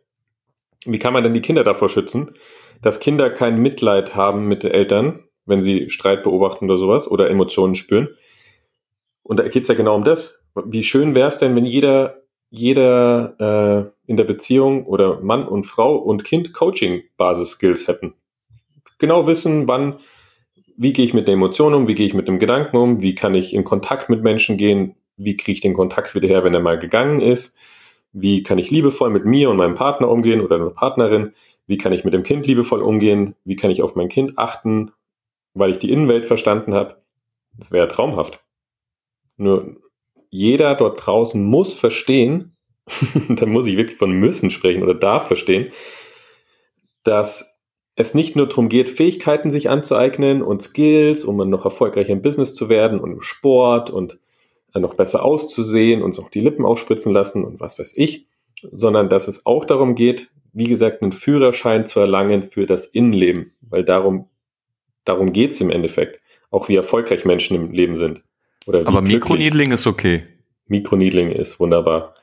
Wie 0.85 0.99
kann 0.99 1.13
man 1.13 1.23
denn 1.23 1.33
die 1.33 1.41
Kinder 1.41 1.63
davor 1.63 1.89
schützen, 1.89 2.33
dass 2.81 2.99
Kinder 2.99 3.29
kein 3.29 3.61
Mitleid 3.61 4.15
haben 4.15 4.47
mit 4.47 4.63
den 4.63 4.71
Eltern, 4.71 5.23
wenn 5.45 5.61
sie 5.61 5.89
Streit 5.89 6.23
beobachten 6.23 6.65
oder 6.65 6.77
sowas 6.77 7.09
oder 7.09 7.29
Emotionen 7.29 7.75
spüren? 7.75 8.09
Und 9.21 9.39
da 9.39 9.47
geht 9.47 9.63
es 9.63 9.69
ja 9.69 9.75
genau 9.75 9.95
um 9.95 10.03
das. 10.03 10.43
Wie 10.65 10.83
schön 10.83 11.15
wäre 11.15 11.29
es 11.29 11.37
denn, 11.37 11.55
wenn 11.55 11.65
jeder, 11.65 12.15
jeder 12.49 13.93
äh, 14.05 14.09
in 14.09 14.17
der 14.17 14.25
Beziehung 14.25 14.85
oder 14.85 15.21
Mann 15.21 15.47
und 15.47 15.65
Frau 15.65 15.95
und 15.95 16.23
Kind 16.23 16.53
Coaching-Basis-Skills 16.53 17.87
hätten. 17.87 18.13
Genau 18.97 19.27
wissen, 19.27 19.67
wann 19.67 19.99
wie 20.77 20.93
gehe 20.93 21.05
ich 21.05 21.13
mit 21.13 21.27
der 21.27 21.35
Emotion 21.35 21.73
um, 21.73 21.87
wie 21.87 21.95
gehe 21.95 22.05
ich 22.05 22.13
mit 22.13 22.27
dem 22.27 22.39
Gedanken 22.39 22.77
um, 22.77 23.01
wie 23.01 23.15
kann 23.15 23.35
ich 23.35 23.53
in 23.53 23.63
Kontakt 23.63 24.09
mit 24.09 24.23
Menschen 24.23 24.57
gehen, 24.57 24.95
wie 25.17 25.37
kriege 25.37 25.53
ich 25.53 25.61
den 25.61 25.73
Kontakt 25.73 26.15
wieder 26.15 26.27
her, 26.27 26.43
wenn 26.43 26.53
er 26.53 26.59
mal 26.59 26.79
gegangen 26.79 27.21
ist, 27.21 27.57
wie 28.11 28.43
kann 28.43 28.57
ich 28.57 28.71
liebevoll 28.71 29.09
mit 29.09 29.25
mir 29.25 29.49
und 29.49 29.57
meinem 29.57 29.75
Partner 29.75 30.09
umgehen 30.09 30.41
oder 30.41 30.55
einer 30.55 30.69
Partnerin, 30.69 31.33
wie 31.67 31.77
kann 31.77 31.93
ich 31.93 32.03
mit 32.03 32.13
dem 32.13 32.23
Kind 32.23 32.45
liebevoll 32.47 32.81
umgehen, 32.81 33.35
wie 33.45 33.55
kann 33.55 33.71
ich 33.71 33.81
auf 33.81 33.95
mein 33.95 34.09
Kind 34.09 34.37
achten, 34.37 34.91
weil 35.53 35.71
ich 35.71 35.79
die 35.79 35.91
Innenwelt 35.91 36.25
verstanden 36.25 36.73
habe. 36.73 36.95
Das 37.57 37.71
wäre 37.71 37.87
traumhaft. 37.87 38.39
Nur 39.37 39.77
jeder 40.29 40.75
dort 40.75 41.05
draußen 41.05 41.43
muss 41.43 41.73
verstehen, 41.73 42.55
da 43.29 43.45
muss 43.45 43.67
ich 43.67 43.77
wirklich 43.77 43.97
von 43.97 44.11
müssen 44.11 44.49
sprechen 44.49 44.83
oder 44.83 44.95
darf 44.95 45.27
verstehen, 45.27 45.71
dass 47.03 47.52
es 47.95 48.15
nicht 48.15 48.35
nur 48.35 48.47
darum 48.47 48.69
geht, 48.69 48.89
Fähigkeiten 48.89 49.51
sich 49.51 49.69
anzueignen 49.69 50.41
und 50.41 50.61
Skills, 50.61 51.25
um 51.25 51.37
noch 51.49 51.65
erfolgreicher 51.65 52.09
im 52.09 52.21
Business 52.21 52.55
zu 52.55 52.69
werden 52.69 52.99
und 52.99 53.11
im 53.11 53.21
Sport 53.21 53.89
und 53.89 54.19
äh, 54.73 54.79
noch 54.79 54.95
besser 54.95 55.23
auszusehen, 55.23 56.01
uns 56.01 56.19
auch 56.19 56.29
die 56.29 56.39
Lippen 56.39 56.65
aufspritzen 56.65 57.13
lassen 57.13 57.43
und 57.43 57.59
was 57.59 57.77
weiß 57.77 57.93
ich, 57.95 58.27
sondern 58.71 59.09
dass 59.09 59.27
es 59.27 59.45
auch 59.45 59.65
darum 59.65 59.95
geht, 59.95 60.31
wie 60.53 60.67
gesagt, 60.67 61.01
einen 61.01 61.13
Führerschein 61.13 61.85
zu 61.85 61.99
erlangen 61.99 62.43
für 62.43 62.65
das 62.65 62.85
Innenleben, 62.85 63.53
weil 63.61 63.83
darum, 63.83 64.29
darum 65.03 65.33
geht's 65.33 65.61
im 65.61 65.69
Endeffekt. 65.69 66.21
Auch 66.51 66.69
wie 66.69 66.75
erfolgreich 66.75 67.25
Menschen 67.25 67.55
im 67.55 67.71
Leben 67.71 67.97
sind. 67.97 68.21
Oder 68.67 68.87
Aber 68.87 69.01
Mikroniedling 69.01 69.71
ist 69.71 69.87
okay. 69.87 70.23
Mikroniedling 70.67 71.31
ist 71.31 71.59
wunderbar. 71.59 72.13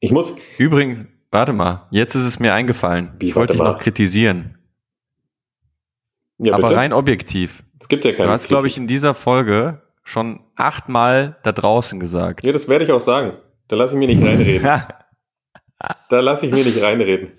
Ich 0.00 0.10
muss. 0.12 0.36
Übrigens, 0.58 1.06
Warte 1.30 1.52
mal, 1.52 1.86
jetzt 1.90 2.14
ist 2.14 2.24
es 2.24 2.40
mir 2.40 2.54
eingefallen. 2.54 3.12
Wie, 3.18 3.26
ich 3.26 3.36
wollte 3.36 3.52
dich 3.52 3.62
noch 3.62 3.78
kritisieren. 3.78 4.58
Ja, 6.38 6.54
aber 6.54 6.68
bitte? 6.68 6.76
rein 6.76 6.92
objektiv. 6.92 7.62
Es 7.78 7.88
gibt 7.88 8.04
ja 8.04 8.12
keine. 8.12 8.26
Du 8.26 8.32
hast, 8.32 8.48
glaube 8.48 8.66
ich, 8.66 8.76
in 8.76 8.86
dieser 8.86 9.14
Folge 9.14 9.82
schon 10.02 10.40
achtmal 10.56 11.38
da 11.42 11.52
draußen 11.52 12.00
gesagt. 12.00 12.44
Ja, 12.44 12.52
das 12.52 12.68
werde 12.68 12.84
ich 12.84 12.92
auch 12.92 13.00
sagen. 13.00 13.34
Da 13.68 13.76
lasse 13.76 13.94
ich 13.94 13.98
mir 13.98 14.08
nicht 14.08 14.22
reinreden. 14.22 14.66
da 16.08 16.20
lasse 16.20 16.46
ich 16.46 16.52
mir 16.52 16.64
nicht 16.64 16.82
reinreden. 16.82 17.32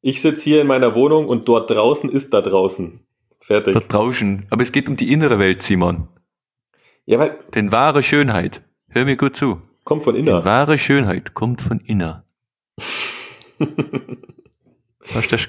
Ich 0.00 0.20
sitze 0.20 0.44
hier 0.44 0.60
in 0.60 0.66
meiner 0.66 0.94
Wohnung 0.94 1.28
und 1.28 1.46
dort 1.48 1.70
draußen 1.70 2.10
ist 2.10 2.34
da 2.34 2.40
draußen. 2.40 3.00
Fertig. 3.40 3.74
Da 3.74 3.80
draußen. 3.80 4.46
Aber 4.50 4.62
es 4.62 4.72
geht 4.72 4.88
um 4.88 4.96
die 4.96 5.12
innere 5.12 5.38
Welt, 5.38 5.62
Simon. 5.62 6.08
Ja, 7.06 7.18
weil. 7.18 7.38
Denn 7.54 7.70
wahre 7.70 8.02
Schönheit. 8.02 8.62
Hör 8.88 9.04
mir 9.04 9.16
gut 9.16 9.36
zu. 9.36 9.60
Kommt 9.84 10.02
von 10.02 10.14
innen. 10.14 10.26
Denn 10.26 10.44
wahre 10.44 10.78
Schönheit 10.78 11.34
kommt 11.34 11.60
von 11.60 11.78
innen. 11.80 12.23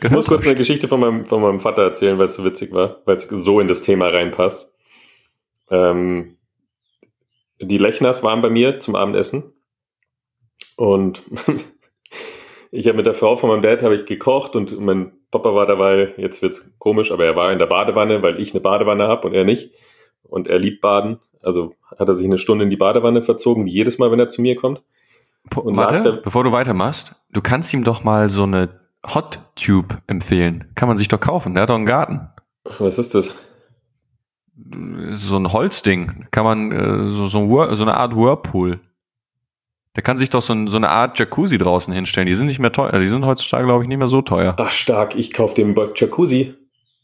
Ich 0.09 0.11
muss 0.11 0.27
kurz 0.27 0.45
eine 0.45 0.55
Geschichte 0.55 0.87
von 0.87 0.99
meinem, 0.99 1.25
von 1.25 1.41
meinem 1.41 1.59
Vater 1.59 1.81
erzählen, 1.81 2.17
weil 2.19 2.25
es 2.25 2.35
so 2.35 2.43
witzig 2.43 2.71
war, 2.71 3.01
weil 3.05 3.15
es 3.15 3.23
so 3.23 3.59
in 3.59 3.67
das 3.67 3.81
Thema 3.81 4.09
reinpasst. 4.09 4.75
Ähm, 5.71 6.37
die 7.59 7.77
Lechners 7.77 8.21
waren 8.21 8.41
bei 8.41 8.49
mir 8.49 8.79
zum 8.79 8.95
Abendessen 8.95 9.53
und 10.75 11.23
ich 12.71 12.87
habe 12.87 12.97
mit 12.97 13.05
der 13.05 13.13
Frau 13.13 13.35
von 13.37 13.49
meinem 13.49 13.61
Dad 13.61 13.81
habe 13.81 13.95
ich 13.95 14.05
gekocht 14.05 14.55
und 14.55 14.77
mein 14.79 15.13
Papa 15.31 15.55
war 15.55 15.65
dabei, 15.65 16.13
jetzt 16.17 16.41
wird's 16.41 16.75
komisch, 16.77 17.11
aber 17.11 17.25
er 17.25 17.35
war 17.35 17.51
in 17.51 17.59
der 17.59 17.65
Badewanne, 17.65 18.21
weil 18.21 18.39
ich 18.39 18.53
eine 18.53 18.61
Badewanne 18.61 19.07
habe 19.07 19.27
und 19.27 19.33
er 19.33 19.45
nicht. 19.45 19.73
Und 20.23 20.47
er 20.47 20.59
liebt 20.59 20.81
Baden. 20.81 21.19
Also 21.41 21.75
hat 21.95 22.07
er 22.07 22.15
sich 22.15 22.25
eine 22.25 22.37
Stunde 22.37 22.63
in 22.63 22.69
die 22.69 22.77
Badewanne 22.77 23.21
verzogen, 23.21 23.67
jedes 23.67 23.99
Mal, 23.99 24.11
wenn 24.11 24.19
er 24.19 24.29
zu 24.29 24.41
mir 24.41 24.55
kommt. 24.55 24.81
Und 25.55 25.77
Warte, 25.77 26.21
bevor 26.23 26.43
du 26.43 26.51
weitermachst, 26.51 27.15
du 27.31 27.41
kannst 27.41 27.73
ihm 27.73 27.83
doch 27.83 28.03
mal 28.03 28.29
so 28.29 28.43
eine 28.43 28.79
Hot 29.13 29.41
Tube 29.55 30.01
empfehlen. 30.07 30.71
Kann 30.75 30.87
man 30.87 30.97
sich 30.97 31.07
doch 31.07 31.19
kaufen. 31.19 31.53
Der 31.53 31.63
hat 31.63 31.69
doch 31.69 31.75
einen 31.75 31.85
Garten. 31.85 32.29
Was 32.79 32.97
ist 32.97 33.13
das? 33.13 33.35
So 35.11 35.37
ein 35.37 35.53
Holzding. 35.53 36.27
Kann 36.31 36.43
man, 36.43 36.71
äh, 36.71 37.05
so, 37.05 37.27
so, 37.27 37.73
so 37.73 37.83
eine 37.83 37.95
Art 37.95 38.15
Whirlpool. 38.15 38.79
Der 39.95 40.03
kann 40.03 40.17
sich 40.17 40.29
doch 40.29 40.41
so, 40.41 40.53
ein, 40.53 40.67
so, 40.67 40.77
eine 40.77 40.89
Art 40.89 41.17
Jacuzzi 41.19 41.57
draußen 41.57 41.93
hinstellen. 41.93 42.27
Die 42.27 42.33
sind 42.33 42.47
nicht 42.47 42.59
mehr 42.59 42.71
teuer. 42.71 42.99
Die 42.99 43.07
sind 43.07 43.25
heutzutage, 43.25 43.65
glaube 43.65 43.83
ich, 43.83 43.87
nicht 43.87 43.97
mehr 43.97 44.07
so 44.07 44.21
teuer. 44.21 44.55
Ach, 44.57 44.71
stark. 44.71 45.15
Ich 45.15 45.31
kaufe 45.31 45.55
dem 45.55 45.75
Jacuzzi. 45.95 46.55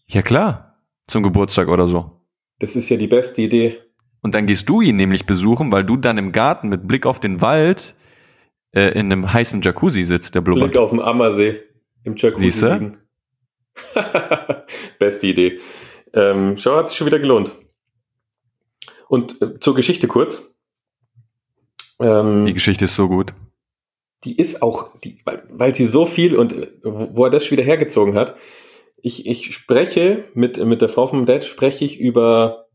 Ja, 0.07 0.21
klar. 0.21 0.75
Zum 1.07 1.23
Geburtstag 1.23 1.67
oder 1.67 1.87
so. 1.87 2.09
Das 2.59 2.75
ist 2.75 2.89
ja 2.89 2.97
die 2.97 3.07
beste 3.07 3.41
Idee. 3.41 3.79
Und 4.21 4.35
dann 4.35 4.45
gehst 4.45 4.69
du 4.69 4.81
ihn 4.81 4.97
nämlich 4.97 5.25
besuchen, 5.25 5.71
weil 5.71 5.83
du 5.83 5.97
dann 5.97 6.17
im 6.17 6.31
Garten 6.31 6.69
mit 6.69 6.87
Blick 6.87 7.05
auf 7.05 7.19
den 7.19 7.41
Wald 7.41 7.95
äh, 8.73 8.91
in 8.91 9.11
einem 9.11 9.31
heißen 9.31 9.61
Jacuzzi 9.61 10.03
sitzt, 10.03 10.35
der 10.35 10.41
blubbert. 10.41 10.71
Blick 10.71 10.81
auf 10.81 10.91
den 10.91 10.99
Ammersee 10.99 11.61
im 12.03 12.15
Jacuzzi 12.15 12.51
Siehste? 12.51 12.73
liegen. 12.73 12.97
Beste 14.99 15.27
Idee. 15.27 15.59
Ähm, 16.13 16.57
schau, 16.57 16.77
hat 16.77 16.87
sich 16.87 16.97
schon 16.97 17.07
wieder 17.07 17.19
gelohnt. 17.19 17.51
Und 19.07 19.41
äh, 19.41 19.59
zur 19.59 19.75
Geschichte 19.75 20.07
kurz. 20.07 20.53
Ähm, 21.99 22.45
die 22.45 22.53
Geschichte 22.53 22.85
ist 22.85 22.95
so 22.95 23.07
gut. 23.07 23.33
Die 24.23 24.37
ist 24.37 24.61
auch, 24.61 24.99
die, 24.99 25.21
weil, 25.25 25.43
weil 25.49 25.75
sie 25.75 25.85
so 25.85 26.05
viel 26.05 26.35
und 26.35 26.53
äh, 26.53 26.69
wo 26.83 27.25
er 27.25 27.31
das 27.31 27.45
schon 27.45 27.57
wieder 27.57 27.65
hergezogen 27.65 28.15
hat. 28.15 28.35
Ich, 29.01 29.25
ich 29.25 29.55
spreche 29.55 30.25
mit, 30.33 30.63
mit 30.63 30.81
der 30.81 30.89
Frau 30.89 31.07
vom 31.07 31.25
Dad, 31.25 31.43
spreche 31.43 31.85
ich 31.85 31.99
über 31.99 32.67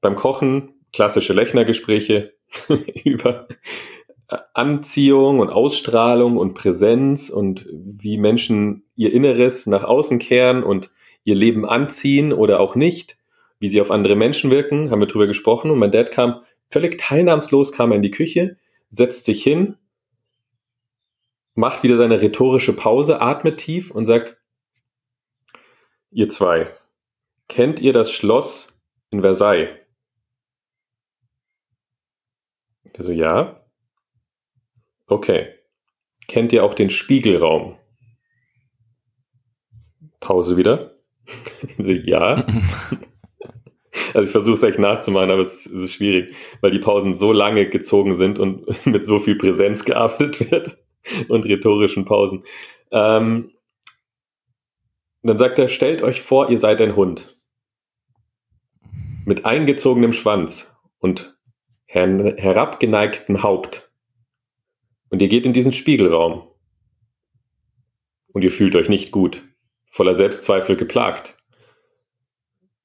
beim 0.00 0.16
Kochen 0.16 0.80
klassische 0.92 1.32
Lechner-Gespräche, 1.32 2.34
über 3.04 3.48
Anziehung 4.54 5.40
und 5.40 5.50
Ausstrahlung 5.50 6.36
und 6.36 6.54
Präsenz 6.54 7.30
und 7.30 7.66
wie 7.70 8.18
Menschen 8.18 8.84
ihr 8.96 9.12
Inneres 9.12 9.66
nach 9.66 9.84
außen 9.84 10.18
kehren 10.18 10.62
und 10.62 10.90
ihr 11.24 11.34
Leben 11.34 11.64
anziehen 11.64 12.32
oder 12.32 12.60
auch 12.60 12.74
nicht, 12.74 13.18
wie 13.58 13.68
sie 13.68 13.80
auf 13.80 13.90
andere 13.90 14.16
Menschen 14.16 14.50
wirken, 14.50 14.90
haben 14.90 15.00
wir 15.00 15.06
drüber 15.06 15.26
gesprochen 15.26 15.70
und 15.70 15.78
mein 15.78 15.92
Dad 15.92 16.10
kam 16.10 16.42
völlig 16.68 16.98
teilnahmslos, 16.98 17.72
kam 17.72 17.92
er 17.92 17.96
in 17.96 18.02
die 18.02 18.10
Küche, 18.10 18.56
setzt 18.88 19.24
sich 19.24 19.42
hin, 19.42 19.76
macht 21.54 21.82
wieder 21.82 21.96
seine 21.96 22.20
rhetorische 22.20 22.72
Pause, 22.72 23.20
atmet 23.20 23.58
tief 23.58 23.90
und 23.90 24.04
sagt, 24.04 24.40
ihr 26.10 26.28
zwei, 26.28 26.70
kennt 27.48 27.80
ihr 27.80 27.92
das 27.92 28.10
Schloss 28.10 28.78
in 29.10 29.20
Versailles? 29.20 29.68
Ich 32.84 32.92
so, 32.98 33.12
ja. 33.12 33.61
Okay. 35.12 35.48
Kennt 36.26 36.54
ihr 36.54 36.64
auch 36.64 36.72
den 36.72 36.88
Spiegelraum? 36.88 37.76
Pause 40.20 40.56
wieder. 40.56 40.94
ja. 41.78 42.46
Also 44.14 44.24
ich 44.24 44.30
versuche 44.30 44.54
es 44.54 44.62
echt 44.62 44.78
nachzumachen, 44.78 45.30
aber 45.30 45.42
es, 45.42 45.66
es, 45.66 45.80
ist 45.80 45.92
schwierig, 45.92 46.34
weil 46.62 46.70
die 46.70 46.78
Pausen 46.78 47.14
so 47.14 47.30
lange 47.30 47.68
gezogen 47.68 48.14
sind 48.14 48.38
und 48.38 48.86
mit 48.86 49.06
so 49.06 49.18
viel 49.18 49.36
Präsenz 49.36 49.84
gearbeitet 49.84 50.50
wird 50.50 50.78
und 51.28 51.44
rhetorischen 51.44 52.06
Pausen. 52.06 52.42
Ähm, 52.90 53.52
dann 55.22 55.38
sagt 55.38 55.58
er, 55.58 55.68
stellt 55.68 56.02
euch 56.02 56.22
vor, 56.22 56.48
ihr 56.50 56.58
seid 56.58 56.80
ein 56.80 56.96
Hund 56.96 57.38
mit 59.26 59.44
eingezogenem 59.44 60.14
Schwanz 60.14 60.74
und 60.98 61.36
her 61.84 62.34
herabgeneigtem 62.38 63.42
Haupt. 63.42 63.91
Und 65.12 65.20
ihr 65.20 65.28
geht 65.28 65.44
in 65.44 65.52
diesen 65.52 65.72
Spiegelraum. 65.72 66.48
Und 68.28 68.40
ihr 68.40 68.50
fühlt 68.50 68.74
euch 68.74 68.88
nicht 68.88 69.12
gut, 69.12 69.44
voller 69.90 70.14
Selbstzweifel 70.14 70.74
geplagt. 70.74 71.36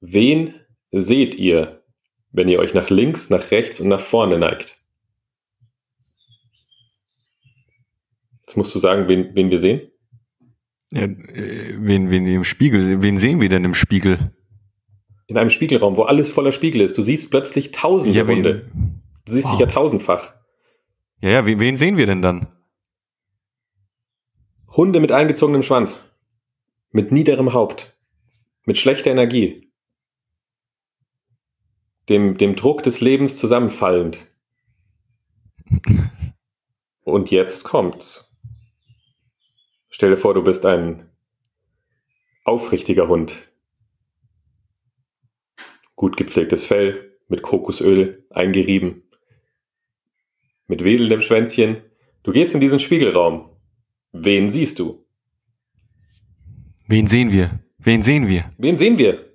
Wen 0.02 0.52
seht 0.90 1.36
ihr, 1.36 1.82
wenn 2.30 2.48
ihr 2.48 2.58
euch 2.58 2.74
nach 2.74 2.90
links, 2.90 3.30
nach 3.30 3.50
rechts 3.50 3.80
und 3.80 3.88
nach 3.88 4.00
vorne 4.00 4.38
neigt? 4.38 4.84
Jetzt 8.42 8.58
musst 8.58 8.74
du 8.74 8.78
sagen, 8.78 9.08
wen, 9.08 9.34
wen 9.34 9.48
wir 9.48 9.58
sehen. 9.58 9.90
Ja, 10.90 11.04
äh, 11.04 11.76
wen, 11.78 12.10
wen 12.10 12.26
im 12.26 12.44
Spiegel, 12.44 13.02
wen 13.02 13.16
sehen 13.16 13.40
wir 13.40 13.48
denn 13.48 13.64
im 13.64 13.74
Spiegel? 13.74 14.34
In 15.28 15.38
einem 15.38 15.50
Spiegelraum, 15.50 15.96
wo 15.96 16.02
alles 16.02 16.30
voller 16.30 16.52
Spiegel 16.52 16.82
ist. 16.82 16.98
Du 16.98 17.02
siehst 17.02 17.30
plötzlich 17.30 17.72
tausende 17.72 18.18
ja, 18.18 18.26
Hunde. 18.26 18.70
Du 19.24 19.32
siehst 19.32 19.48
oh. 19.48 19.50
dich 19.52 19.60
ja 19.60 19.66
tausendfach. 19.66 20.37
Ja, 21.20 21.30
ja, 21.30 21.46
wen 21.46 21.76
sehen 21.76 21.96
wir 21.96 22.06
denn 22.06 22.22
dann? 22.22 22.46
Hunde 24.68 25.00
mit 25.00 25.10
eingezogenem 25.10 25.64
Schwanz. 25.64 26.08
Mit 26.92 27.10
niederem 27.10 27.52
Haupt. 27.52 27.98
Mit 28.64 28.78
schlechter 28.78 29.10
Energie. 29.10 29.72
Dem, 32.08 32.38
dem 32.38 32.54
Druck 32.54 32.84
des 32.84 33.00
Lebens 33.00 33.36
zusammenfallend. 33.36 34.24
Und 37.02 37.32
jetzt 37.32 37.64
kommt's. 37.64 38.32
Stell 39.88 40.10
dir 40.10 40.16
vor, 40.16 40.34
du 40.34 40.44
bist 40.44 40.64
ein 40.66 41.10
aufrichtiger 42.44 43.08
Hund. 43.08 43.50
Gut 45.96 46.16
gepflegtes 46.16 46.64
Fell, 46.64 47.18
mit 47.26 47.42
Kokosöl 47.42 48.24
eingerieben 48.30 49.07
mit 50.68 50.84
wedelndem 50.84 51.22
Schwänzchen. 51.22 51.82
Du 52.22 52.32
gehst 52.32 52.54
in 52.54 52.60
diesen 52.60 52.78
Spiegelraum. 52.78 53.50
Wen 54.12 54.50
siehst 54.50 54.78
du? 54.78 55.04
Wen 56.86 57.06
sehen 57.06 57.32
wir? 57.32 57.60
Wen 57.78 58.02
sehen 58.02 58.28
wir? 58.28 58.50
Wen 58.58 58.78
sehen 58.78 58.98
wir? 58.98 59.32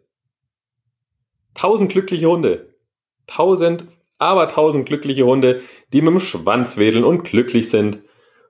Tausend 1.54 1.92
glückliche 1.92 2.28
Hunde. 2.28 2.76
Tausend, 3.28 3.88
aber 4.18 4.48
tausend 4.48 4.86
glückliche 4.86 5.26
Hunde, 5.26 5.62
die 5.92 6.02
mit 6.02 6.14
dem 6.14 6.20
Schwanz 6.20 6.78
wedeln 6.78 7.04
und 7.04 7.24
glücklich 7.24 7.70
sind. 7.70 8.02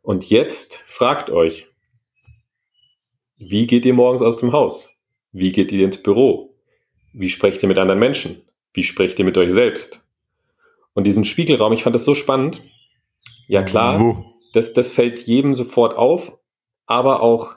Und 0.02 0.30
jetzt 0.30 0.78
fragt 0.86 1.30
euch, 1.30 1.68
wie 3.38 3.68
geht 3.68 3.86
ihr 3.86 3.94
morgens 3.94 4.22
aus 4.22 4.38
dem 4.38 4.52
Haus? 4.52 4.98
Wie 5.32 5.52
geht 5.52 5.72
ihr 5.72 5.86
ins 5.86 6.02
Büro? 6.02 6.56
Wie 7.14 7.30
sprecht 7.30 7.62
ihr 7.64 7.68
mit 7.68 7.78
anderen 7.78 8.00
Menschen? 8.00 8.42
Wie 8.74 8.84
sprecht 8.84 9.20
ihr 9.20 9.26
mit 9.26 9.38
euch 9.38 9.52
selbst? 9.52 10.02
Und 10.94 11.06
diesen 11.06 11.26
Spiegelraum, 11.26 11.74
ich 11.74 11.84
fand 11.84 11.96
das 11.96 12.06
so 12.06 12.16
spannend. 12.16 12.64
Ja 13.48 13.64
klar, 13.64 14.00
Wo? 14.00 14.26
Das, 14.54 14.74
das 14.74 14.92
fällt 14.92 15.20
jedem 15.22 15.56
sofort 15.56 15.98
auf, 15.98 16.38
aber 16.86 17.22
auch 17.22 17.56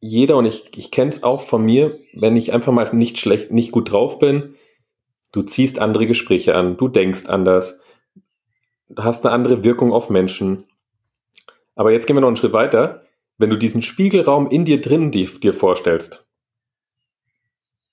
jeder, 0.00 0.36
und 0.36 0.46
ich, 0.46 0.76
ich 0.76 0.90
kenne 0.90 1.10
es 1.10 1.22
auch 1.22 1.40
von 1.40 1.64
mir, 1.64 1.98
wenn 2.12 2.36
ich 2.36 2.52
einfach 2.52 2.72
mal 2.72 2.94
nicht 2.94 3.18
schlecht, 3.18 3.50
nicht 3.50 3.72
gut 3.72 3.90
drauf 3.90 4.18
bin, 4.18 4.54
du 5.32 5.42
ziehst 5.42 5.78
andere 5.78 6.06
Gespräche 6.06 6.54
an, 6.54 6.76
du 6.76 6.88
denkst 6.88 7.26
anders, 7.26 7.80
hast 8.96 9.24
eine 9.24 9.34
andere 9.34 9.64
Wirkung 9.64 9.92
auf 9.92 10.10
Menschen. 10.10 10.64
Aber 11.74 11.92
jetzt 11.92 12.06
gehen 12.06 12.16
wir 12.16 12.20
noch 12.20 12.28
einen 12.28 12.36
Schritt 12.36 12.52
weiter. 12.52 13.02
Wenn 13.38 13.50
du 13.50 13.56
diesen 13.56 13.82
Spiegelraum 13.82 14.48
in 14.48 14.64
dir 14.64 14.80
drin 14.80 15.10
dir, 15.10 15.26
dir 15.26 15.52
vorstellst, 15.52 16.26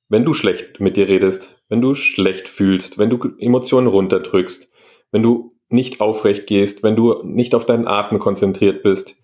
wenn 0.08 0.26
du 0.26 0.34
schlecht 0.34 0.80
mit 0.80 0.96
dir 0.96 1.08
redest, 1.08 1.56
wenn 1.70 1.82
du 1.82 1.96
schlecht 1.96 2.48
fühlst, 2.48 2.98
wenn 2.98 3.10
du 3.10 3.36
Emotionen 3.40 3.88
runterdrückst, 3.88 4.72
wenn 5.12 5.24
du 5.24 5.53
nicht 5.74 6.00
aufrecht 6.00 6.48
gehst, 6.48 6.84
wenn 6.84 6.96
du 6.96 7.22
nicht 7.24 7.56
auf 7.56 7.66
deinen 7.66 7.88
Atem 7.88 8.20
konzentriert 8.20 8.84
bist, 8.84 9.22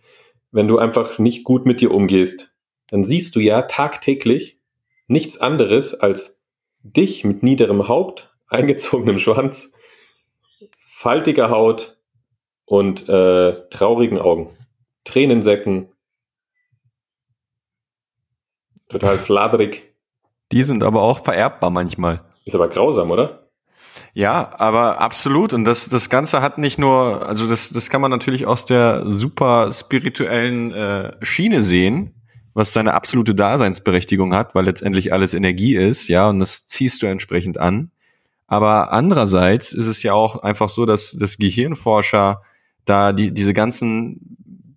wenn 0.52 0.68
du 0.68 0.78
einfach 0.78 1.20
nicht 1.20 1.44
gut 1.44 1.66
mit 1.66 1.82
dir 1.82 1.92
umgehst, 1.92 2.54
dann 2.90 3.04
siehst 3.04 3.36
du 3.36 3.40
ja 3.40 3.64
tagtäglich 3.64 4.60
nichts 5.08 5.40
anderes 5.40 5.94
als 5.94 6.42
dich 6.82 7.24
mit 7.24 7.44
niederem 7.44 7.88
Haupt, 7.88 8.36
eingezogenem 8.48 9.20
Schwanz, 9.20 9.74
faltiger 10.78 11.50
Haut 11.50 11.98
und 12.66 13.08
äh, 13.08 13.70
traurigen 13.70 14.20
Augen, 14.20 14.50
Tränensäcken, 15.04 15.90
total 18.90 19.18
fladrig. 19.18 19.94
Die 20.52 20.64
sind 20.64 20.84
aber 20.84 21.04
auch 21.04 21.24
vererbbar 21.24 21.70
manchmal. 21.70 22.26
Ist 22.46 22.56
aber 22.56 22.70
grausam, 22.70 23.12
oder? 23.12 23.49
Ja, 24.14 24.54
aber 24.58 25.00
absolut. 25.02 25.54
Und 25.54 25.66
das, 25.66 25.90
das 25.90 26.10
Ganze 26.10 26.42
hat 26.42 26.58
nicht 26.58 26.80
nur, 26.80 27.28
also 27.28 27.48
das, 27.48 27.70
das 27.70 27.90
kann 27.90 28.02
man 28.02 28.12
natürlich 28.12 28.46
aus 28.46 28.66
der 28.66 29.04
super 29.06 29.72
spirituellen 29.72 30.72
äh, 30.72 31.14
Schiene 31.22 31.62
sehen, 31.62 32.14
was 32.54 32.74
seine 32.74 32.94
absolute 32.94 33.36
Daseinsberechtigung 33.36 34.34
hat, 34.34 34.56
weil 34.56 34.66
letztendlich 34.66 35.14
alles 35.14 35.34
Energie 35.34 35.76
ist, 35.76 36.08
ja, 36.08 36.30
und 36.30 36.40
das 36.40 36.66
ziehst 36.66 37.02
du 37.02 37.08
entsprechend 37.08 37.58
an. 37.58 37.92
Aber 38.48 38.92
andererseits 38.92 39.74
ist 39.74 39.86
es 39.86 40.02
ja 40.02 40.14
auch 40.14 40.42
einfach 40.42 40.70
so, 40.70 40.86
dass, 40.86 41.12
dass 41.12 41.38
Gehirnforscher 41.38 42.42
da 42.86 43.14
die, 43.14 43.32
diese 43.32 43.54
ganzen 43.54 44.76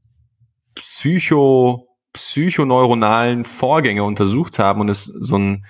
Psycho, 0.75 1.89
psychoneuronalen 2.13 3.45
Vorgänge 3.45 4.05
untersucht 4.05 4.59
haben 4.59 4.83
und 4.83 4.91
es 4.91 5.05
so 5.05 5.39
ein, 5.39 5.65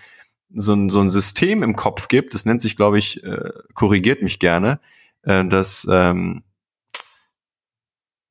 so 0.55 0.74
ein, 0.74 0.88
so 0.88 1.00
ein 1.00 1.09
System 1.09 1.62
im 1.62 1.76
Kopf 1.76 2.09
gibt, 2.09 2.34
das 2.34 2.44
nennt 2.44 2.61
sich, 2.61 2.76
glaube 2.76 2.98
ich, 2.98 3.22
äh, 3.24 3.50
korrigiert 3.74 4.22
mich 4.22 4.38
gerne, 4.38 4.80
äh, 5.22 5.44
das, 5.44 5.86
ähm, 5.90 6.42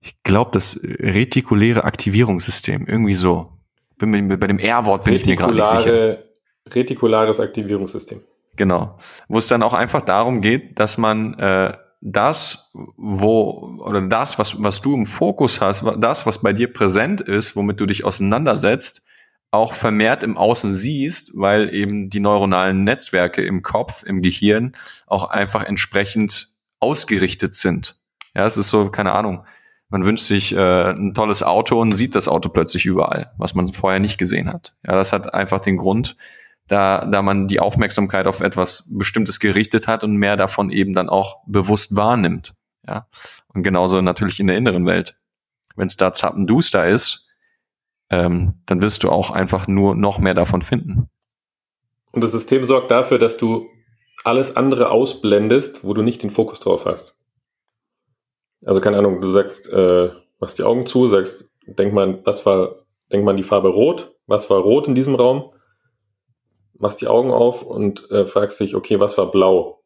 ich 0.01 0.21
glaube, 0.23 0.51
das 0.53 0.79
retikuläre 0.83 1.83
Aktivierungssystem, 1.83 2.87
irgendwie 2.87 3.13
so. 3.13 3.53
Bin 3.97 4.09
mir, 4.09 4.37
bei 4.37 4.47
dem 4.47 4.57
R-Wort 4.57 5.05
bin 5.05 5.13
ich 5.13 5.25
mir 5.25 5.35
gerade 5.35 5.53
nicht 5.53 5.65
sicher. 5.65 6.23
Retikulares 6.69 7.39
Aktivierungssystem. 7.39 8.21
Genau. 8.55 8.97
Wo 9.27 9.37
es 9.37 9.47
dann 9.47 9.63
auch 9.63 9.73
einfach 9.73 10.01
darum 10.01 10.41
geht, 10.41 10.79
dass 10.79 10.97
man 10.97 11.33
äh, 11.35 11.73
das, 12.01 12.71
wo, 12.97 13.79
oder 13.79 14.01
das, 14.01 14.39
was, 14.39 14.61
was 14.61 14.81
du 14.81 14.95
im 14.95 15.05
Fokus 15.05 15.61
hast, 15.61 15.85
das, 15.99 16.25
was 16.25 16.39
bei 16.39 16.51
dir 16.51 16.71
präsent 16.71 17.21
ist, 17.21 17.55
womit 17.55 17.79
du 17.79 17.85
dich 17.85 18.03
auseinandersetzt, 18.03 19.03
auch 19.51 19.73
vermehrt 19.73 20.23
im 20.23 20.37
Außen 20.37 20.73
siehst, 20.73 21.33
weil 21.35 21.73
eben 21.73 22.09
die 22.09 22.21
neuronalen 22.21 22.83
Netzwerke 22.83 23.43
im 23.43 23.61
Kopf, 23.61 24.03
im 24.03 24.21
Gehirn 24.21 24.71
auch 25.07 25.25
einfach 25.25 25.63
entsprechend 25.63 26.53
ausgerichtet 26.79 27.53
sind. 27.53 27.97
Ja, 28.33 28.45
es 28.45 28.57
ist 28.57 28.69
so, 28.69 28.89
keine 28.89 29.11
Ahnung. 29.11 29.45
Man 29.89 30.05
wünscht 30.05 30.23
sich 30.23 30.55
äh, 30.55 30.91
ein 30.91 31.13
tolles 31.13 31.43
Auto 31.43 31.81
und 31.81 31.93
sieht 31.93 32.15
das 32.15 32.29
Auto 32.29 32.47
plötzlich 32.47 32.85
überall, 32.85 33.33
was 33.37 33.53
man 33.53 33.67
vorher 33.67 33.99
nicht 33.99 34.17
gesehen 34.17 34.47
hat. 34.47 34.77
Ja, 34.87 34.95
das 34.95 35.11
hat 35.11 35.33
einfach 35.33 35.59
den 35.59 35.75
Grund, 35.75 36.15
da, 36.67 37.05
da 37.05 37.21
man 37.21 37.49
die 37.49 37.59
Aufmerksamkeit 37.59 38.27
auf 38.27 38.39
etwas 38.39 38.87
Bestimmtes 38.89 39.41
gerichtet 39.41 39.87
hat 39.87 40.05
und 40.05 40.15
mehr 40.15 40.37
davon 40.37 40.69
eben 40.69 40.93
dann 40.93 41.09
auch 41.09 41.41
bewusst 41.45 41.93
wahrnimmt. 41.97 42.53
Ja. 42.87 43.07
Und 43.47 43.63
genauso 43.63 44.01
natürlich 44.01 44.39
in 44.39 44.47
der 44.47 44.55
inneren 44.55 44.85
Welt. 44.85 45.17
Wenn 45.75 45.87
es 45.87 45.97
da 45.97 46.13
zappenduster 46.13 46.87
ist, 46.87 47.27
ähm, 48.11 48.61
dann 48.67 48.81
wirst 48.81 49.03
du 49.03 49.09
auch 49.09 49.31
einfach 49.31 49.67
nur 49.67 49.95
noch 49.95 50.19
mehr 50.19 50.35
davon 50.35 50.61
finden. 50.61 51.09
Und 52.11 52.23
das 52.23 52.31
System 52.31 52.63
sorgt 52.63 52.91
dafür, 52.91 53.17
dass 53.17 53.37
du 53.37 53.67
alles 54.23 54.55
andere 54.55 54.91
ausblendest, 54.91 55.83
wo 55.83 55.93
du 55.93 56.03
nicht 56.03 56.21
den 56.21 56.29
Fokus 56.29 56.59
drauf 56.59 56.85
hast. 56.85 57.17
Also 58.65 58.79
keine 58.81 58.99
Ahnung, 58.99 59.21
du 59.21 59.29
sagst, 59.29 59.67
äh, 59.69 60.11
machst 60.39 60.59
die 60.59 60.63
Augen 60.63 60.85
zu, 60.85 61.07
sagst, 61.07 61.51
denk 61.65 61.93
mal, 61.93 62.19
was 62.25 62.45
war, 62.45 62.75
denk 63.11 63.23
mal 63.23 63.31
an 63.31 63.37
die 63.37 63.43
Farbe 63.43 63.69
Rot, 63.69 64.15
was 64.27 64.49
war 64.51 64.59
rot 64.59 64.87
in 64.87 64.93
diesem 64.93 65.15
Raum 65.15 65.51
machst 66.81 66.99
die 66.99 67.07
Augen 67.07 67.31
auf 67.31 67.61
und 67.61 68.09
äh, 68.11 68.25
fragst 68.25 68.59
dich, 68.59 68.75
okay, 68.75 68.99
was 68.99 69.17
war 69.17 69.31
blau? 69.31 69.83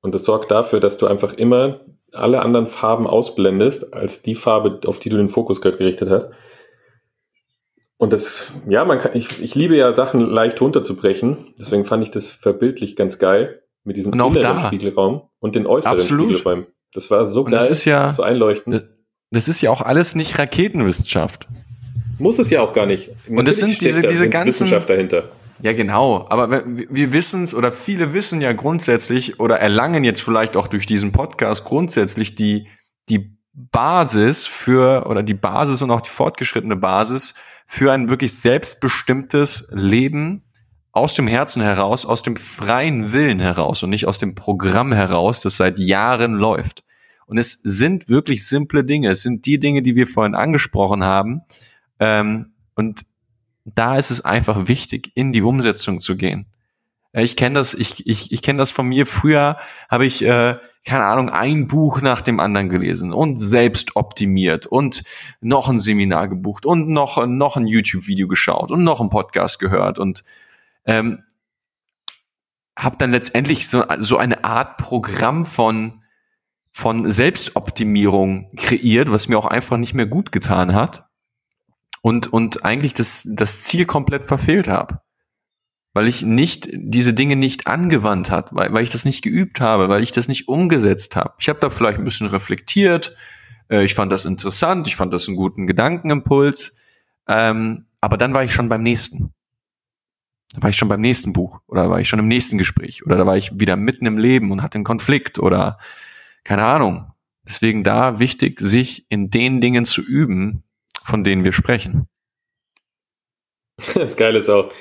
Und 0.00 0.14
das 0.14 0.24
sorgt 0.24 0.50
dafür, 0.50 0.78
dass 0.78 0.98
du 0.98 1.06
einfach 1.06 1.32
immer 1.32 1.80
alle 2.12 2.40
anderen 2.42 2.68
Farben 2.68 3.06
ausblendest, 3.06 3.92
als 3.94 4.22
die 4.22 4.34
Farbe, 4.34 4.80
auf 4.86 4.98
die 4.98 5.08
du 5.10 5.16
den 5.16 5.28
Fokus 5.28 5.60
gerade 5.60 5.76
gerichtet 5.76 6.08
hast. 6.10 6.30
Und 7.98 8.12
das, 8.12 8.46
ja, 8.68 8.84
man 8.84 8.98
kann, 8.98 9.12
ich, 9.14 9.40
ich 9.42 9.54
liebe 9.54 9.76
ja 9.76 9.92
Sachen 9.92 10.20
leicht 10.20 10.60
runterzubrechen, 10.60 11.54
deswegen 11.58 11.86
fand 11.86 12.02
ich 12.02 12.10
das 12.10 12.26
verbildlich 12.26 12.94
ganz 12.96 13.18
geil 13.18 13.62
mit 13.84 13.96
diesem 13.96 14.12
inneren 14.12 14.34
da. 14.42 14.66
Spiegelraum 14.66 15.22
und 15.38 15.54
den 15.54 15.66
äußeren 15.66 15.96
Absolut. 15.98 16.26
Spiegelräumen. 16.30 16.66
Das 16.92 17.10
war 17.10 17.24
so 17.26 17.40
Und 17.44 17.50
geil, 17.52 17.60
das 17.60 17.68
ist 17.70 17.84
ja- 17.84 18.08
so 18.08 18.22
einleuchtend. 18.22 18.88
Das 19.30 19.48
ist 19.48 19.60
ja 19.60 19.70
auch 19.70 19.82
alles 19.82 20.14
nicht 20.14 20.38
Raketenwissenschaft. 20.38 21.48
Muss 22.18 22.38
es 22.38 22.48
ja 22.50 22.60
auch 22.62 22.72
gar 22.72 22.86
nicht. 22.86 23.10
Und 23.28 23.48
es 23.48 23.58
sind 23.58 23.70
Natürlich 23.72 23.94
diese- 23.94 24.06
diese 24.06 24.28
ganzen- 24.30 24.48
Wissenschaft 24.48 24.88
dahinter. 24.88 25.24
Ja, 25.60 25.72
genau. 25.72 26.26
Aber 26.28 26.50
wir- 26.66 27.12
wissen 27.12 27.44
es 27.44 27.54
oder 27.54 27.72
viele 27.72 28.12
wissen 28.14 28.40
ja 28.40 28.52
grundsätzlich 28.52 29.40
oder 29.40 29.58
erlangen 29.58 30.04
jetzt 30.04 30.20
vielleicht 30.20 30.56
auch 30.56 30.68
durch 30.68 30.86
diesen 30.86 31.12
Podcast 31.12 31.64
grundsätzlich 31.64 32.34
die, 32.34 32.68
die 33.08 33.36
Basis 33.52 34.46
für 34.46 35.06
oder 35.06 35.22
die 35.22 35.34
Basis 35.34 35.80
und 35.82 35.90
auch 35.90 36.02
die 36.02 36.10
fortgeschrittene 36.10 36.76
Basis 36.76 37.34
für 37.66 37.92
ein 37.92 38.10
wirklich 38.10 38.38
selbstbestimmtes 38.38 39.66
Leben 39.70 40.42
aus 40.92 41.14
dem 41.14 41.26
Herzen 41.26 41.62
heraus, 41.62 42.06
aus 42.06 42.22
dem 42.22 42.36
freien 42.36 43.12
Willen 43.12 43.40
heraus 43.40 43.82
und 43.82 43.90
nicht 43.90 44.06
aus 44.06 44.18
dem 44.18 44.34
Programm 44.34 44.92
heraus, 44.92 45.40
das 45.40 45.56
seit 45.56 45.78
Jahren 45.78 46.34
läuft. 46.34 46.84
Und 47.26 47.38
es 47.38 47.52
sind 47.62 48.08
wirklich 48.08 48.46
simple 48.46 48.84
Dinge. 48.84 49.10
Es 49.10 49.22
sind 49.22 49.46
die 49.46 49.58
Dinge, 49.58 49.82
die 49.82 49.96
wir 49.96 50.06
vorhin 50.06 50.34
angesprochen 50.34 51.02
haben. 51.04 51.42
Ähm, 51.98 52.52
und 52.74 53.04
da 53.74 53.96
ist 53.96 54.10
es 54.10 54.24
einfach 54.24 54.68
wichtig, 54.68 55.10
in 55.14 55.32
die 55.32 55.42
Umsetzung 55.42 56.00
zu 56.00 56.16
gehen. 56.16 56.46
Äh, 57.12 57.24
Ich 57.24 57.36
kenne 57.36 57.56
das, 57.56 57.74
ich, 57.74 58.06
ich, 58.06 58.30
ich 58.32 58.42
kenne 58.42 58.58
das 58.58 58.70
von 58.70 58.86
mir. 58.86 59.06
Früher 59.06 59.58
habe 59.90 60.06
ich, 60.06 60.22
äh, 60.22 60.58
keine 60.84 61.04
Ahnung, 61.04 61.30
ein 61.30 61.66
Buch 61.66 62.00
nach 62.00 62.20
dem 62.22 62.38
anderen 62.38 62.68
gelesen 62.68 63.12
und 63.12 63.38
selbst 63.38 63.96
optimiert 63.96 64.66
und 64.66 65.02
noch 65.40 65.68
ein 65.68 65.80
Seminar 65.80 66.28
gebucht 66.28 66.64
und 66.64 66.88
noch, 66.88 67.26
noch 67.26 67.56
ein 67.56 67.66
YouTube-Video 67.66 68.28
geschaut 68.28 68.70
und 68.70 68.84
noch 68.84 69.00
ein 69.00 69.10
Podcast 69.10 69.58
gehört 69.58 69.98
und 69.98 70.22
ähm, 70.84 71.24
habe 72.78 72.96
dann 72.98 73.10
letztendlich 73.10 73.68
so, 73.68 73.84
so 73.98 74.18
eine 74.18 74.44
Art 74.44 74.76
Programm 74.76 75.44
von, 75.44 76.04
von 76.70 77.10
Selbstoptimierung 77.10 78.52
kreiert, 78.54 79.10
was 79.10 79.26
mir 79.26 79.38
auch 79.38 79.46
einfach 79.46 79.76
nicht 79.76 79.94
mehr 79.94 80.06
gut 80.06 80.30
getan 80.30 80.74
hat 80.74 81.05
und, 82.06 82.32
und 82.32 82.64
eigentlich 82.64 82.94
das, 82.94 83.26
das 83.28 83.62
Ziel 83.62 83.84
komplett 83.84 84.22
verfehlt 84.22 84.68
habe. 84.68 85.00
Weil 85.92 86.06
ich 86.06 86.22
nicht 86.22 86.68
diese 86.72 87.12
Dinge 87.12 87.34
nicht 87.34 87.66
angewandt 87.66 88.30
hat, 88.30 88.54
weil, 88.54 88.72
weil 88.72 88.84
ich 88.84 88.90
das 88.90 89.04
nicht 89.04 89.22
geübt 89.22 89.60
habe, 89.60 89.88
weil 89.88 90.04
ich 90.04 90.12
das 90.12 90.28
nicht 90.28 90.46
umgesetzt 90.46 91.16
habe. 91.16 91.34
Ich 91.40 91.48
habe 91.48 91.58
da 91.58 91.68
vielleicht 91.68 91.98
ein 91.98 92.04
bisschen 92.04 92.28
reflektiert, 92.28 93.16
äh, 93.68 93.82
ich 93.84 93.94
fand 93.94 94.12
das 94.12 94.24
interessant, 94.24 94.86
ich 94.86 94.94
fand 94.94 95.12
das 95.12 95.26
einen 95.26 95.36
guten 95.36 95.66
Gedankenimpuls, 95.66 96.76
ähm, 97.26 97.86
aber 98.00 98.16
dann 98.16 98.36
war 98.36 98.44
ich 98.44 98.54
schon 98.54 98.68
beim 98.68 98.84
nächsten. 98.84 99.32
Da 100.54 100.62
war 100.62 100.70
ich 100.70 100.76
schon 100.76 100.88
beim 100.88 101.00
nächsten 101.00 101.32
Buch 101.32 101.58
oder 101.66 101.90
war 101.90 101.98
ich 101.98 102.08
schon 102.08 102.20
im 102.20 102.28
nächsten 102.28 102.56
Gespräch 102.56 103.04
oder 103.04 103.16
da 103.16 103.26
war 103.26 103.36
ich 103.36 103.50
wieder 103.58 103.74
mitten 103.74 104.06
im 104.06 104.16
Leben 104.16 104.52
und 104.52 104.62
hatte 104.62 104.76
einen 104.76 104.84
Konflikt 104.84 105.40
oder 105.40 105.80
keine 106.44 106.66
Ahnung. 106.66 107.10
Deswegen 107.44 107.82
da 107.82 108.20
wichtig, 108.20 108.60
sich 108.60 109.06
in 109.08 109.30
den 109.30 109.60
Dingen 109.60 109.84
zu 109.84 110.02
üben, 110.02 110.62
von 111.06 111.24
denen 111.24 111.44
wir 111.44 111.52
sprechen. 111.52 112.08
Das 113.94 114.16
Geile 114.16 114.38
ist 114.38 114.48
auch, 114.48 114.72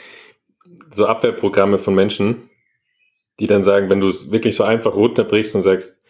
so 0.92 1.06
Abwehrprogramme 1.06 1.78
von 1.78 1.94
Menschen, 1.94 2.50
die 3.40 3.48
dann 3.48 3.64
sagen, 3.64 3.90
wenn 3.90 4.00
du 4.00 4.08
es 4.08 4.32
wirklich 4.32 4.56
so 4.56 4.64
einfach 4.64 4.96
runterbrichst 4.96 5.56
und 5.56 5.62
sagst, 5.62 6.02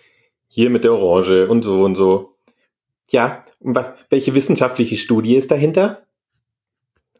hier 0.47 0.69
mit 0.69 0.83
der 0.83 0.93
Orange 0.93 1.47
und 1.47 1.63
so 1.63 1.83
und 1.83 1.95
so. 1.95 2.37
Ja, 3.09 3.43
und 3.59 3.75
was, 3.75 4.05
welche 4.09 4.33
wissenschaftliche 4.35 4.95
Studie 4.95 5.35
ist 5.35 5.51
dahinter? 5.51 6.05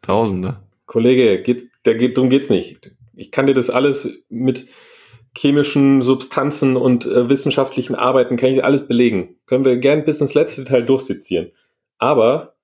Tausende. 0.02 0.62
Kollege, 0.86 1.41
geht, 1.41 1.70
da 1.84 1.93
geht, 1.93 2.18
darum 2.18 2.30
geht's 2.30 2.50
nicht. 2.50 2.91
Ich 3.16 3.32
kann 3.32 3.48
dir 3.48 3.54
das 3.54 3.70
alles 3.70 4.24
mit 4.30 4.68
chemischen 5.38 6.02
Substanzen 6.02 6.78
und 6.78 7.06
äh, 7.06 7.30
wissenschaftlichen 7.30 7.96
Arbeiten, 7.96 8.38
kann 8.38 8.52
ich 8.52 8.64
alles 8.64 8.88
belegen. 8.88 9.36
Können 9.48 9.66
wir 9.66 9.78
gern 9.78 10.06
bis 10.06 10.22
ins 10.22 10.34
letzte 10.34 10.64
Detail 10.64 10.84
durchsezieren. 10.84 11.52
Aber 11.98 12.55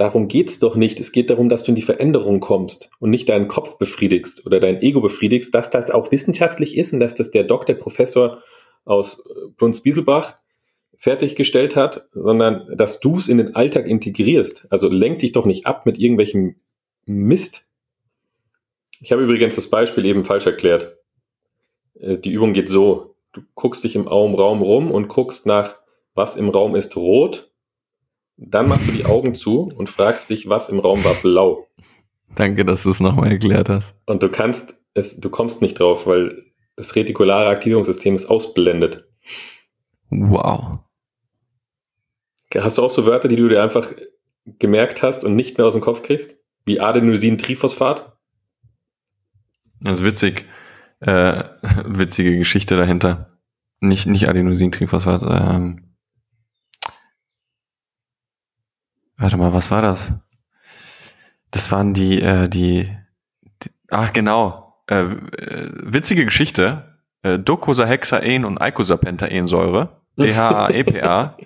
darum 0.00 0.28
geht's 0.28 0.58
doch 0.58 0.76
nicht. 0.76 0.98
Es 0.98 1.12
geht 1.12 1.28
darum, 1.28 1.48
dass 1.48 1.62
du 1.62 1.72
in 1.72 1.76
die 1.76 1.82
Veränderung 1.82 2.40
kommst 2.40 2.90
und 3.00 3.10
nicht 3.10 3.28
deinen 3.28 3.48
Kopf 3.48 3.76
befriedigst 3.76 4.46
oder 4.46 4.58
dein 4.58 4.80
Ego 4.80 5.00
befriedigst, 5.00 5.54
dass 5.54 5.70
das 5.70 5.90
auch 5.90 6.10
wissenschaftlich 6.10 6.78
ist 6.78 6.92
und 6.92 7.00
dass 7.00 7.14
das 7.14 7.30
der 7.30 7.44
Doktor, 7.44 7.74
Professor 7.74 8.42
aus 8.84 9.26
äh, 9.26 9.50
Brunsbieselbach 9.56 10.38
fertiggestellt 10.96 11.76
hat, 11.76 12.08
sondern 12.10 12.66
dass 12.76 13.00
du 13.00 13.18
es 13.18 13.28
in 13.28 13.38
den 13.38 13.54
Alltag 13.54 13.86
integrierst. 13.86 14.66
Also 14.70 14.88
lenk 14.88 15.20
dich 15.20 15.32
doch 15.32 15.44
nicht 15.44 15.66
ab 15.66 15.86
mit 15.86 15.98
irgendwelchem 15.98 16.56
Mist. 17.04 17.66
Ich 19.00 19.12
habe 19.12 19.22
übrigens 19.22 19.56
das 19.56 19.68
Beispiel 19.68 20.06
eben 20.06 20.24
falsch 20.24 20.46
erklärt. 20.46 20.96
Äh, 21.98 22.16
Die 22.18 22.30
Übung 22.30 22.54
geht 22.54 22.68
so. 22.68 23.14
Du 23.32 23.42
guckst 23.54 23.84
dich 23.84 23.96
im 23.96 24.08
Raum 24.08 24.34
Raum 24.34 24.62
rum 24.62 24.90
und 24.90 25.08
guckst 25.08 25.46
nach, 25.46 25.74
was 26.14 26.36
im 26.36 26.48
Raum 26.48 26.74
ist 26.74 26.96
rot. 26.96 27.49
Dann 28.42 28.68
machst 28.68 28.88
du 28.88 28.92
die 28.92 29.04
Augen 29.04 29.34
zu 29.34 29.70
und 29.74 29.90
fragst 29.90 30.30
dich, 30.30 30.48
was 30.48 30.70
im 30.70 30.78
Raum 30.78 31.04
war 31.04 31.14
blau. 31.14 31.66
Danke, 32.34 32.64
dass 32.64 32.84
du 32.84 32.90
es 32.90 33.00
nochmal 33.00 33.32
erklärt 33.32 33.68
hast. 33.68 33.96
Und 34.06 34.22
du 34.22 34.30
kannst 34.30 34.80
es, 34.94 35.20
du 35.20 35.28
kommst 35.28 35.62
nicht 35.62 35.78
drauf, 35.78 36.06
weil 36.06 36.46
das 36.76 36.96
retikulare 36.96 37.48
Aktivierungssystem 37.48 38.14
ist 38.14 38.26
ausblendet. 38.26 39.08
Wow. 40.08 40.78
Hast 42.56 42.78
du 42.78 42.82
auch 42.82 42.90
so 42.90 43.06
Wörter, 43.06 43.28
die 43.28 43.36
du 43.36 43.48
dir 43.48 43.62
einfach 43.62 43.92
gemerkt 44.58 45.02
hast 45.02 45.24
und 45.24 45.36
nicht 45.36 45.58
mehr 45.58 45.66
aus 45.66 45.74
dem 45.74 45.82
Kopf 45.82 46.02
kriegst? 46.02 46.42
Wie 46.64 46.80
Adenosin-Triphosphat? 46.80 48.16
Das 49.80 50.00
ist 50.00 50.04
witzig. 50.04 50.46
Äh, 51.00 51.44
witzige 51.84 52.38
Geschichte 52.38 52.76
dahinter. 52.76 53.38
Nicht, 53.80 54.06
nicht 54.06 54.28
Adenosintriphosphat. 54.28 55.22
Ähm. 55.22 55.89
Warte 59.20 59.36
mal, 59.36 59.52
was 59.52 59.70
war 59.70 59.82
das? 59.82 60.14
Das 61.50 61.70
waren 61.70 61.92
die, 61.92 62.22
äh, 62.22 62.48
die, 62.48 62.88
die 63.62 63.70
ach 63.90 64.14
genau, 64.14 64.82
äh, 64.88 65.02
äh, 65.02 65.70
witzige 65.74 66.24
Geschichte. 66.24 66.98
Äh, 67.22 67.38
Docosahexaen 67.38 68.46
und 68.46 68.56
Eicosapentaensäure, 68.58 70.00
DHA, 70.16 70.70
EPA, 70.70 71.36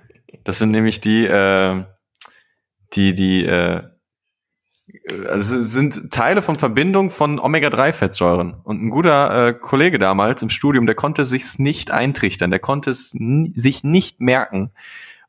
Das 0.44 0.58
sind 0.60 0.70
nämlich 0.70 1.00
die, 1.00 1.26
äh, 1.26 1.82
die, 2.92 3.12
die, 3.12 3.44
äh, 3.44 3.82
also 5.28 5.56
es 5.56 5.72
sind 5.72 6.12
Teile 6.12 6.42
von 6.42 6.54
Verbindung 6.54 7.10
von 7.10 7.40
Omega-3-Fettsäuren. 7.40 8.54
Und 8.62 8.84
ein 8.84 8.90
guter 8.90 9.48
äh, 9.48 9.52
Kollege 9.52 9.98
damals 9.98 10.42
im 10.42 10.50
Studium, 10.50 10.86
der 10.86 10.94
konnte 10.94 11.24
sich's 11.24 11.58
nicht 11.58 11.90
eintrichtern, 11.90 12.52
der 12.52 12.60
konnte 12.60 12.90
es 12.90 13.10
sich 13.10 13.82
nicht 13.82 14.20
merken. 14.20 14.70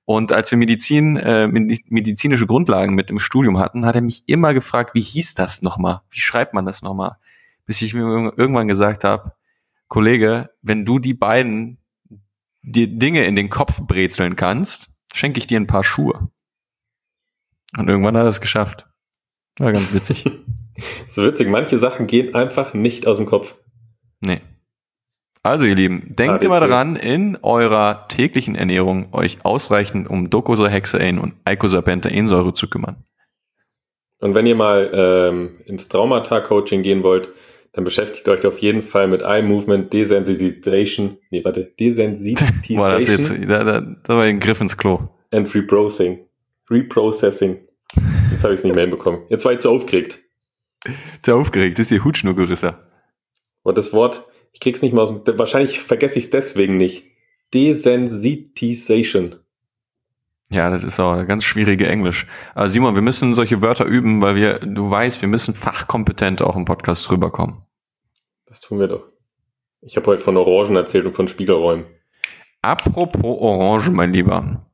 Und 0.05 0.31
als 0.31 0.51
wir 0.51 0.57
Medizin, 0.57 1.17
äh, 1.17 1.47
medizinische 1.47 2.45
Grundlagen 2.45 2.93
mit 2.93 3.09
im 3.09 3.17
Studium 3.17 3.57
hatten, 3.57 3.85
hat 3.85 3.95
er 3.95 4.01
mich 4.01 4.23
immer 4.27 4.53
gefragt, 4.53 4.93
wie 4.93 5.01
hieß 5.01 5.33
das 5.33 5.63
nochmal? 5.63 6.01
Wie 6.11 6.19
schreibt 6.19 6.53
man 6.53 6.65
das 6.65 6.83
nochmal? 6.83 7.17
Bis 7.65 7.81
ich 7.81 7.95
mir 7.95 8.33
irgendwann 8.37 8.67
gesagt 8.67 9.03
habe, 9.03 9.33
Kollege, 9.87 10.51
wenn 10.61 10.85
du 10.85 10.99
die 10.99 11.15
beiden 11.15 11.79
die 12.61 12.97
Dinge 12.97 13.25
in 13.25 13.35
den 13.35 13.49
Kopf 13.49 13.81
brezeln 13.81 14.35
kannst, 14.35 14.89
schenke 15.13 15.39
ich 15.39 15.47
dir 15.47 15.59
ein 15.59 15.67
paar 15.67 15.83
Schuhe. 15.83 16.29
Und 17.77 17.87
irgendwann 17.87 18.17
hat 18.17 18.23
er 18.23 18.29
es 18.29 18.41
geschafft. 18.41 18.87
War 19.57 19.71
ganz 19.71 19.93
witzig. 19.93 20.25
so 21.07 21.23
witzig. 21.23 21.47
Manche 21.47 21.77
Sachen 21.77 22.07
gehen 22.07 22.35
einfach 22.35 22.73
nicht 22.73 23.07
aus 23.07 23.17
dem 23.17 23.25
Kopf. 23.25 23.55
Nee. 24.21 24.41
Also 25.45 25.65
ihr 25.65 25.75
Lieben, 25.75 26.15
denkt 26.15 26.43
immer 26.43 26.59
daran, 26.59 26.95
in 26.95 27.37
eurer 27.43 28.07
täglichen 28.07 28.55
Ernährung 28.55 29.13
euch 29.13 29.45
ausreichend 29.45 30.09
um 30.09 30.31
Docosahexain 30.31 31.19
und 31.19 31.35
Eicosapentaensäure 31.45 32.51
zu 32.53 32.67
kümmern. 32.67 33.03
Und 34.19 34.33
wenn 34.33 34.47
ihr 34.47 34.55
mal 34.55 34.89
ähm, 34.91 35.61
ins 35.67 35.87
Traumata-Coaching 35.87 36.81
gehen 36.81 37.03
wollt, 37.03 37.31
dann 37.73 37.83
beschäftigt 37.83 38.27
euch 38.27 38.43
auf 38.47 38.57
jeden 38.57 38.81
Fall 38.81 39.07
mit 39.07 39.21
Eye 39.21 39.43
Movement 39.43 39.93
Desensitization. 39.93 41.19
Nee, 41.29 41.45
warte, 41.45 41.71
Desensitization. 41.79 42.79
War 42.79 42.93
das 42.93 43.07
jetzt, 43.07 43.31
da, 43.47 43.63
da, 43.63 43.81
da 43.81 44.15
war 44.15 44.23
ein 44.23 44.39
Griff 44.39 44.61
ins 44.61 44.75
Klo. 44.75 45.03
And 45.29 45.53
Reprocessing. 45.53 46.25
Reprocessing. 46.71 47.59
Jetzt 48.31 48.43
habe 48.43 48.55
ich 48.55 48.61
es 48.61 48.63
nicht 48.63 48.73
mehr 48.73 48.85
hinbekommen. 48.85 49.21
Jetzt 49.29 49.45
war 49.45 49.53
ich 49.53 49.59
zu 49.59 49.69
aufgeregt. 49.69 50.23
Zu 51.21 51.35
aufgeregt, 51.35 51.77
ist 51.77 51.91
die 51.91 52.01
Hutschnur 52.01 52.35
gerissen. 52.35 52.73
Und 53.61 53.77
das 53.77 53.93
Wort, 53.93 54.25
ich 54.55 54.61
krieg's 54.61 54.81
nicht 54.81 54.93
mal 54.93 55.01
aus 55.01 55.09
dem, 55.09 55.37
wahrscheinlich 55.37 55.81
vergesse 55.81 56.17
ich 56.17 56.25
es 56.25 56.31
deswegen 56.31 56.77
nicht. 56.77 57.09
Desensitization. 57.53 59.35
Ja, 60.49 60.69
das 60.69 60.85
ist 60.85 60.97
auch 60.97 61.11
eine 61.11 61.25
ganz 61.25 61.43
schwierige 61.43 61.87
Englisch. 61.87 62.25
Aber 62.53 62.69
Simon, 62.69 62.95
wir 62.95 63.01
müssen 63.01 63.35
solche 63.35 63.61
Wörter 63.61 63.83
üben, 63.83 64.21
weil 64.21 64.35
wir, 64.35 64.59
du 64.59 64.89
weißt, 64.89 65.21
wir 65.21 65.27
müssen 65.27 65.53
fachkompetent 65.53 66.41
auch 66.41 66.55
im 66.55 66.63
Podcast 66.63 67.11
rüberkommen. 67.11 67.63
Das 68.45 68.61
tun 68.61 68.79
wir 68.79 68.87
doch. 68.87 69.03
Ich 69.81 69.97
habe 69.97 70.07
heute 70.07 70.21
von 70.21 70.37
Orangen 70.37 70.77
erzählt 70.77 71.05
und 71.05 71.11
von 71.11 71.27
Spiegelräumen. 71.27 71.85
Apropos 72.61 73.37
Orange, 73.41 73.91
mein 73.91 74.13
Lieber. 74.13 74.71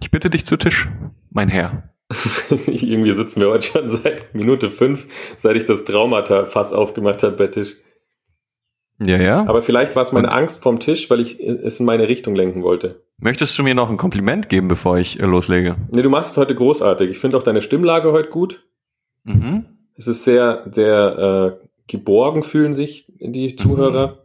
Ich 0.00 0.12
bitte 0.12 0.30
dich 0.30 0.46
zu 0.46 0.56
Tisch, 0.56 0.88
mein 1.30 1.48
Herr. 1.48 1.92
Irgendwie 2.66 3.12
sitzen 3.12 3.40
wir 3.40 3.50
heute 3.50 3.66
schon 3.66 3.90
seit 3.90 4.32
Minute 4.36 4.70
fünf, 4.70 5.08
seit 5.36 5.56
ich 5.56 5.66
das 5.66 5.82
Traumata-Fass 5.82 6.72
aufgemacht 6.72 7.24
habe 7.24 7.34
bei 7.34 7.48
Tisch. 7.48 7.76
Ja, 9.02 9.16
ja. 9.16 9.46
Aber 9.46 9.62
vielleicht 9.62 9.96
war 9.96 10.02
es 10.02 10.12
meine 10.12 10.28
Und? 10.28 10.34
Angst 10.34 10.62
vom 10.62 10.78
Tisch, 10.78 11.08
weil 11.08 11.20
ich 11.20 11.40
es 11.40 11.80
in 11.80 11.86
meine 11.86 12.06
Richtung 12.08 12.34
lenken 12.34 12.62
wollte. 12.62 13.02
Möchtest 13.18 13.58
du 13.58 13.62
mir 13.62 13.74
noch 13.74 13.90
ein 13.90 13.96
Kompliment 13.96 14.48
geben, 14.48 14.68
bevor 14.68 14.98
ich 14.98 15.20
äh, 15.20 15.26
loslege? 15.26 15.76
Nee, 15.90 16.02
du 16.02 16.10
machst 16.10 16.32
es 16.32 16.36
heute 16.36 16.54
großartig. 16.54 17.10
Ich 17.10 17.18
finde 17.18 17.38
auch 17.38 17.42
deine 17.42 17.62
Stimmlage 17.62 18.12
heute 18.12 18.28
gut. 18.28 18.66
Mhm. 19.24 19.64
Es 19.96 20.06
ist 20.06 20.24
sehr, 20.24 20.64
sehr 20.70 21.58
äh, 21.60 21.66
geborgen 21.86 22.42
fühlen 22.42 22.72
sich 22.72 23.12
die 23.18 23.56
Zuhörer. 23.56 24.06
Mhm. 24.06 24.16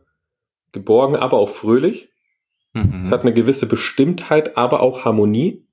Geborgen, 0.71 1.15
aber 1.15 1.38
auch 1.38 1.49
fröhlich. 1.49 2.09
Mhm. 2.73 3.01
Es 3.01 3.11
hat 3.11 3.21
eine 3.21 3.34
gewisse 3.34 3.67
Bestimmtheit, 3.67 4.57
aber 4.57 4.82
auch 4.82 5.05
Harmonie. 5.05 5.65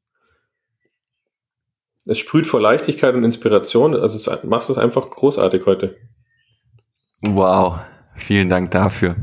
Es 2.07 2.19
sprüht 2.19 2.47
vor 2.47 2.61
Leichtigkeit 2.61 3.15
und 3.15 3.25
Inspiration. 3.25 3.95
Also 3.95 4.17
es, 4.17 4.45
machst 4.45 4.71
es 4.71 4.79
einfach 4.79 5.11
großartig 5.11 5.67
heute. 5.67 5.97
Wow, 7.21 7.79
vielen 8.15 8.49
Dank 8.49 8.71
dafür. 8.71 9.17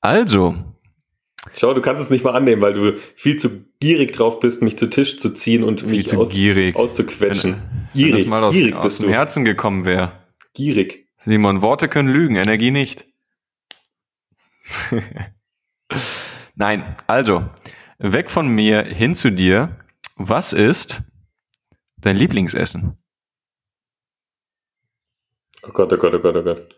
Also. 0.00 0.56
Schau, 1.56 1.74
du 1.74 1.80
kannst 1.80 2.02
es 2.02 2.10
nicht 2.10 2.24
mal 2.24 2.34
annehmen, 2.34 2.60
weil 2.62 2.74
du 2.74 2.98
viel 3.16 3.36
zu 3.36 3.64
gierig 3.80 4.12
drauf 4.12 4.40
bist, 4.40 4.62
mich 4.62 4.78
zu 4.78 4.88
Tisch 4.88 5.18
zu 5.18 5.30
ziehen 5.30 5.64
und 5.64 5.80
viel 5.80 5.90
mich 5.90 6.16
aus, 6.16 6.32
auszuquetschen. 6.74 7.52
Wenn, 7.54 7.88
gierig, 7.94 8.12
wenn 8.12 8.18
das 8.18 8.26
mal 8.26 8.44
aus, 8.44 8.54
gierig 8.54 8.74
aus 8.74 8.98
dem 8.98 9.06
du. 9.06 9.12
Herzen 9.12 9.44
gekommen 9.44 9.84
wäre. 9.84 10.12
Gierig. 10.54 11.08
Simon, 11.18 11.62
Worte 11.62 11.88
können 11.88 12.08
lügen, 12.08 12.36
Energie 12.36 12.70
nicht. 12.70 13.06
Nein, 16.54 16.94
also, 17.06 17.48
weg 17.98 18.30
von 18.30 18.48
mir 18.48 18.84
hin 18.84 19.14
zu 19.14 19.30
dir. 19.30 19.78
Was 20.16 20.52
ist 20.52 21.02
Dein 22.00 22.16
Lieblingsessen? 22.16 22.96
Oh 25.64 25.72
Gott, 25.72 25.92
oh 25.92 25.96
Gott, 25.96 26.14
oh 26.14 26.20
Gott, 26.20 26.36
oh 26.36 26.42
Gott. 26.42 26.76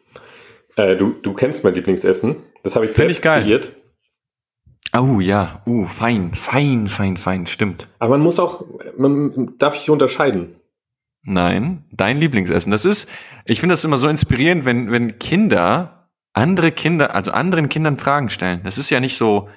Äh, 0.76 0.96
du, 0.96 1.12
du 1.12 1.34
kennst 1.34 1.64
mein 1.64 1.74
Lieblingsessen. 1.74 2.36
Das 2.62 2.76
habe 2.76 2.86
ich 2.86 2.92
Find 2.92 3.08
selbst 3.08 3.18
ich 3.18 3.22
geil. 3.22 3.42
kreiert. 3.42 3.76
Oh 4.92 5.20
ja, 5.20 5.62
uh, 5.66 5.84
fein, 5.84 6.34
fein, 6.34 6.88
fein, 6.88 7.16
fein, 7.16 7.46
stimmt. 7.46 7.88
Aber 8.00 8.16
man 8.16 8.24
muss 8.24 8.40
auch, 8.40 8.64
man 8.98 9.54
darf 9.58 9.76
ich 9.76 9.88
unterscheiden. 9.88 10.56
Nein, 11.22 11.84
dein 11.92 12.18
Lieblingsessen. 12.18 12.72
Das 12.72 12.84
ist, 12.84 13.08
ich 13.44 13.60
finde 13.60 13.74
das 13.74 13.84
immer 13.84 13.98
so 13.98 14.08
inspirierend, 14.08 14.64
wenn, 14.64 14.90
wenn 14.90 15.18
Kinder 15.18 16.00
andere 16.32 16.72
Kinder, 16.72 17.14
also 17.14 17.32
anderen 17.32 17.68
Kindern 17.68 17.98
Fragen 17.98 18.28
stellen. 18.28 18.62
Das 18.64 18.78
ist 18.78 18.90
ja 18.90 19.00
nicht 19.00 19.16
so, 19.16 19.48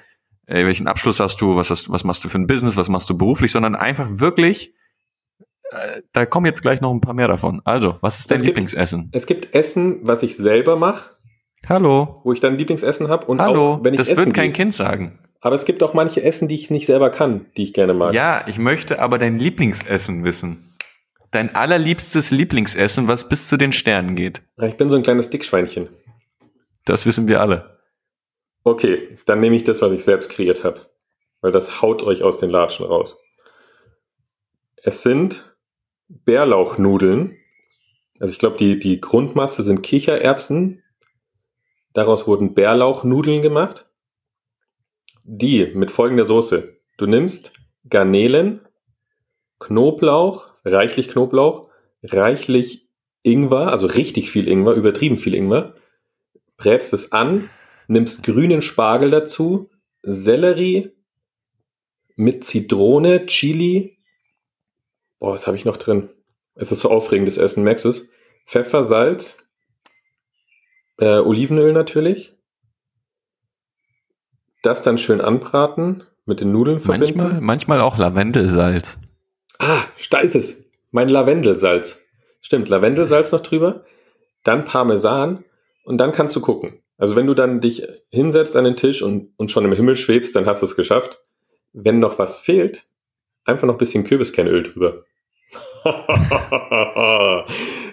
äh, 0.46 0.66
welchen 0.66 0.86
Abschluss 0.86 1.20
hast 1.20 1.40
du, 1.40 1.56
was 1.56 1.70
hast, 1.70 1.90
was 1.90 2.04
machst 2.04 2.24
du 2.24 2.28
für 2.28 2.38
ein 2.38 2.46
Business, 2.46 2.76
was 2.76 2.88
machst 2.88 3.08
du 3.10 3.16
beruflich, 3.16 3.52
sondern 3.52 3.74
einfach 3.74 4.08
wirklich 4.10 4.74
da 6.12 6.26
kommen 6.26 6.46
jetzt 6.46 6.62
gleich 6.62 6.80
noch 6.80 6.92
ein 6.92 7.00
paar 7.00 7.14
mehr 7.14 7.28
davon. 7.28 7.62
Also, 7.64 7.96
was 8.00 8.20
ist 8.20 8.30
dein 8.30 8.38
es 8.38 8.44
Lieblingsessen? 8.44 9.02
Gibt, 9.02 9.16
es 9.16 9.26
gibt 9.26 9.54
Essen, 9.54 10.00
was 10.02 10.22
ich 10.22 10.36
selber 10.36 10.76
mache. 10.76 11.10
Hallo. 11.68 12.20
Wo 12.24 12.32
ich 12.32 12.40
dann 12.40 12.56
Lieblingsessen 12.58 13.08
habe. 13.08 13.26
Und 13.26 13.40
Hallo, 13.40 13.74
auch, 13.74 13.84
wenn 13.84 13.94
ich 13.94 13.98
das 13.98 14.10
wird 14.10 14.34
kein 14.34 14.52
gehe. 14.52 14.52
Kind 14.52 14.74
sagen. 14.74 15.18
Aber 15.40 15.56
es 15.56 15.64
gibt 15.64 15.82
auch 15.82 15.94
manche 15.94 16.22
Essen, 16.22 16.48
die 16.48 16.54
ich 16.54 16.70
nicht 16.70 16.86
selber 16.86 17.10
kann, 17.10 17.46
die 17.56 17.64
ich 17.64 17.74
gerne 17.74 17.94
mag. 17.94 18.14
Ja, 18.14 18.44
ich 18.46 18.58
möchte 18.58 18.98
aber 19.00 19.18
dein 19.18 19.38
Lieblingsessen 19.38 20.24
wissen. 20.24 20.74
Dein 21.30 21.54
allerliebstes 21.54 22.30
Lieblingsessen, 22.30 23.08
was 23.08 23.28
bis 23.28 23.48
zu 23.48 23.56
den 23.56 23.72
Sternen 23.72 24.14
geht. 24.14 24.42
Ich 24.62 24.76
bin 24.76 24.88
so 24.88 24.96
ein 24.96 25.02
kleines 25.02 25.30
Dickschweinchen. 25.30 25.88
Das 26.84 27.06
wissen 27.06 27.28
wir 27.28 27.40
alle. 27.40 27.78
Okay, 28.62 29.16
dann 29.26 29.40
nehme 29.40 29.56
ich 29.56 29.64
das, 29.64 29.82
was 29.82 29.92
ich 29.92 30.04
selbst 30.04 30.30
kreiert 30.30 30.64
habe. 30.64 30.80
Weil 31.40 31.52
das 31.52 31.82
haut 31.82 32.02
euch 32.02 32.22
aus 32.22 32.38
den 32.38 32.50
Latschen 32.50 32.86
raus. 32.86 33.18
Es 34.82 35.02
sind 35.02 35.53
Bärlauchnudeln. 36.08 37.36
Also 38.20 38.32
ich 38.32 38.38
glaube, 38.38 38.56
die, 38.56 38.78
die 38.78 39.00
Grundmasse 39.00 39.62
sind 39.62 39.82
Kichererbsen. 39.82 40.82
Daraus 41.92 42.26
wurden 42.26 42.54
Bärlauchnudeln 42.54 43.42
gemacht. 43.42 43.90
Die 45.22 45.66
mit 45.74 45.90
folgender 45.90 46.24
Soße. 46.24 46.76
Du 46.96 47.06
nimmst 47.06 47.52
Garnelen, 47.88 48.60
Knoblauch, 49.58 50.48
reichlich 50.64 51.08
Knoblauch, 51.08 51.70
reichlich 52.02 52.88
Ingwer, 53.22 53.68
also 53.68 53.86
richtig 53.86 54.30
viel 54.30 54.48
Ingwer, 54.48 54.74
übertrieben 54.74 55.18
viel 55.18 55.34
Ingwer, 55.34 55.74
brätst 56.56 56.92
es 56.92 57.12
an, 57.12 57.48
nimmst 57.88 58.22
grünen 58.22 58.62
Spargel 58.62 59.10
dazu, 59.10 59.70
Sellerie 60.02 60.92
mit 62.16 62.44
Zitrone, 62.44 63.26
Chili, 63.26 63.93
Boah, 65.24 65.32
was 65.32 65.46
habe 65.46 65.56
ich 65.56 65.64
noch 65.64 65.78
drin? 65.78 66.10
Es 66.54 66.70
ist 66.70 66.80
so 66.80 66.90
aufregendes 66.90 67.38
Essen, 67.38 67.64
merkst 67.64 67.86
du 67.86 67.88
es? 67.88 68.10
Pfeffer, 68.46 68.84
Salz, 68.84 69.38
äh, 70.98 71.16
Olivenöl 71.16 71.72
natürlich. 71.72 72.36
Das 74.62 74.82
dann 74.82 74.98
schön 74.98 75.22
anbraten, 75.22 76.02
mit 76.26 76.42
den 76.42 76.52
Nudeln 76.52 76.78
verbinden. 76.78 77.16
Manchmal, 77.16 77.40
manchmal 77.40 77.80
auch 77.80 77.96
Lavendelsalz. 77.96 78.98
Ah, 79.58 79.84
da 80.10 80.18
ist 80.18 80.34
es. 80.34 80.66
Mein 80.90 81.08
Lavendelsalz. 81.08 82.04
Stimmt, 82.42 82.68
Lavendelsalz 82.68 83.32
noch 83.32 83.40
drüber. 83.40 83.86
Dann 84.42 84.66
Parmesan 84.66 85.42
und 85.86 85.96
dann 85.96 86.12
kannst 86.12 86.36
du 86.36 86.42
gucken. 86.42 86.82
Also 86.98 87.16
wenn 87.16 87.26
du 87.26 87.32
dann 87.32 87.62
dich 87.62 87.82
hinsetzt 88.10 88.56
an 88.56 88.64
den 88.64 88.76
Tisch 88.76 89.00
und, 89.00 89.32
und 89.38 89.50
schon 89.50 89.64
im 89.64 89.72
Himmel 89.72 89.96
schwebst, 89.96 90.36
dann 90.36 90.44
hast 90.44 90.60
du 90.60 90.66
es 90.66 90.76
geschafft. 90.76 91.22
Wenn 91.72 91.98
noch 91.98 92.18
was 92.18 92.36
fehlt, 92.36 92.86
einfach 93.46 93.66
noch 93.66 93.76
ein 93.76 93.78
bisschen 93.78 94.04
Kürbiskernöl 94.04 94.64
drüber. 94.64 95.02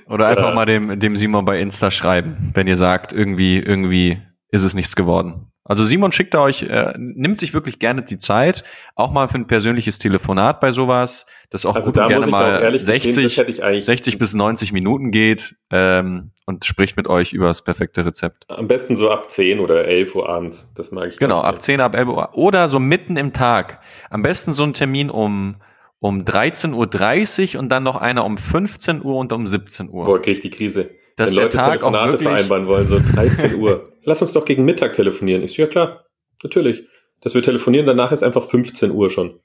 Oder 0.07 0.27
einfach 0.27 0.49
ja. 0.49 0.53
mal 0.53 0.65
dem, 0.65 0.99
dem 0.99 1.15
Simon 1.15 1.45
bei 1.45 1.59
Insta 1.59 1.91
schreiben, 1.91 2.51
wenn 2.53 2.67
ihr 2.67 2.75
sagt, 2.77 3.13
irgendwie, 3.13 3.59
irgendwie 3.59 4.21
ist 4.49 4.63
es 4.63 4.73
nichts 4.73 4.95
geworden. 4.95 5.51
Also 5.63 5.83
Simon 5.83 6.11
schickt 6.11 6.35
euch, 6.35 6.63
äh, 6.63 6.93
nimmt 6.97 7.37
sich 7.37 7.53
wirklich 7.53 7.77
gerne 7.77 8.01
die 8.01 8.17
Zeit, 8.17 8.63
auch 8.95 9.11
mal 9.11 9.27
für 9.27 9.37
ein 9.37 9.45
persönliches 9.45 9.99
Telefonat 9.99 10.59
bei 10.59 10.71
sowas, 10.71 11.27
das 11.51 11.65
auch 11.67 11.75
Also 11.75 11.91
gut 11.91 11.97
da 11.97 12.03
und 12.03 12.09
gerne 12.09 12.27
mal 12.27 12.61
ehrlich 12.61 12.83
60, 12.83 13.07
gestehen, 13.07 13.23
das 13.23 13.37
hätte 13.37 13.51
ich 13.51 13.63
eigentlich 13.63 13.85
60 13.85 14.17
bis 14.17 14.33
90 14.33 14.73
Minuten 14.73 15.11
geht 15.11 15.55
ähm, 15.71 16.31
und 16.47 16.65
spricht 16.65 16.97
mit 16.97 17.07
euch 17.07 17.31
über 17.31 17.45
das 17.45 17.63
perfekte 17.63 18.05
Rezept. 18.05 18.45
am 18.49 18.67
besten 18.67 18.95
so 18.95 19.11
ab 19.11 19.29
10 19.29 19.59
oder 19.59 19.85
11 19.85 20.15
Uhr 20.15 20.27
abends. 20.27 20.73
Das 20.75 20.91
mag 20.91 21.09
ich 21.09 21.19
Genau, 21.19 21.39
ab 21.39 21.61
10, 21.61 21.79
ab 21.79 21.95
11 21.95 22.07
Uhr. 22.09 22.29
Oder 22.33 22.67
so 22.67 22.79
mitten 22.79 23.15
im 23.15 23.31
Tag. 23.31 23.79
Am 24.09 24.23
besten 24.23 24.53
so 24.53 24.63
ein 24.63 24.73
Termin 24.73 25.11
um, 25.11 25.57
um 26.01 26.23
13.30 26.23 27.53
Uhr 27.55 27.59
und 27.61 27.69
dann 27.69 27.83
noch 27.83 27.95
einer 27.95 28.25
um 28.25 28.35
15 28.37 29.05
Uhr 29.05 29.15
und 29.17 29.31
um 29.31 29.45
17 29.45 29.89
Uhr. 29.89 30.05
Boah, 30.05 30.21
krieg 30.21 30.37
ich 30.37 30.41
die 30.41 30.49
Krise. 30.49 30.89
Dass 31.15 31.29
Wenn 31.29 31.35
der 31.35 31.43
Leute 31.45 31.57
Tag 31.57 31.67
auch 31.67 31.91
Telefonate 31.91 32.11
wirklich, 32.13 32.27
vereinbaren 32.27 32.67
wollen, 32.67 32.87
so 32.87 32.99
13 32.99 33.55
Uhr. 33.55 33.93
Lass 34.03 34.21
uns 34.21 34.33
doch 34.33 34.43
gegen 34.43 34.65
Mittag 34.65 34.93
telefonieren. 34.93 35.43
Ich 35.43 35.53
so, 35.53 35.61
ja 35.61 35.67
klar, 35.67 36.05
natürlich. 36.41 36.83
Dass 37.21 37.35
wir 37.35 37.43
telefonieren, 37.43 37.85
danach 37.85 38.11
ist 38.11 38.23
einfach 38.23 38.43
15 38.43 38.89
Uhr 38.89 39.11
schon. 39.11 39.39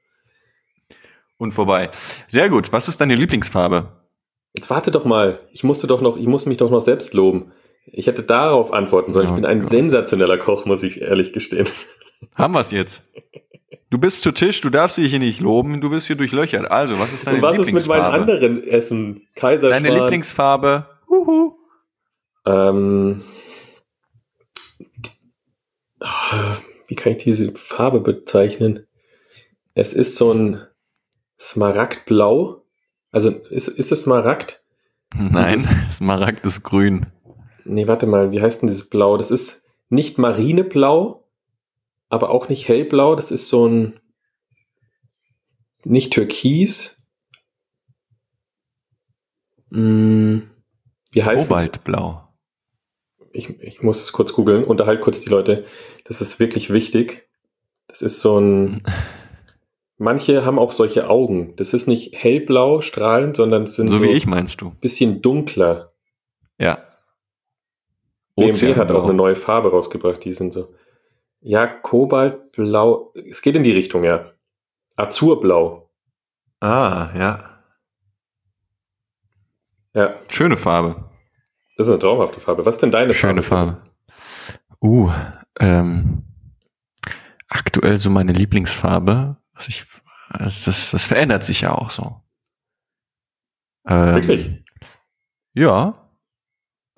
und 1.37 1.53
vorbei. 1.53 1.91
Sehr 2.27 2.49
gut. 2.49 2.73
Was 2.73 2.89
ist 2.89 3.03
deine 3.03 3.15
Lieblingsfarbe? 3.15 3.93
Jetzt 4.55 4.71
warte 4.71 4.91
doch 4.91 5.05
mal. 5.05 5.41
Ich 5.53 5.63
musste 5.63 5.87
doch 5.87 6.01
noch, 6.01 6.17
ich 6.17 6.27
muss 6.27 6.47
mich 6.47 6.57
doch 6.57 6.71
noch 6.71 6.81
selbst 6.81 7.13
loben. 7.13 7.53
Ich 7.85 8.07
hätte 8.07 8.23
darauf 8.23 8.73
antworten 8.73 9.13
sollen. 9.13 9.27
Oh 9.27 9.31
ich 9.31 9.35
bin 9.35 9.45
ein 9.45 9.61
Gott. 9.61 9.71
sensationeller 9.71 10.39
Koch, 10.39 10.65
muss 10.65 10.83
ich 10.83 11.03
ehrlich 11.03 11.35
gestehen. 11.35 11.69
Haben 12.35 12.55
wir's 12.55 12.71
jetzt? 12.71 13.03
Du 13.91 13.99
bist 13.99 14.22
zu 14.22 14.32
Tisch, 14.32 14.61
du 14.61 14.70
darfst 14.70 14.99
dich 14.99 15.11
hier 15.11 15.18
nicht 15.20 15.41
loben, 15.41 15.80
du 15.80 15.91
wirst 15.93 16.09
hier 16.09 16.16
durchlöchert. 16.16 16.70
Also, 16.70 16.99
was 16.99 17.12
ist 17.12 17.26
deine 17.26 17.37
Und 17.37 17.43
was 17.43 17.59
ist 17.59 17.72
mit 17.72 17.87
meinen 17.87 18.03
Lieblingsfarbe? 18.12 18.32
anderen 18.32 18.64
Essen? 18.64 19.26
Kaiserschmarrn. 19.37 19.84
Deine 19.84 19.99
Lieblingsfarbe? 20.01 20.87
Huhu. 21.09 21.55
Ähm, 22.47 23.22
wie 26.89 26.95
kann 26.95 27.12
ich 27.12 27.18
diese 27.24 27.53
Farbe 27.55 28.01
bezeichnen? 28.01 28.87
Es 29.74 29.93
ist 29.93 30.16
so 30.16 30.32
ein 30.32 30.61
Smaragdblau. 31.41 32.62
Also 33.12 33.30
ist, 33.30 33.68
ist 33.68 33.93
es 33.93 34.01
Smaragd? 34.03 34.62
Nein, 35.16 35.55
Dieses- 35.55 35.76
Smaragd 35.97 36.45
ist 36.45 36.62
grün. 36.62 37.07
Nee, 37.64 37.89
warte 37.89 38.07
mal, 38.07 38.30
wie 38.30 38.41
heißt 38.41 38.62
denn 38.62 38.68
dieses 38.68 38.89
Blau? 38.89 39.16
Das 39.16 39.30
ist 39.30 39.64
nicht 39.89 40.18
Marineblau, 40.18 41.26
aber 42.09 42.31
auch 42.31 42.49
nicht 42.49 42.69
hellblau. 42.69 43.17
Das 43.17 43.31
ist 43.31 43.49
so 43.49 43.67
ein 43.67 44.01
nicht 45.85 46.13
Türkis. 46.13 47.07
Hm, 49.71 50.51
wie 51.11 51.25
heißt 51.25 51.49
Kobaltblau. 51.49 52.29
ich, 53.33 53.61
ich 53.61 53.83
muss 53.83 54.03
es 54.03 54.13
kurz 54.13 54.33
googeln, 54.33 54.65
unterhalt 54.65 55.01
kurz 55.01 55.21
die 55.21 55.31
Leute. 55.31 55.65
Das 56.05 56.21
ist 56.21 56.41
wirklich 56.41 56.73
wichtig. 56.73 57.29
Das 57.89 58.03
ist 58.03 58.21
so 58.21 58.39
ein. 58.39 58.83
Manche 59.99 60.45
haben 60.45 60.59
auch 60.59 60.73
solche 60.73 61.09
Augen. 61.09 61.57
Das 61.57 61.73
ist 61.73 61.87
nicht 61.87 62.15
hellblau 62.15 62.83
strahlend, 62.83 63.35
sondern 63.35 63.63
es 63.63 63.77
sind 63.77 63.89
So 63.89 63.97
so, 63.97 64.03
wie 64.03 64.09
ich 64.09 64.27
meinst 64.27 64.61
du. 64.61 64.73
bisschen 64.73 65.23
dunkler. 65.23 65.95
Ja. 66.59 66.83
BMW 68.35 68.75
hat 68.75 68.91
auch 68.93 69.05
eine 69.05 69.15
neue 69.15 69.37
Farbe 69.37 69.71
rausgebracht. 69.71 70.23
Die 70.23 70.35
sind 70.35 70.53
so. 70.53 70.75
Ja, 71.47 71.68
Kobaltblau. 71.68 73.12
Es 73.30 73.40
geht 73.40 73.55
in 73.55 73.62
die 73.62 73.70
Richtung, 73.70 74.03
ja. 74.03 74.24
Azurblau. 74.97 75.92
Ah, 76.59 77.11
ja. 77.16 77.62
Ja, 79.94 80.16
Schöne 80.28 80.57
Farbe. 80.57 81.09
das 81.76 81.86
ist 81.86 81.92
eine 81.92 82.01
traumhafte 82.01 82.40
Farbe. 82.40 82.66
Was 82.66 82.74
ist 82.74 82.82
denn 82.82 82.90
deine 82.90 83.14
Schöne 83.14 83.42
Farbe? 83.42 83.74
Farbe. 83.74 83.90
Uh, 84.82 85.12
ähm, 85.61 86.24
aktuell 87.47 87.97
so 87.99 88.11
meine 88.11 88.32
Lieblingsfarbe. 88.32 89.36
Was 89.55 89.68
ich, 89.68 89.86
das, 90.36 90.64
das, 90.64 90.90
das 90.90 91.07
verändert 91.07 91.44
sich 91.44 91.61
ja 91.61 91.70
auch 91.70 91.90
so. 91.90 92.22
Ähm, 93.86 94.14
Wirklich? 94.16 94.64
Ja. 95.55 96.06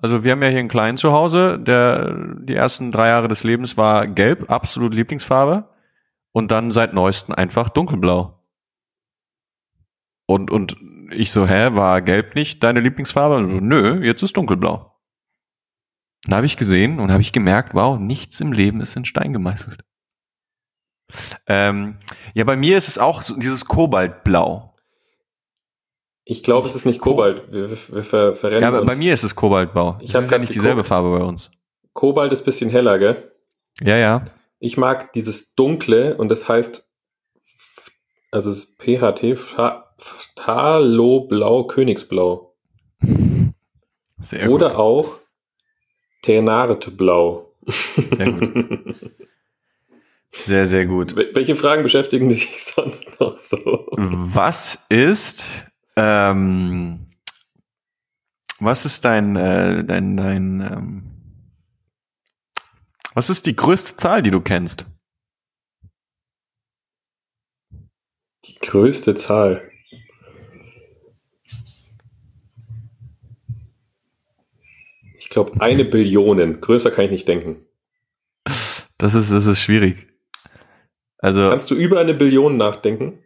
Also 0.01 0.23
wir 0.23 0.31
haben 0.31 0.41
ja 0.41 0.49
hier 0.49 0.59
einen 0.59 0.69
kleinen 0.69 0.97
zu 0.97 1.11
Hause, 1.11 1.59
der 1.59 2.15
die 2.41 2.55
ersten 2.55 2.91
drei 2.91 3.09
Jahre 3.09 3.27
des 3.27 3.43
Lebens 3.43 3.75
war 3.77 4.07
gelb, 4.07 4.49
absolut 4.49 4.93
Lieblingsfarbe. 4.93 5.69
Und 6.31 6.51
dann 6.51 6.71
seit 6.71 6.93
neuestem 6.93 7.35
einfach 7.35 7.69
dunkelblau. 7.69 8.39
Und, 10.27 10.51
und 10.51 10.77
ich 11.11 11.31
so, 11.31 11.47
hä, 11.47 11.73
war 11.73 12.01
gelb 12.01 12.35
nicht 12.35 12.63
deine 12.63 12.81
Lieblingsfarbe? 12.81 13.35
Und 13.37 13.49
so, 13.49 13.57
nö, 13.57 14.03
jetzt 14.03 14.21
ist 14.21 14.37
dunkelblau. 14.37 14.95
Dann 16.25 16.35
habe 16.35 16.45
ich 16.45 16.55
gesehen 16.55 16.99
und 16.99 17.11
habe 17.11 17.21
ich 17.21 17.33
gemerkt, 17.33 17.73
wow, 17.73 17.99
nichts 17.99 18.39
im 18.39 18.51
Leben 18.51 18.79
ist 18.81 18.95
in 18.95 19.05
Stein 19.05 19.33
gemeißelt. 19.33 19.83
Ähm, 21.47 21.97
ja, 22.35 22.43
bei 22.43 22.55
mir 22.55 22.77
ist 22.77 22.87
es 22.87 22.99
auch 22.99 23.23
so 23.23 23.35
dieses 23.37 23.65
Kobaltblau. 23.65 24.68
Ich 26.31 26.43
glaube, 26.43 26.67
es 26.67 26.75
ist 26.75 26.85
nicht 26.85 26.99
Ko- 27.01 27.11
Kobalt. 27.11 27.51
Wir, 27.51 27.69
wir 27.71 28.03
ver 28.03 28.35
verrennen 28.35 28.61
Ja, 28.61 28.67
aber 28.67 28.81
uns. 28.81 28.87
bei 28.91 28.95
mir 28.95 29.13
ist 29.15 29.23
es 29.23 29.33
Kobaltblau. 29.35 29.97
Ich 29.99 30.11
Das 30.11 30.23
ist 30.25 30.31
ja 30.31 30.37
nicht 30.37 30.53
dieselbe. 30.53 30.83
Farbe 30.83 31.17
bei 31.17 31.25
uns. 31.25 31.49
Kobalt 31.93 32.31
ist 32.31 32.41
ein 32.41 32.45
bisschen 32.45 32.69
heller, 32.69 32.99
gell? 32.99 33.31
Ja, 33.81 33.97
ja. 33.97 34.23
Ich 34.59 34.77
mag 34.77 35.11
dieses 35.13 35.55
Dunkle 35.55 36.15
und 36.17 36.29
das 36.29 36.47
heißt, 36.47 36.87
also 38.31 38.51
es 38.51 38.57
ist 38.65 38.77
PHT, 38.77 39.35
Phthaloblau, 40.37 41.63
Königsblau. 41.63 42.55
Sehr 44.19 44.49
Oder 44.51 44.67
gut. 44.67 44.77
auch 44.77 45.15
Ternartblau. 46.21 47.53
Sehr 48.17 48.31
gut. 48.31 48.95
Sehr, 50.31 50.65
sehr 50.67 50.85
gut. 50.85 51.15
Wel- 51.15 51.33
Welche 51.33 51.55
Fragen 51.55 51.81
beschäftigen 51.83 52.29
dich 52.29 52.63
sonst 52.63 53.19
noch 53.19 53.37
so? 53.37 53.87
Was 53.97 54.85
ist, 54.89 55.49
ähm, 55.99 57.07
was 58.59 58.85
ist 58.85 59.03
dein, 59.03 59.35
äh, 59.35 59.83
dein, 59.83 60.15
dein, 60.15 60.61
ähm, 60.61 61.03
was 63.13 63.29
ist 63.29 63.45
die 63.45 63.55
größte 63.55 63.97
Zahl, 63.97 64.23
die 64.23 64.31
du 64.31 64.39
kennst? 64.39 64.85
Die 68.45 68.55
größte 68.59 69.15
Zahl. 69.15 69.69
Ich 75.17 75.29
glaube, 75.29 75.61
eine 75.61 75.85
Billion. 75.85 76.61
Größer 76.61 76.91
kann 76.91 77.05
ich 77.05 77.11
nicht 77.11 77.27
denken. 77.27 77.65
Das 78.97 79.13
ist, 79.13 79.31
das 79.31 79.45
ist 79.47 79.61
schwierig. 79.61 80.07
Also, 81.19 81.49
Kannst 81.49 81.69
du 81.69 81.75
über 81.75 81.99
eine 81.99 82.13
Billion 82.13 82.57
nachdenken? 82.57 83.23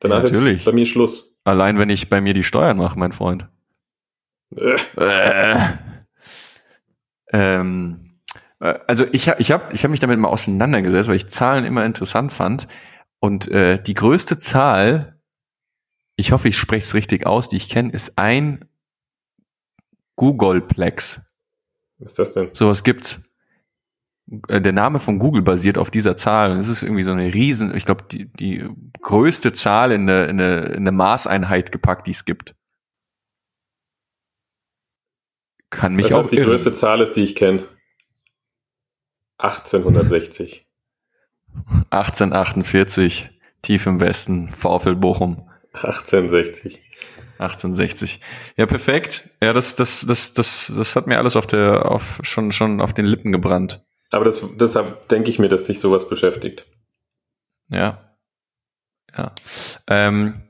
Danach 0.00 0.24
Natürlich. 0.24 0.58
ist 0.58 0.64
bei 0.64 0.72
mir 0.72 0.86
Schluss. 0.86 1.31
Allein 1.44 1.78
wenn 1.78 1.90
ich 1.90 2.08
bei 2.08 2.20
mir 2.20 2.34
die 2.34 2.44
Steuern 2.44 2.76
mache, 2.76 2.98
mein 2.98 3.12
Freund. 3.12 3.48
Äh, 4.54 4.76
Äh. 4.96 5.78
Ähm, 7.32 8.18
äh, 8.60 8.78
also 8.86 9.06
ich 9.12 9.28
habe 9.28 9.40
ich 9.40 9.50
hab, 9.52 9.72
ich 9.72 9.84
hab 9.84 9.90
mich 9.90 10.00
damit 10.00 10.18
mal 10.18 10.28
auseinandergesetzt, 10.28 11.08
weil 11.08 11.16
ich 11.16 11.28
Zahlen 11.28 11.64
immer 11.64 11.84
interessant 11.84 12.32
fand. 12.32 12.68
Und 13.18 13.48
äh, 13.48 13.82
die 13.82 13.94
größte 13.94 14.36
Zahl, 14.36 15.18
ich 16.16 16.32
hoffe, 16.32 16.48
ich 16.48 16.58
spreche 16.58 16.84
es 16.84 16.94
richtig 16.94 17.26
aus, 17.26 17.48
die 17.48 17.56
ich 17.56 17.68
kenne, 17.68 17.92
ist 17.92 18.18
ein 18.18 18.64
Googleplex. 20.16 21.32
Was 21.98 22.12
ist 22.12 22.18
das 22.18 22.32
denn? 22.32 22.50
Sowas 22.52 22.84
gibt's. 22.84 23.20
Äh, 24.48 24.60
Der 24.60 24.72
Name 24.72 24.98
von 24.98 25.18
Google 25.18 25.42
basiert 25.42 25.78
auf 25.78 25.90
dieser 25.90 26.16
Zahl. 26.16 26.52
Und 26.52 26.58
es 26.58 26.68
ist 26.68 26.82
irgendwie 26.82 27.02
so 27.02 27.12
eine 27.12 27.32
riesen, 27.32 27.74
ich 27.74 27.84
glaube, 27.84 28.04
die, 28.10 28.26
die 28.32 28.68
größte 29.00 29.52
Zahl 29.52 29.92
in 29.92 30.08
eine, 30.08 30.24
in, 30.26 30.40
eine, 30.40 30.60
in 30.66 30.76
eine 30.78 30.92
Maßeinheit 30.92 31.72
gepackt, 31.72 32.06
die 32.06 32.12
es 32.12 32.24
gibt. 32.24 32.54
Kann 35.70 35.94
mich 35.94 36.12
auch 36.12 36.18
heißt, 36.20 36.32
die 36.32 36.36
irren. 36.36 36.50
größte 36.50 36.72
Zahl 36.74 37.00
ist, 37.00 37.14
die 37.16 37.22
ich 37.22 37.34
kenne? 37.34 37.66
1860. 39.38 40.66
1848, 41.90 43.30
tief 43.62 43.86
im 43.86 44.00
Westen, 44.00 44.50
VfL 44.50 44.96
Bochum, 44.96 45.48
1860. 45.74 46.80
1860. 47.38 48.20
Ja, 48.56 48.66
perfekt. 48.66 49.30
Ja, 49.42 49.52
das, 49.52 49.74
das, 49.74 50.06
das, 50.06 50.32
das, 50.32 50.72
das 50.76 50.96
hat 50.96 51.06
mir 51.06 51.18
alles 51.18 51.36
auf 51.36 51.46
der, 51.46 51.90
auf, 51.90 52.20
schon, 52.22 52.52
schon 52.52 52.80
auf 52.80 52.94
den 52.94 53.04
Lippen 53.04 53.32
gebrannt. 53.32 53.84
Aber 54.12 54.24
das, 54.24 54.44
deshalb 54.56 55.08
denke 55.08 55.30
ich 55.30 55.38
mir, 55.38 55.48
dass 55.48 55.64
dich 55.64 55.80
sowas 55.80 56.08
beschäftigt. 56.08 56.66
Ja. 57.68 58.14
Ja. 59.16 59.32
Ähm, 59.88 60.42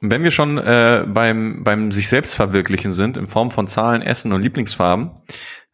wenn 0.00 0.22
wir 0.22 0.30
schon 0.30 0.56
äh, 0.58 1.04
beim, 1.06 1.62
beim 1.62 1.92
sich 1.92 2.08
selbst 2.08 2.34
verwirklichen 2.34 2.92
sind, 2.92 3.16
in 3.16 3.28
Form 3.28 3.50
von 3.50 3.66
Zahlen, 3.66 4.02
Essen 4.02 4.32
und 4.32 4.42
Lieblingsfarben, 4.42 5.10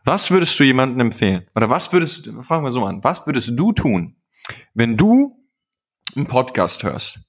was 0.05 0.31
würdest 0.31 0.59
du 0.59 0.65
jemandem 0.65 1.01
empfehlen? 1.01 1.47
Oder 1.55 1.71
was 1.71 1.93
würdest, 1.93 2.31
fragen 2.43 2.65
wir 2.65 2.71
so 2.71 2.85
an, 2.85 3.03
was 3.03 3.27
würdest 3.27 3.59
du 3.59 3.73
tun, 3.73 4.17
wenn 4.75 4.97
du 4.97 5.37
einen 6.15 6.27
Podcast 6.27 6.83
hörst, 6.85 7.21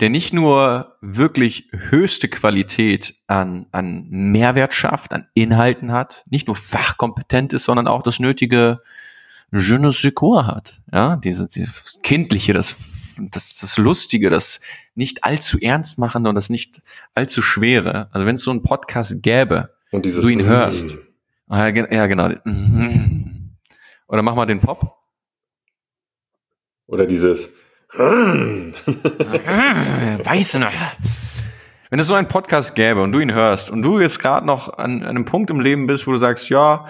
der 0.00 0.10
nicht 0.10 0.32
nur 0.32 0.96
wirklich 1.00 1.70
höchste 1.72 2.28
Qualität 2.28 3.14
an, 3.26 3.66
an 3.72 4.06
Mehrwert 4.10 4.74
schafft, 4.74 5.12
an 5.12 5.26
Inhalten 5.34 5.90
hat, 5.90 6.24
nicht 6.28 6.48
nur 6.48 6.56
fachkompetent 6.56 7.52
ist, 7.52 7.64
sondern 7.64 7.88
auch 7.88 8.02
das 8.02 8.20
nötige 8.20 8.82
je 9.58 9.78
ne 9.78 9.90
sais 9.90 10.12
quoi 10.12 10.44
hat. 10.44 10.80
Ja, 10.92 11.16
diese, 11.16 11.48
dieses 11.48 12.00
Kindliche, 12.02 12.52
das, 12.52 13.16
das, 13.30 13.58
das 13.58 13.78
Lustige, 13.78 14.30
das 14.30 14.60
nicht 14.94 15.24
allzu 15.24 15.58
ernst 15.60 15.98
machen 15.98 16.26
und 16.26 16.34
das 16.34 16.50
nicht 16.50 16.82
allzu 17.14 17.42
schwere. 17.42 18.08
Also 18.12 18.26
wenn 18.26 18.36
es 18.36 18.42
so 18.42 18.50
einen 18.50 18.62
Podcast 18.62 19.22
gäbe 19.22 19.74
und 19.90 20.04
dieses 20.04 20.22
du 20.22 20.28
ihn 20.28 20.44
hörst. 20.44 20.98
Ah, 21.48 21.68
ja, 21.68 22.06
genau. 22.06 22.30
Oder 24.08 24.22
mach 24.22 24.34
mal 24.34 24.46
den 24.46 24.60
Pop. 24.60 24.96
Oder 26.86 27.06
dieses 27.06 27.54
Weiß 30.24 30.54
noch. 30.54 30.72
Wenn 31.88 32.00
es 32.00 32.08
so 32.08 32.14
einen 32.14 32.28
Podcast 32.28 32.74
gäbe 32.74 33.00
und 33.00 33.12
du 33.12 33.20
ihn 33.20 33.32
hörst 33.32 33.70
und 33.70 33.82
du 33.82 34.00
jetzt 34.00 34.18
gerade 34.18 34.44
noch 34.44 34.76
an, 34.76 35.02
an, 35.02 35.08
einem 35.08 35.24
Punkt 35.24 35.50
im 35.50 35.60
Leben 35.60 35.86
bist, 35.86 36.06
wo 36.06 36.12
du 36.12 36.18
sagst, 36.18 36.50
ja, 36.50 36.84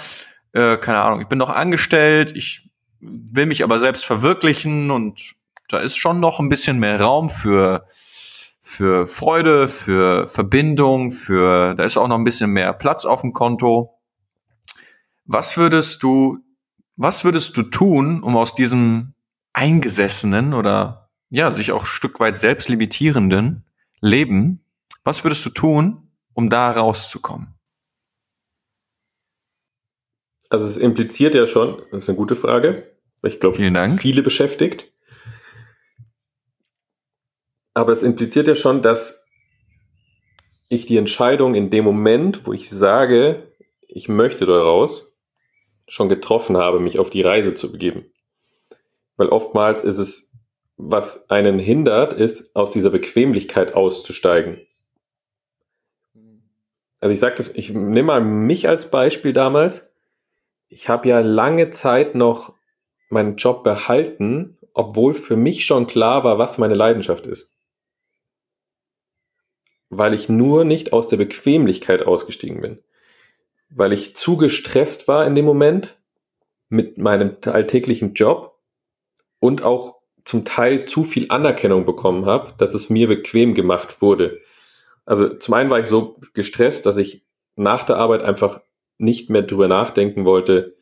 äh, 0.57 0.79
keine 0.79 1.01
Ahnung, 1.03 1.21
ich 1.21 1.29
bin 1.29 1.39
noch 1.39 1.51
angestellt, 1.51 2.33
ich 2.35 2.71
will 3.01 3.47
mich 3.47 3.63
aber 3.63 3.79
selbst 3.79 4.07
verwirklichen 4.07 4.91
und 4.91 5.35
da 5.69 5.79
ist 5.79 5.97
schon 5.97 6.19
noch 6.19 6.41
ein 6.41 6.49
bisschen 6.49 6.79
mehr 6.79 7.01
Raum 7.01 7.29
für 7.29 7.87
für 8.63 9.07
Freude, 9.07 9.69
für 9.69 10.27
Verbindung, 10.27 11.13
für 11.13 11.75
da 11.75 11.85
ist 11.85 11.97
auch 11.97 12.09
noch 12.09 12.19
ein 12.19 12.25
bisschen 12.25 12.51
mehr 12.51 12.73
Platz 12.73 13.05
auf 13.05 13.21
dem 13.21 13.33
Konto. 13.33 14.01
Was 15.25 15.57
würdest 15.57 16.03
du 16.03 16.39
was 16.97 17.25
würdest 17.25 17.57
du 17.59 17.63
tun, 17.63 18.23
um 18.23 18.37
aus 18.37 18.55
diesem 18.55 19.13
eingesessenen 19.53 20.55
oder 20.55 21.11
ja, 21.29 21.51
sich 21.51 21.73
auch 21.73 21.85
Stück 21.85 22.19
weit 22.19 22.37
selbst 22.37 22.69
limitierenden 22.69 23.67
Leben, 24.01 24.65
was 25.05 25.23
würdest 25.23 25.45
du 25.45 25.51
tun, 25.51 26.11
um 26.33 26.49
da 26.49 26.71
rauszukommen? 26.71 27.56
Also 30.51 30.67
es 30.67 30.77
impliziert 30.77 31.35
ja 31.35 31.47
schon, 31.47 31.83
das 31.91 32.05
ist 32.05 32.09
eine 32.09 32.19
gute 32.19 32.35
Frage. 32.35 32.93
Ich 33.23 33.41
glaube, 33.41 33.57
viele 33.99 34.23
beschäftigt. 34.23 34.93
Aber 37.75 37.93
es 37.93 38.03
impliziert 38.03 38.47
ja 38.47 38.55
schon, 38.55 38.83
dass 38.83 39.25
ich 40.69 40.87
die 40.87 40.97
Entscheidung 40.97 41.55
in 41.55 41.71
dem 41.71 41.85
Moment, 41.85 42.47
wo 42.47 42.53
ich 42.53 42.69
sage, 42.71 43.53
ich 43.87 44.09
möchte 44.09 44.47
daraus, 44.47 45.15
schon 45.89 46.09
getroffen 46.09 46.57
habe, 46.57 46.81
mich 46.81 46.99
auf 46.99 47.11
die 47.11 47.23
Reise 47.23 47.55
zu 47.55 47.71
begeben. 47.71 48.07
Weil 49.17 49.29
oftmals 49.29 49.85
ist 49.85 49.99
es, 49.99 50.33
was 50.77 51.31
einen 51.31 51.59
hindert, 51.59 52.13
ist, 52.13 52.55
aus 52.57 52.71
dieser 52.71 52.91
Bequemlichkeit 52.91 53.75
auszusteigen. 53.75 54.61
Also 57.01 57.15
ich 57.15 57.21
sage 57.21 57.37
das, 57.37 57.51
ich 57.55 57.71
nehme 57.71 58.05
mal 58.05 58.21
mich 58.21 58.69
als 58.69 58.91
Beispiel 58.91 59.33
damals. 59.33 59.91
Ich 60.77 60.91
habe 60.91 61.09
ja 61.09 61.21
lange 61.21 61.71
Zeit 61.71 62.15
noch 62.15 62.53
meinen 63.09 63.37
Job 63.37 63.65
behalten, 63.65 64.59
obwohl 64.75 65.15
für 65.15 65.35
mich 65.35 65.65
schon 65.65 65.87
klar 65.87 66.23
war, 66.23 66.37
was 66.39 66.59
meine 66.59 66.75
Leidenschaft 66.75 67.27
ist. 67.27 67.57
Weil 69.89 70.13
ich 70.13 70.29
nur 70.29 70.65
nicht 70.65 70.93
aus 70.93 71.09
der 71.09 71.17
Bequemlichkeit 71.17 72.03
ausgestiegen 72.03 72.61
bin. 72.61 72.83
Weil 73.71 73.95
ich 73.95 74.17
zu 74.17 74.37
gestresst 74.37 75.09
war 75.09 75.27
in 75.27 75.35
dem 75.35 75.47
Moment 75.47 75.97
mit 76.69 76.99
meinem 76.99 77.39
alltäglichen 77.47 78.13
Job 78.13 78.61
und 79.41 79.63
auch 79.63 80.03
zum 80.25 80.45
Teil 80.45 80.85
zu 80.85 81.05
viel 81.05 81.31
Anerkennung 81.31 81.87
bekommen 81.87 82.27
habe, 82.27 82.53
dass 82.59 82.75
es 82.75 82.91
mir 82.91 83.09
bequem 83.09 83.55
gemacht 83.55 84.03
wurde. 84.03 84.43
Also 85.07 85.39
zum 85.39 85.55
einen 85.55 85.71
war 85.71 85.81
ich 85.81 85.87
so 85.87 86.21
gestresst, 86.35 86.85
dass 86.85 86.99
ich 86.99 87.25
nach 87.55 87.85
der 87.85 87.97
Arbeit 87.97 88.21
einfach 88.21 88.61
nicht 88.99 89.31
mehr 89.31 89.43
drüber 89.43 89.69
nachdenken 89.69 90.25
wollte, 90.25 90.77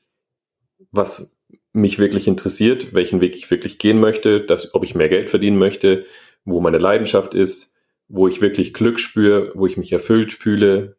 was 0.90 1.36
mich 1.72 1.98
wirklich 1.98 2.28
interessiert, 2.28 2.94
welchen 2.94 3.20
Weg 3.20 3.34
ich 3.36 3.50
wirklich 3.50 3.78
gehen 3.78 4.00
möchte, 4.00 4.40
dass, 4.40 4.74
ob 4.74 4.84
ich 4.84 4.94
mehr 4.94 5.08
Geld 5.08 5.30
verdienen 5.30 5.58
möchte, 5.58 6.04
wo 6.44 6.60
meine 6.60 6.78
Leidenschaft 6.78 7.34
ist, 7.34 7.74
wo 8.08 8.28
ich 8.28 8.40
wirklich 8.40 8.74
Glück 8.74 9.00
spüre, 9.00 9.50
wo 9.54 9.66
ich 9.66 9.76
mich 9.76 9.92
erfüllt 9.92 10.32
fühle, 10.32 10.96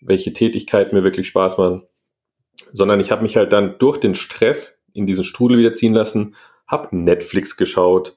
welche 0.00 0.32
Tätigkeiten 0.32 0.96
mir 0.96 1.04
wirklich 1.04 1.28
Spaß 1.28 1.58
machen, 1.58 1.82
sondern 2.72 2.98
ich 2.98 3.12
habe 3.12 3.22
mich 3.22 3.36
halt 3.36 3.52
dann 3.52 3.78
durch 3.78 3.98
den 3.98 4.14
Stress 4.14 4.82
in 4.92 5.06
diesen 5.06 5.24
Strudel 5.24 5.58
wieder 5.58 5.74
ziehen 5.74 5.94
lassen 5.94 6.34
hab 6.66 6.92
Netflix 6.92 7.56
geschaut, 7.56 8.16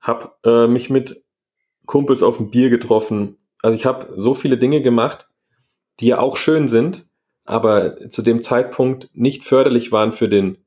hab 0.00 0.38
äh, 0.44 0.66
mich 0.66 0.90
mit 0.90 1.22
Kumpels 1.86 2.22
auf 2.22 2.38
ein 2.40 2.50
Bier 2.50 2.70
getroffen. 2.70 3.38
Also 3.60 3.74
ich 3.74 3.86
habe 3.86 4.08
so 4.16 4.34
viele 4.34 4.58
Dinge 4.58 4.82
gemacht, 4.82 5.28
die 6.00 6.06
ja 6.06 6.18
auch 6.18 6.36
schön 6.36 6.68
sind, 6.68 7.08
aber 7.44 8.08
zu 8.08 8.22
dem 8.22 8.42
Zeitpunkt 8.42 9.08
nicht 9.14 9.44
förderlich 9.44 9.92
waren 9.92 10.12
für 10.12 10.28
den 10.28 10.58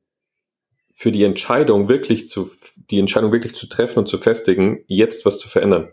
für 0.92 1.12
die 1.12 1.24
Entscheidung 1.24 1.88
wirklich 1.88 2.28
zu 2.28 2.48
die 2.90 2.98
Entscheidung 2.98 3.32
wirklich 3.32 3.54
zu 3.54 3.68
treffen 3.68 4.00
und 4.00 4.08
zu 4.08 4.18
festigen, 4.18 4.82
jetzt 4.86 5.26
was 5.26 5.38
zu 5.38 5.48
verändern. 5.48 5.88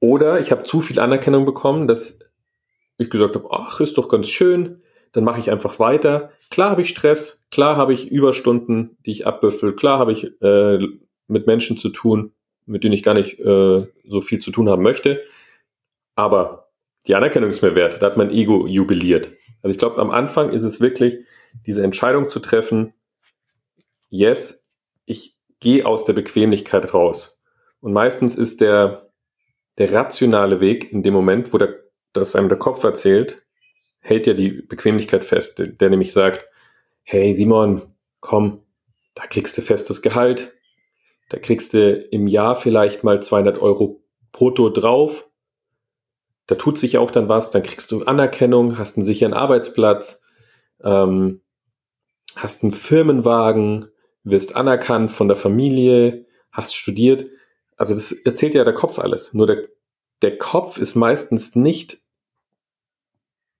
Oder 0.00 0.40
ich 0.40 0.50
habe 0.50 0.62
zu 0.62 0.80
viel 0.80 1.00
Anerkennung 1.00 1.44
bekommen, 1.44 1.88
dass 1.88 2.18
ich 2.98 3.10
gesagt 3.10 3.34
habe, 3.34 3.48
ach, 3.50 3.80
ist 3.80 3.98
doch 3.98 4.08
ganz 4.08 4.28
schön, 4.28 4.80
dann 5.12 5.24
mache 5.24 5.40
ich 5.40 5.50
einfach 5.50 5.78
weiter. 5.78 6.30
Klar 6.50 6.70
habe 6.70 6.82
ich 6.82 6.88
Stress, 6.88 7.46
klar 7.50 7.76
habe 7.76 7.92
ich 7.92 8.10
Überstunden, 8.10 8.96
die 9.06 9.12
ich 9.12 9.26
abbüffel, 9.26 9.74
klar 9.74 9.98
habe 9.98 10.12
ich 10.12 10.30
äh, 10.42 10.78
mit 11.26 11.46
Menschen 11.46 11.76
zu 11.76 11.90
tun, 11.90 12.32
mit 12.66 12.84
denen 12.84 12.94
ich 12.94 13.02
gar 13.02 13.14
nicht 13.14 13.38
äh, 13.40 13.86
so 14.06 14.20
viel 14.20 14.38
zu 14.40 14.50
tun 14.50 14.68
haben 14.68 14.82
möchte. 14.82 15.22
Aber 16.14 16.67
die 17.06 17.14
Anerkennung 17.14 17.50
ist 17.50 17.62
mir 17.62 17.74
wert. 17.74 18.02
Da 18.02 18.06
hat 18.06 18.16
mein 18.16 18.30
Ego 18.30 18.66
jubiliert. 18.66 19.30
Also 19.62 19.72
ich 19.72 19.78
glaube, 19.78 19.98
am 19.98 20.10
Anfang 20.10 20.50
ist 20.50 20.62
es 20.62 20.80
wirklich, 20.80 21.24
diese 21.66 21.82
Entscheidung 21.82 22.28
zu 22.28 22.40
treffen, 22.40 22.94
yes, 24.10 24.68
ich 25.04 25.36
gehe 25.60 25.86
aus 25.86 26.04
der 26.04 26.12
Bequemlichkeit 26.12 26.94
raus. 26.94 27.40
Und 27.80 27.92
meistens 27.92 28.36
ist 28.36 28.60
der, 28.60 29.10
der 29.78 29.92
rationale 29.92 30.60
Weg 30.60 30.92
in 30.92 31.02
dem 31.02 31.14
Moment, 31.14 31.52
wo 31.52 31.58
der, 31.58 31.74
das 32.12 32.36
einem 32.36 32.48
der 32.48 32.58
Kopf 32.58 32.82
erzählt, 32.84 33.42
hält 34.00 34.26
ja 34.26 34.34
die 34.34 34.50
Bequemlichkeit 34.50 35.24
fest, 35.24 35.58
der, 35.58 35.68
der 35.68 35.90
nämlich 35.90 36.12
sagt, 36.12 36.46
hey 37.02 37.32
Simon, 37.32 37.94
komm, 38.20 38.62
da 39.14 39.26
kriegst 39.26 39.56
du 39.58 39.62
festes 39.62 40.02
Gehalt, 40.02 40.54
da 41.28 41.38
kriegst 41.38 41.74
du 41.74 41.94
im 41.94 42.26
Jahr 42.26 42.56
vielleicht 42.56 43.04
mal 43.04 43.22
200 43.22 43.58
Euro 43.58 44.02
brutto 44.32 44.70
drauf, 44.70 45.28
da 46.48 46.54
tut 46.54 46.78
sich 46.78 46.98
auch 46.98 47.10
dann 47.10 47.28
was, 47.28 47.50
dann 47.50 47.62
kriegst 47.62 47.92
du 47.92 48.04
Anerkennung, 48.04 48.78
hast 48.78 48.96
einen 48.96 49.04
sicheren 49.04 49.34
Arbeitsplatz, 49.34 50.22
ähm, 50.82 51.42
hast 52.34 52.64
einen 52.64 52.72
Firmenwagen, 52.72 53.90
wirst 54.24 54.56
anerkannt 54.56 55.12
von 55.12 55.28
der 55.28 55.36
Familie, 55.36 56.26
hast 56.50 56.74
studiert. 56.74 57.26
Also 57.76 57.94
das 57.94 58.12
erzählt 58.12 58.54
ja 58.54 58.64
der 58.64 58.74
Kopf 58.74 58.98
alles. 58.98 59.34
Nur 59.34 59.46
der, 59.46 59.68
der 60.22 60.38
Kopf 60.38 60.78
ist 60.78 60.94
meistens 60.94 61.54
nicht 61.54 61.98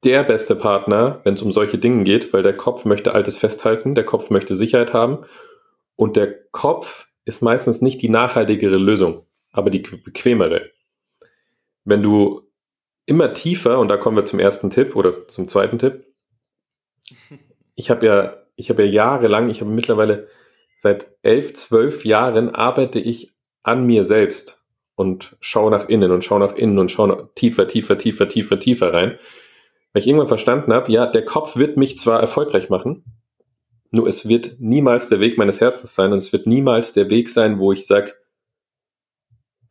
der 0.02 0.24
beste 0.24 0.56
Partner, 0.56 1.20
wenn 1.24 1.34
es 1.34 1.42
um 1.42 1.52
solche 1.52 1.76
Dinge 1.76 2.04
geht, 2.04 2.32
weil 2.32 2.42
der 2.42 2.56
Kopf 2.56 2.86
möchte 2.86 3.14
Altes 3.14 3.36
festhalten, 3.36 3.94
der 3.94 4.04
Kopf 4.04 4.30
möchte 4.30 4.54
Sicherheit 4.54 4.94
haben 4.94 5.26
und 5.94 6.16
der 6.16 6.42
Kopf 6.52 7.06
ist 7.26 7.42
meistens 7.42 7.82
nicht 7.82 8.00
die 8.00 8.08
nachhaltigere 8.08 8.78
Lösung, 8.78 9.26
aber 9.52 9.68
die 9.68 9.80
bequemere. 9.80 10.70
Wenn 11.84 12.02
du 12.02 12.47
immer 13.08 13.32
tiefer, 13.32 13.78
und 13.78 13.88
da 13.88 13.96
kommen 13.96 14.16
wir 14.16 14.26
zum 14.26 14.38
ersten 14.38 14.68
Tipp 14.68 14.94
oder 14.94 15.26
zum 15.28 15.48
zweiten 15.48 15.78
Tipp, 15.78 16.04
ich 17.74 17.90
habe 17.90 18.06
ja, 18.06 18.36
ich 18.56 18.68
habe 18.68 18.84
ja 18.84 18.90
jahrelang, 18.90 19.48
ich 19.48 19.60
habe 19.62 19.70
mittlerweile 19.70 20.28
seit 20.78 21.16
elf, 21.22 21.54
zwölf 21.54 22.04
Jahren 22.04 22.54
arbeite 22.54 22.98
ich 22.98 23.34
an 23.62 23.86
mir 23.86 24.04
selbst 24.04 24.62
und 24.94 25.36
schaue 25.40 25.70
nach 25.70 25.88
innen 25.88 26.12
und 26.12 26.24
schaue 26.24 26.40
nach 26.40 26.54
innen 26.54 26.78
und 26.78 26.90
schaue 26.90 27.30
tiefer, 27.34 27.66
tiefer, 27.66 27.96
tiefer, 27.96 28.28
tiefer, 28.28 28.60
tiefer 28.60 28.92
rein. 28.92 29.18
Weil 29.92 30.02
ich 30.02 30.06
irgendwann 30.06 30.28
verstanden 30.28 30.72
habe, 30.74 30.92
ja, 30.92 31.06
der 31.06 31.24
Kopf 31.24 31.56
wird 31.56 31.78
mich 31.78 31.98
zwar 31.98 32.20
erfolgreich 32.20 32.68
machen, 32.68 33.04
nur 33.90 34.06
es 34.06 34.28
wird 34.28 34.56
niemals 34.58 35.08
der 35.08 35.20
Weg 35.20 35.38
meines 35.38 35.62
Herzens 35.62 35.94
sein 35.94 36.12
und 36.12 36.18
es 36.18 36.32
wird 36.32 36.46
niemals 36.46 36.92
der 36.92 37.08
Weg 37.08 37.30
sein, 37.30 37.58
wo 37.58 37.72
ich 37.72 37.86
sage, 37.86 38.12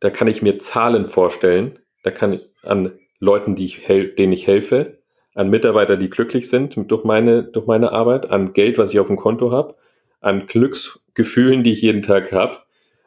da 0.00 0.10
kann 0.10 0.26
ich 0.26 0.42
mir 0.42 0.58
Zahlen 0.58 1.08
vorstellen, 1.08 1.78
da 2.02 2.10
kann 2.10 2.32
ich 2.32 2.40
an 2.62 2.98
Leuten, 3.20 3.56
die 3.56 3.64
ich 3.64 3.86
denen 3.86 4.32
ich 4.32 4.46
helfe, 4.46 4.98
an 5.34 5.50
Mitarbeiter, 5.50 5.96
die 5.96 6.10
glücklich 6.10 6.48
sind 6.48 6.74
durch 6.90 7.04
meine, 7.04 7.44
durch 7.44 7.66
meine 7.66 7.92
Arbeit, 7.92 8.30
an 8.30 8.52
Geld, 8.52 8.78
was 8.78 8.92
ich 8.92 9.00
auf 9.00 9.06
dem 9.06 9.16
Konto 9.16 9.52
habe, 9.52 9.74
an 10.20 10.46
Glücksgefühlen, 10.46 11.62
die 11.62 11.72
ich 11.72 11.82
jeden 11.82 12.02
Tag 12.02 12.32
habe, 12.32 12.58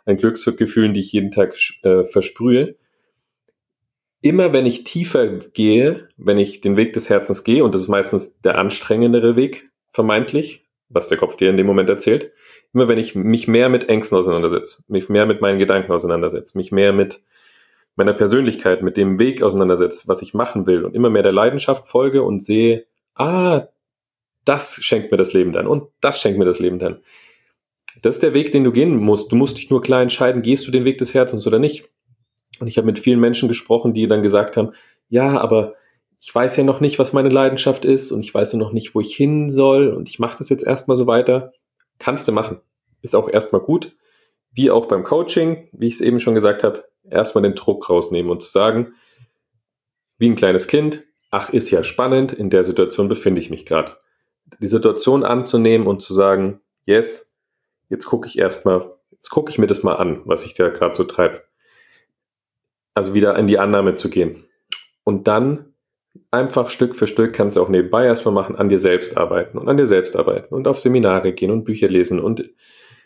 an 0.06 0.18
Glücksgefühlen, 0.18 0.94
die 0.94 1.02
ich 1.02 1.12
jeden 1.12 1.32
Tag 1.32 1.56
äh, 1.84 2.04
versprühe. 2.04 2.76
Immer 4.22 4.54
wenn 4.54 4.66
ich 4.66 4.84
tiefer 4.84 5.28
gehe, 5.28 6.08
wenn 6.16 6.38
ich 6.38 6.62
den 6.62 6.78
Weg 6.78 6.94
des 6.94 7.10
Herzens 7.10 7.44
gehe, 7.44 7.64
und 7.64 7.74
das 7.74 7.82
ist 7.82 7.88
meistens 7.88 8.40
der 8.42 8.58
anstrengendere 8.58 9.36
Weg, 9.36 9.70
vermeintlich, 9.90 10.68
was 10.90 11.08
der 11.08 11.18
Kopf 11.18 11.36
dir 11.38 11.50
in 11.50 11.58
dem 11.58 11.68
Moment 11.68 11.90
erzählt, 11.90 12.32
immer 12.74 12.88
wenn 12.88 12.98
ich 12.98 13.16
mich 13.16 13.48
mehr 13.48 13.70
mit 13.70 13.90
Ängsten 13.90 14.18
auseinandersetze, 14.18 14.84
mich 14.88 15.10
mehr 15.10 15.26
mit 15.26 15.42
meinen 15.42 15.60
Gedanken 15.60 15.92
auseinandersetze, 15.92 16.58
mich 16.58 16.72
mehr 16.72 16.94
mit 16.94 17.22
meiner 18.02 18.14
Persönlichkeit, 18.18 18.82
mit 18.82 18.98
dem 18.98 19.20
Weg 19.20 19.44
auseinandersetze, 19.44 20.08
was 20.08 20.24
ich 20.24 20.34
machen 20.34 20.66
will 20.66 20.86
und 20.86 20.96
immer 20.96 21.12
mehr 21.12 21.22
der 21.22 21.32
Leidenschaft 21.32 21.86
folge 21.86 22.24
und 22.24 22.42
sehe, 22.42 22.86
ah, 23.14 23.68
das 24.44 24.80
schenkt 24.82 25.12
mir 25.12 25.18
das 25.18 25.34
Leben 25.34 25.52
dann 25.52 25.68
und 25.68 25.90
das 26.02 26.20
schenkt 26.20 26.40
mir 26.40 26.46
das 26.46 26.58
Leben 26.58 26.80
dann. 26.80 27.02
Das 28.02 28.16
ist 28.16 28.24
der 28.24 28.34
Weg, 28.34 28.52
den 28.52 28.64
du 28.64 28.72
gehen 28.72 28.96
musst. 28.96 29.32
Du 29.32 29.36
musst 29.36 29.60
dich 29.60 29.70
nur 29.70 29.84
klar 29.84 30.02
entscheiden, 30.02 30.42
gehst 30.42 30.68
du 30.68 30.72
den 30.72 30.84
Weg 30.84 30.98
des 30.98 31.14
Herzens 31.14 31.46
oder 31.46 31.60
nicht. 31.60 31.88
Und 32.60 32.66
ich 32.66 32.78
habe 32.78 32.88
mit 32.88 32.98
vielen 32.98 33.20
Menschen 33.20 33.48
gesprochen, 33.48 33.94
die 33.94 34.08
dann 34.08 34.24
gesagt 34.24 34.58
haben, 34.58 34.72
ja, 35.08 35.40
aber 35.40 35.76
ich 36.20 36.34
weiß 36.34 36.58
ja 36.58 36.64
noch 36.64 36.80
nicht, 36.80 36.98
was 36.98 37.14
meine 37.14 37.30
Leidenschaft 37.30 37.86
ist 37.86 38.12
und 38.12 38.22
ich 38.22 38.34
weiß 38.34 38.54
ja 38.54 38.60
noch 38.60 38.72
nicht, 38.72 38.96
wo 38.96 39.02
ich 39.02 39.16
hin 39.16 39.50
soll 39.50 39.90
und 39.90 40.10
ich 40.10 40.18
mache 40.18 40.40
das 40.40 40.50
jetzt 40.50 40.66
erstmal 40.66 40.98
so 40.98 41.06
weiter. 41.06 41.54
Kannst 42.00 42.28
du 42.28 42.32
machen. 42.32 42.62
Ist 43.04 43.16
auch 43.16 43.30
erstmal 43.30 43.62
gut. 43.62 43.96
Wie 44.52 44.72
auch 44.72 44.88
beim 44.88 45.04
Coaching, 45.04 45.70
wie 45.72 45.88
ich 45.88 45.96
es 45.96 46.02
eben 46.02 46.20
schon 46.20 46.36
gesagt 46.36 46.64
habe, 46.64 46.84
erstmal 47.10 47.44
den 47.44 47.56
Druck 47.56 47.90
rausnehmen 47.90 48.32
und 48.32 48.42
zu 48.42 48.50
sagen, 48.50 48.94
wie 50.18 50.30
ein 50.30 50.36
kleines 50.36 50.68
Kind, 50.68 51.04
ach, 51.32 51.50
ist 51.50 51.72
ja 51.72 51.84
spannend, 51.84 52.34
in 52.34 52.50
der 52.50 52.64
Situation 52.64 53.08
befinde 53.08 53.40
ich 53.42 53.50
mich 53.50 53.66
gerade. 53.66 53.98
Die 54.60 54.68
Situation 54.68 55.24
anzunehmen 55.24 55.88
und 55.88 56.02
zu 56.02 56.14
sagen, 56.14 56.62
yes, 56.86 57.36
jetzt 57.90 58.06
gucke 58.06 58.28
ich 58.28 58.38
erstmal, 58.38 58.94
jetzt 59.12 59.30
gucke 59.30 59.50
ich 59.50 59.58
mir 59.58 59.68
das 59.68 59.84
mal 59.84 59.96
an, 59.96 60.22
was 60.26 60.46
ich 60.46 60.54
da 60.54 60.70
gerade 60.70 60.94
so 60.94 61.06
treibe. 61.06 61.44
Also 62.94 63.14
wieder 63.14 63.38
in 63.38 63.48
die 63.48 63.58
Annahme 63.58 63.96
zu 63.96 64.10
gehen. 64.10 64.44
Und 65.04 65.28
dann 65.28 65.74
einfach 66.30 66.70
Stück 66.70 66.96
für 66.96 67.08
Stück 67.08 67.34
kannst 67.34 67.58
du 67.58 67.62
auch 67.62 67.70
nebenbei 67.70 68.06
erstmal 68.06 68.34
machen, 68.34 68.56
an 68.56 68.70
dir 68.70 68.80
selbst 68.80 69.18
arbeiten 69.18 69.58
und 69.58 69.70
an 69.70 69.78
dir 69.78 69.88
selbst 69.88 70.16
arbeiten 70.16 70.54
und 70.54 70.68
auf 70.68 70.80
Seminare 70.80 71.34
gehen 71.34 71.52
und 71.52 71.64
Bücher 71.64 71.88
lesen 71.88 72.20
und 72.20 72.50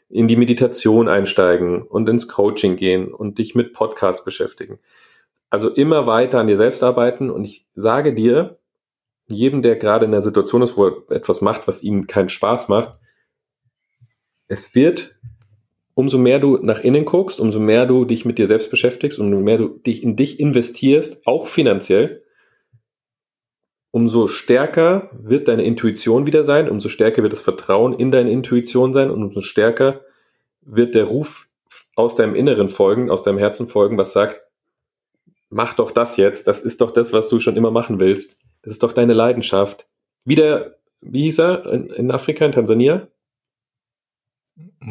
in 0.09 0.27
die 0.27 0.35
Meditation 0.35 1.07
einsteigen 1.07 1.81
und 1.81 2.07
ins 2.09 2.27
Coaching 2.27 2.75
gehen 2.75 3.13
und 3.13 3.37
dich 3.37 3.55
mit 3.55 3.73
Podcasts 3.73 4.23
beschäftigen. 4.23 4.79
Also 5.49 5.69
immer 5.69 6.07
weiter 6.07 6.39
an 6.39 6.47
dir 6.47 6.57
selbst 6.57 6.83
arbeiten 6.83 7.29
und 7.29 7.43
ich 7.43 7.67
sage 7.73 8.13
dir, 8.13 8.59
jedem, 9.27 9.61
der 9.61 9.75
gerade 9.75 10.05
in 10.05 10.11
der 10.11 10.21
Situation 10.21 10.61
ist, 10.61 10.77
wo 10.77 10.87
er 10.87 10.95
etwas 11.09 11.41
macht, 11.41 11.67
was 11.67 11.81
ihm 11.81 12.07
keinen 12.07 12.29
Spaß 12.29 12.67
macht, 12.67 12.99
es 14.47 14.75
wird, 14.75 15.19
umso 15.95 16.17
mehr 16.17 16.39
du 16.39 16.57
nach 16.57 16.81
innen 16.81 17.05
guckst, 17.05 17.39
umso 17.39 17.59
mehr 17.59 17.85
du 17.85 18.05
dich 18.05 18.25
mit 18.25 18.37
dir 18.37 18.47
selbst 18.47 18.69
beschäftigst, 18.69 19.17
umso 19.17 19.39
mehr 19.39 19.57
du 19.57 19.69
dich 19.69 20.03
in 20.03 20.15
dich 20.15 20.39
investierst, 20.39 21.25
auch 21.25 21.47
finanziell, 21.47 22.24
umso 23.95 24.27
stärker 24.27 25.09
wird 25.13 25.47
deine 25.47 25.63
Intuition 25.63 26.27
wieder 26.27 26.43
sein, 26.43 26.69
umso 26.69 26.89
stärker 26.89 27.23
wird 27.23 27.31
das 27.31 27.39
Vertrauen 27.39 27.93
in 27.93 28.11
deine 28.11 28.29
Intuition 28.29 28.91
sein 28.91 29.09
und 29.09 29.23
umso 29.23 29.39
stärker 29.39 30.01
wird 30.59 30.95
der 30.95 31.05
Ruf 31.05 31.47
aus 31.95 32.17
deinem 32.17 32.35
Inneren 32.35 32.69
folgen, 32.69 33.09
aus 33.09 33.23
deinem 33.23 33.37
Herzen 33.37 33.69
folgen, 33.69 33.97
was 33.97 34.11
sagt, 34.11 34.41
mach 35.49 35.75
doch 35.75 35.91
das 35.91 36.17
jetzt, 36.17 36.45
das 36.49 36.59
ist 36.59 36.81
doch 36.81 36.91
das, 36.91 37.13
was 37.13 37.29
du 37.29 37.39
schon 37.39 37.55
immer 37.55 37.71
machen 37.71 38.01
willst, 38.01 38.37
das 38.63 38.73
ist 38.73 38.83
doch 38.83 38.91
deine 38.91 39.13
Leidenschaft. 39.13 39.87
Wie 40.25 40.35
der, 40.35 40.75
wie 40.99 41.21
hieß 41.21 41.39
er 41.39 41.65
in, 41.71 41.85
in 41.85 42.11
Afrika, 42.11 42.45
in 42.45 42.51
Tansania? 42.51 43.07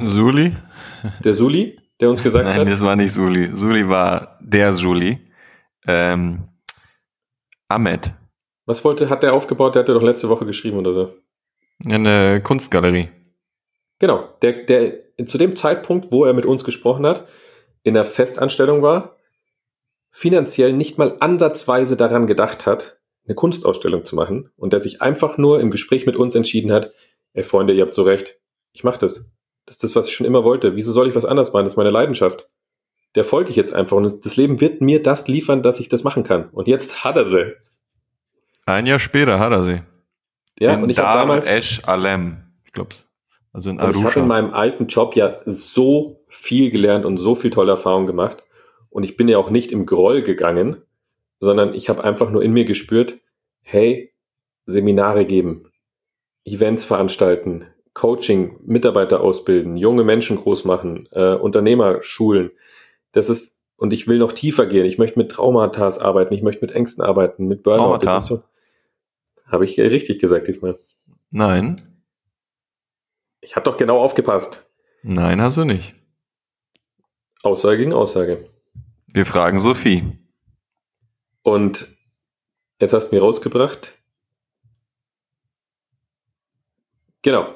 Suli? 0.03 0.55
Der 1.23 1.35
Suli, 1.35 1.79
der 2.01 2.09
uns 2.09 2.23
gesagt 2.23 2.47
Nein, 2.47 2.55
hat. 2.55 2.63
Nein, 2.63 2.71
das 2.71 2.81
war 2.81 2.97
nicht 2.97 3.13
Suli. 3.13 3.51
Suli 3.53 3.87
war 3.87 4.39
der 4.41 4.73
Suli. 4.73 5.19
Ähm, 5.87 6.49
Ahmed. 7.69 8.15
Was 8.67 8.85
wollte, 8.85 9.11
hat 9.11 9.23
der 9.23 9.35
aufgebaut? 9.35 9.75
Der 9.75 9.83
hatte 9.83 9.95
doch 9.95 10.03
letzte 10.03 10.29
Woche 10.29 10.47
geschrieben 10.47 10.79
oder 10.79 10.95
so. 10.95 11.15
Eine 11.91 12.41
Kunstgalerie. 12.43 13.11
Genau, 13.99 14.29
der, 14.43 14.65
der 14.65 15.27
zu 15.27 15.39
dem 15.39 15.57
Zeitpunkt, 15.57 16.11
wo 16.11 16.25
er 16.25 16.33
mit 16.33 16.47
uns 16.47 16.65
gesprochen 16.65 17.07
hat, 17.07 17.29
in 17.83 17.95
der 17.95 18.05
Festanstellung 18.05 18.83
war, 18.83 19.17
finanziell 20.11 20.73
nicht 20.73 20.99
mal 20.99 21.17
ansatzweise 21.21 21.97
daran 21.97 22.27
gedacht 22.27 22.67
hat, 22.67 23.01
eine 23.27 23.35
Kunstausstellung 23.35 24.05
zu 24.05 24.17
machen 24.17 24.51
und 24.57 24.73
der 24.73 24.81
sich 24.81 25.03
einfach 25.03 25.39
nur 25.39 25.61
im 25.61 25.71
Gespräch 25.71 26.07
mit 26.07 26.17
uns 26.17 26.35
entschieden 26.35 26.73
hat, 26.73 26.93
ey 27.33 27.43
Freunde, 27.43 27.75
ihr 27.75 27.83
habt 27.83 27.95
so 27.95 28.03
recht, 28.03 28.39
ich 28.73 28.85
mach 28.85 28.97
das. 28.97 29.33
Das 29.67 29.77
ist 29.77 29.85
das, 29.85 29.97
was 29.97 30.09
ich 30.09 30.15
schon 30.15 30.27
immer 30.27 30.45
wollte. 30.45 30.77
Wieso 30.77 30.93
soll 30.93 31.09
ich 31.09 31.15
was 31.15 31.25
anderes 31.25 31.53
machen? 31.53 31.65
Das 31.65 31.73
ist 31.73 31.79
meine 31.79 31.91
Leidenschaft. 31.91 32.49
Der 33.15 33.25
folge 33.25 33.51
ich 33.51 33.57
jetzt 33.57 33.73
einfach 33.73 33.97
und 33.97 34.25
das 34.25 34.37
Leben 34.37 34.61
wird 34.61 34.81
mir 34.81 35.03
das 35.03 35.27
liefern, 35.29 35.63
dass 35.63 35.81
ich 35.81 35.89
das 35.89 36.05
machen 36.05 36.25
kann. 36.25 36.51
Und 36.51 36.69
jetzt 36.69 37.05
hat 37.05 37.17
er 37.17 37.29
sie. 37.29 37.55
Ein 38.67 38.87
Jahr 38.87 38.99
später 38.99 39.39
hat 39.39 39.53
er 39.53 39.65
sie. 39.65 39.83
Ja, 40.59 40.75
in 40.75 40.85
und 40.85 40.91
ich 40.91 40.99
habe 40.99 41.19
damals 41.19 41.47
Esh 41.47 41.83
Alem, 41.85 42.45
ich 42.65 42.73
glaube, 42.73 42.95
also 43.53 43.71
in 43.71 43.79
und 43.79 43.83
ich 43.83 43.97
habe 43.97 44.05
Arusha. 44.05 44.21
in 44.21 44.27
meinem 44.27 44.55
alten 44.55 44.87
Job 44.87 45.17
ja 45.17 45.41
so 45.47 46.25
viel 46.29 46.71
gelernt 46.71 47.05
und 47.05 47.19
so 47.19 47.35
viel 47.35 47.51
tolle 47.51 47.73
Erfahrungen 47.73 48.07
gemacht. 48.07 48.45
Und 48.91 49.03
ich 49.03 49.17
bin 49.17 49.29
ja 49.29 49.39
auch 49.39 49.51
nicht 49.51 49.73
im 49.73 49.87
Groll 49.87 50.23
gegangen, 50.23 50.77
sondern 51.41 51.75
ich 51.75 51.89
habe 51.89 52.05
einfach 52.05 52.31
nur 52.31 52.43
in 52.43 52.53
mir 52.53 52.65
gespürt, 52.65 53.19
hey, 53.63 54.15
Seminare 54.67 55.25
geben, 55.25 55.71
Events 56.45 56.85
veranstalten, 56.85 57.67
Coaching, 57.93 58.57
Mitarbeiter 58.65 59.21
ausbilden, 59.21 59.77
junge 59.77 60.05
Menschen 60.05 60.37
groß 60.37 60.65
machen, 60.65 61.09
äh, 61.13 61.35
Unternehmer 61.35 62.03
schulen. 62.03 62.51
Das 63.13 63.29
ist, 63.29 63.61
und 63.77 63.93
ich 63.93 64.09
will 64.09 64.19
noch 64.19 64.33
tiefer 64.33 64.67
gehen. 64.67 64.87
Ich 64.87 64.99
möchte 64.99 65.19
mit 65.19 65.31
Traumata 65.31 65.89
arbeiten, 66.01 66.35
ich 66.35 66.43
möchte 66.43 66.65
mit 66.65 66.75
Ängsten 66.75 67.05
arbeiten, 67.05 67.47
mit 67.47 67.63
Burnout. 67.63 67.99
Traumata? 67.99 68.21
So, 68.21 68.43
habe 69.55 69.65
ich 69.65 69.79
richtig 69.81 70.19
gesagt 70.19 70.49
diesmal. 70.49 70.79
Nein, 71.31 71.77
Ich 73.41 73.57
habe 73.57 73.65
doch 73.65 73.77
genau 73.77 74.01
aufgepasst. 74.01 74.67
nein, 75.03 75.41
hast 75.41 75.57
du 75.57 75.65
nicht. 75.65 75.95
Aussage 77.43 77.79
gegen 77.79 77.93
Aussage. 77.93 78.49
Wir 79.13 79.27
fragen 79.27 79.59
Sophie. 79.59 80.03
Und 81.43 81.89
jetzt 82.81 82.93
hast 82.93 83.11
du 83.11 83.17
mir 83.17 83.23
rausgebracht. 83.23 83.93
Genau. 87.23 87.55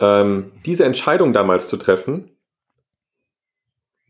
Ähm, 0.00 0.52
diese 0.64 0.84
Entscheidung 0.84 1.32
damals 1.32 1.68
zu 1.68 1.76
treffen, 1.76 2.30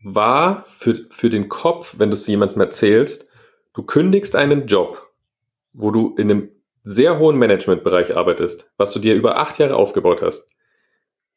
war 0.01 0.63
für, 0.65 1.07
für 1.09 1.29
den 1.29 1.49
Kopf, 1.49 1.95
wenn 1.97 2.09
du 2.09 2.15
es 2.15 2.27
jemandem 2.27 2.61
erzählst, 2.61 3.29
du 3.73 3.83
kündigst 3.83 4.35
einen 4.35 4.67
Job, 4.67 5.11
wo 5.73 5.91
du 5.91 6.15
in 6.15 6.31
einem 6.31 6.51
sehr 6.91 7.19
hohen 7.19 7.37
Managementbereich 7.37 8.17
arbeitest, 8.17 8.71
was 8.77 8.91
du 8.93 8.99
dir 8.99 9.13
über 9.13 9.37
acht 9.37 9.59
Jahre 9.59 9.75
aufgebaut 9.75 10.23
hast. 10.23 10.49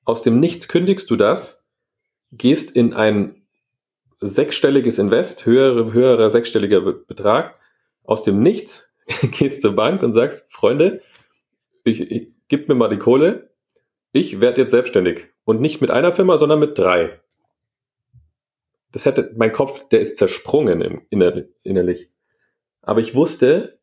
Aus 0.05 0.22
dem 0.22 0.40
Nichts 0.40 0.66
kündigst 0.66 1.11
du 1.11 1.16
das, 1.16 1.66
gehst 2.32 2.74
in 2.74 2.94
ein 2.94 3.42
sechsstelliges 4.18 4.98
Invest, 4.98 5.44
höhere, 5.44 5.92
höherer 5.92 6.30
sechsstelliger 6.30 6.80
Be 6.80 6.94
Betrag, 6.94 7.61
aus 8.03 8.22
dem 8.22 8.42
Nichts 8.42 8.94
gehst 9.30 9.61
zur 9.61 9.76
Bank 9.76 10.03
und 10.03 10.14
sagst, 10.14 10.50
Freunde, 10.50 11.03
ich, 11.84 12.00
ich, 12.00 12.28
gib 12.48 12.70
mir 12.70 12.74
mal 12.74 12.88
die 12.88 12.98
Kohle, 12.98 13.50
ich 14.12 14.40
werde 14.40 14.62
jetzt 14.62 14.70
selbstständig. 14.70 15.28
Und 15.44 15.61
nicht 15.61 15.82
mit 15.82 15.90
einer 15.90 16.12
Firma, 16.12 16.38
sondern 16.38 16.61
mit 16.61 16.78
drei. 16.78 17.20
Das 18.90 19.05
hätte, 19.05 19.34
mein 19.36 19.53
Kopf, 19.53 19.86
der 19.90 20.00
ist 20.00 20.16
zersprungen 20.16 20.80
im, 20.80 21.03
inner, 21.11 21.42
innerlich. 21.62 22.09
Aber 22.80 23.00
ich 23.00 23.14
wusste, 23.14 23.82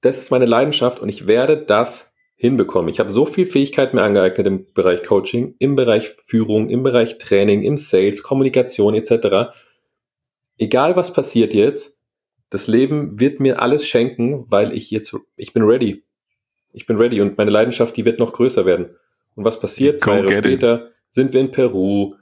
das 0.00 0.18
ist 0.18 0.30
meine 0.30 0.46
Leidenschaft 0.46 1.00
und 1.00 1.08
ich 1.08 1.26
werde 1.26 1.56
das 1.56 2.14
hinbekommen. 2.36 2.88
Ich 2.88 3.00
habe 3.00 3.10
so 3.10 3.26
viel 3.26 3.46
Fähigkeit 3.46 3.94
mir 3.94 4.02
angeeignet 4.02 4.46
im 4.46 4.66
Bereich 4.72 5.02
Coaching, 5.02 5.56
im 5.58 5.74
Bereich 5.74 6.08
Führung, 6.08 6.70
im 6.70 6.84
Bereich 6.84 7.18
Training, 7.18 7.62
im 7.62 7.76
Sales, 7.76 8.22
Kommunikation 8.22 8.94
etc. 8.94 9.50
Egal 10.56 10.94
was 10.94 11.12
passiert 11.12 11.52
jetzt, 11.52 11.98
das 12.50 12.68
Leben 12.68 13.18
wird 13.20 13.40
mir 13.40 13.60
alles 13.60 13.86
schenken, 13.86 14.46
weil 14.48 14.72
ich 14.72 14.90
jetzt, 14.90 15.16
ich 15.36 15.52
bin 15.52 15.64
ready. 15.64 16.04
Ich 16.72 16.86
bin 16.86 16.96
ready 16.96 17.20
und 17.20 17.36
meine 17.36 17.50
Leidenschaft, 17.50 17.96
die 17.96 18.04
wird 18.04 18.20
noch 18.20 18.32
größer 18.32 18.64
werden. 18.64 18.96
Und 19.34 19.44
was 19.44 19.58
passiert? 19.58 20.00
Zwei 20.00 20.16
Jahre 20.16 20.26
get 20.28 20.38
it. 20.38 20.44
später 20.44 20.90
sind 21.10 21.32
wir 21.32 21.40
in 21.40 21.50
Peru, 21.50 22.14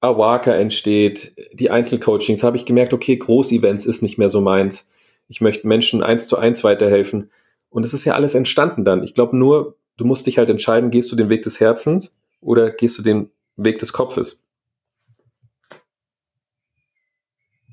Awaka 0.00 0.54
entsteht, 0.54 1.32
die 1.52 1.70
Einzelcoachings, 1.70 2.42
habe 2.42 2.56
ich 2.56 2.66
gemerkt, 2.66 2.92
okay, 2.92 3.16
Großevents 3.16 3.86
ist 3.86 4.02
nicht 4.02 4.18
mehr 4.18 4.28
so 4.28 4.40
meins. 4.40 4.91
Ich 5.32 5.40
möchte 5.40 5.66
Menschen 5.66 6.02
eins 6.02 6.28
zu 6.28 6.36
eins 6.36 6.62
weiterhelfen. 6.62 7.30
Und 7.70 7.84
es 7.84 7.94
ist 7.94 8.04
ja 8.04 8.12
alles 8.12 8.34
entstanden 8.34 8.84
dann. 8.84 9.02
Ich 9.02 9.14
glaube 9.14 9.34
nur, 9.34 9.78
du 9.96 10.04
musst 10.04 10.26
dich 10.26 10.36
halt 10.36 10.50
entscheiden, 10.50 10.90
gehst 10.90 11.10
du 11.10 11.16
den 11.16 11.30
Weg 11.30 11.40
des 11.40 11.58
Herzens 11.58 12.20
oder 12.42 12.70
gehst 12.70 12.98
du 12.98 13.02
den 13.02 13.30
Weg 13.56 13.78
des 13.78 13.94
Kopfes? 13.94 14.44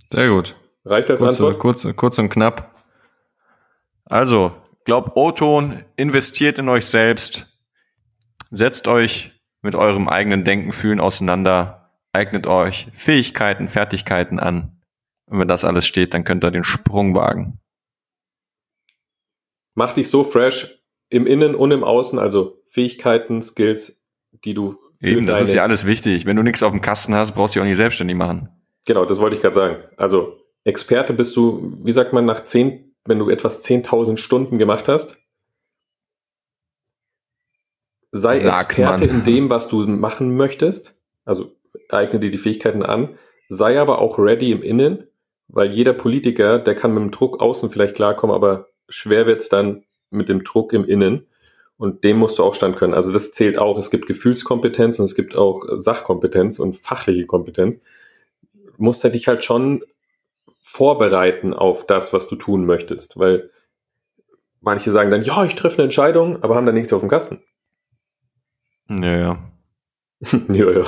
Sehr 0.09 0.29
gut. 0.29 0.55
Reicht 0.85 1.11
als 1.11 1.19
Kurz, 1.19 1.33
Antwort? 1.33 1.59
kurz, 1.59 1.87
kurz 1.97 2.17
und 2.17 2.29
knapp. 2.29 2.81
Also, 4.05 4.53
glaubt 4.85 5.17
O-Ton, 5.17 5.83
investiert 5.97 6.59
in 6.59 6.69
euch 6.69 6.85
selbst, 6.85 7.47
setzt 8.51 8.87
euch 8.87 9.33
mit 9.61 9.75
eurem 9.75 10.07
eigenen 10.07 10.45
Denken, 10.45 10.71
Fühlen 10.71 11.01
auseinander, 11.01 11.91
eignet 12.13 12.47
euch 12.47 12.87
Fähigkeiten, 12.93 13.67
Fertigkeiten 13.67 14.39
an. 14.39 14.78
Und 15.29 15.39
wenn 15.39 15.47
das 15.47 15.63
alles 15.63 15.85
steht, 15.85 16.13
dann 16.13 16.23
könnt 16.23 16.43
ihr 16.43 16.51
den 16.51 16.63
Sprung 16.63 17.15
wagen. 17.15 17.59
Mach 19.75 19.93
dich 19.93 20.09
so 20.09 20.23
fresh 20.23 20.83
im 21.09 21.25
Innen 21.25 21.55
und 21.55 21.71
im 21.71 21.83
Außen, 21.83 22.19
also 22.19 22.61
Fähigkeiten, 22.67 23.41
Skills, 23.41 24.03
die 24.43 24.53
du 24.53 24.77
Eben, 25.01 25.25
das 25.25 25.41
ist 25.41 25.53
ja 25.53 25.63
alles 25.63 25.85
wichtig. 25.85 26.25
Wenn 26.25 26.35
du 26.35 26.43
nichts 26.43 26.61
auf 26.61 26.71
dem 26.71 26.81
Kasten 26.81 27.15
hast, 27.15 27.31
brauchst 27.33 27.55
du 27.55 27.59
dich 27.59 27.63
auch 27.63 27.67
nicht 27.67 27.77
selbstständig 27.77 28.17
machen. 28.17 28.49
Genau, 28.85 29.05
das 29.05 29.19
wollte 29.19 29.35
ich 29.35 29.41
gerade 29.41 29.55
sagen. 29.55 29.77
Also 29.95 30.37
Experte 30.65 31.13
bist 31.13 31.35
du, 31.35 31.77
wie 31.83 31.91
sagt 31.93 32.11
man, 32.11 32.25
nach 32.25 32.43
zehn, 32.43 32.93
wenn 33.05 33.19
du 33.19 33.29
etwas 33.29 33.63
10.000 33.63 34.17
Stunden 34.17 34.57
gemacht 34.57 34.87
hast. 34.89 35.17
sei 38.11 38.35
Experte 38.35 39.05
man. 39.05 39.09
in 39.09 39.23
dem, 39.23 39.49
was 39.49 39.69
du 39.69 39.87
machen 39.87 40.35
möchtest. 40.35 40.99
Also 41.23 41.55
eigne 41.89 42.19
dir 42.19 42.31
die 42.31 42.37
Fähigkeiten 42.37 42.83
an. 42.83 43.17
Sei 43.47 43.79
aber 43.79 43.99
auch 43.99 44.19
ready 44.19 44.51
im 44.51 44.61
Innen, 44.61 45.07
weil 45.49 45.71
jeder 45.71 45.93
Politiker, 45.93 46.59
der 46.59 46.75
kann 46.75 46.93
mit 46.93 47.03
dem 47.03 47.11
Druck 47.11 47.41
außen 47.41 47.69
vielleicht 47.69 47.95
klarkommen, 47.95 48.35
aber 48.35 48.67
schwer 48.87 49.25
wird's 49.25 49.49
dann 49.49 49.83
mit 50.11 50.29
dem 50.29 50.43
Druck 50.43 50.73
im 50.73 50.85
Innen. 50.85 51.25
Und 51.77 52.03
dem 52.03 52.17
musst 52.17 52.37
du 52.37 52.43
auch 52.43 52.55
stand 52.55 52.75
können. 52.75 52.93
Also 52.93 53.13
das 53.13 53.31
zählt 53.31 53.57
auch. 53.57 53.77
Es 53.77 53.89
gibt 53.89 54.05
Gefühlskompetenz 54.05 54.99
und 54.99 55.05
es 55.05 55.15
gibt 55.15 55.35
auch 55.35 55.63
Sachkompetenz 55.77 56.59
und 56.59 56.75
fachliche 56.75 57.25
Kompetenz. 57.25 57.79
Du 58.53 58.83
musst 58.83 59.03
halt 59.03 59.15
dich 59.15 59.29
halt 59.29 59.45
schon 59.45 59.83
vorbereiten 60.61 61.53
auf 61.53 61.87
das, 61.87 62.11
was 62.11 62.27
du 62.27 62.35
tun 62.35 62.65
möchtest, 62.65 63.17
weil 63.17 63.49
manche 64.61 64.91
sagen 64.91 65.09
dann, 65.09 65.23
ja, 65.23 65.45
ich 65.45 65.55
treffe 65.55 65.77
eine 65.77 65.85
Entscheidung, 65.85 66.43
aber 66.43 66.55
haben 66.55 66.65
dann 66.65 66.75
nichts 66.75 66.91
auf 66.91 66.99
dem 66.99 67.09
Kasten. 67.09 67.41
Ja, 68.89 69.17
ja. 69.17 69.51
ja, 70.49 70.71
ja. 70.71 70.85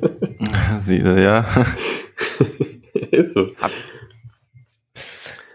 Sie, 0.78 0.98
ja. 0.98 1.44
Ist 3.10 3.34
so. 3.34 3.50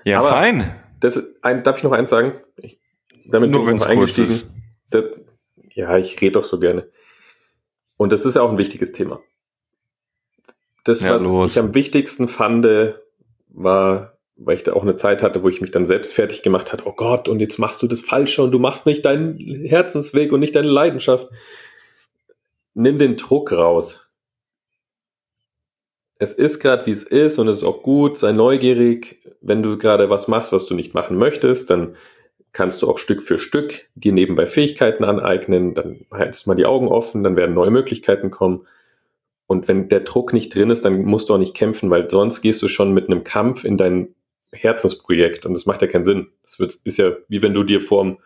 Ja, 0.04 0.20
aber 0.20 0.30
fein. 0.30 0.76
Das, 1.00 1.24
ein, 1.42 1.64
darf 1.64 1.78
ich 1.78 1.84
noch 1.84 1.92
eins 1.92 2.10
sagen? 2.10 2.34
Ich, 2.58 2.80
damit 3.26 3.52
Nur 3.52 3.68
wenn 3.68 3.78
es 3.78 3.88
kurz 3.88 4.18
ist. 4.18 4.50
Das, 4.90 5.06
ja, 5.72 5.98
ich 5.98 6.20
rede 6.20 6.34
doch 6.34 6.44
so 6.44 6.60
gerne. 6.60 6.90
Und 7.96 8.12
das 8.12 8.26
ist 8.26 8.36
ja 8.36 8.42
auch 8.42 8.50
ein 8.50 8.58
wichtiges 8.58 8.92
Thema. 8.92 9.22
Das, 10.84 11.02
ja, 11.02 11.16
was 11.16 11.24
los. 11.24 11.56
ich 11.56 11.62
am 11.62 11.76
wichtigsten 11.76 12.28
fand, 12.28 12.66
war, 13.50 14.18
weil 14.36 14.56
ich 14.56 14.64
da 14.64 14.74
auch 14.74 14.82
eine 14.82 14.96
Zeit 14.96 15.22
hatte, 15.22 15.44
wo 15.44 15.50
ich 15.50 15.62
mich 15.62 15.72
dann 15.72 15.86
selbst 15.86 16.14
fertig 16.14 16.42
gemacht 16.42 16.74
hat. 16.74 16.86
Oh 16.86 16.94
Gott, 16.94 17.30
und 17.30 17.40
jetzt 17.40 17.60
machst 17.60 17.82
du 17.82 17.88
das 17.88 18.02
Falsche 18.02 18.44
und 18.44 18.52
du 18.52 18.60
machst 18.60 18.86
nicht 18.86 19.06
deinen 19.06 19.38
Herzensweg 19.66 20.32
und 20.32 20.40
nicht 20.40 20.56
deine 20.56 20.70
Leidenschaft. 20.70 21.30
Nimm 22.74 22.98
den 22.98 23.18
Druck 23.18 23.52
raus. 23.52 24.09
Es 26.20 26.34
ist 26.34 26.60
gerade, 26.60 26.86
wie 26.86 26.92
es 26.92 27.04
ist 27.04 27.40
und 27.40 27.48
es 27.48 27.58
ist 27.58 27.64
auch 27.64 27.82
gut. 27.82 28.18
Sei 28.18 28.34
neugierig. 28.34 29.22
Wenn 29.42 29.64
du 29.64 29.78
gerade 29.78 30.10
was 30.10 30.28
machst, 30.28 30.52
was 30.52 30.66
du 30.66 30.76
nicht 30.76 30.94
machen 30.94 31.18
möchtest, 31.18 31.70
dann 31.70 31.96
kannst 32.52 32.82
du 32.82 32.90
auch 32.90 32.98
Stück 32.98 33.22
für 33.22 33.40
Stück 33.40 33.90
dir 33.96 34.12
nebenbei 34.12 34.46
Fähigkeiten 34.46 35.06
aneignen. 35.06 35.76
Dann 35.76 36.02
hältst 36.12 36.46
mal 36.46 36.56
die 36.56 36.66
Augen 36.66 36.90
offen, 36.90 37.24
dann 37.24 37.38
werden 37.38 37.56
neue 37.56 37.72
Möglichkeiten 37.72 38.32
kommen. 38.32 38.68
Und 39.48 39.70
wenn 39.70 39.88
der 39.88 40.02
Druck 40.02 40.34
nicht 40.34 40.54
drin 40.54 40.70
ist, 40.70 40.84
dann 40.84 41.04
musst 41.04 41.30
du 41.30 41.34
auch 41.34 41.40
nicht 41.40 41.56
kämpfen, 41.56 41.90
weil 41.90 42.10
sonst 42.10 42.42
gehst 42.42 42.62
du 42.62 42.68
schon 42.68 42.94
mit 42.94 43.08
einem 43.08 43.24
Kampf 43.24 43.64
in 43.64 43.78
dein 43.78 44.14
Herzensprojekt 44.52 45.46
und 45.46 45.54
das 45.54 45.66
macht 45.66 45.82
ja 45.82 45.88
keinen 45.88 46.04
Sinn. 46.04 46.32
Das 46.44 46.60
wird, 46.60 46.76
ist 46.84 46.98
ja 46.98 47.14
wie 47.30 47.42
wenn 47.42 47.54
du 47.54 47.64
dir 47.64 47.80
vorm 47.80 48.20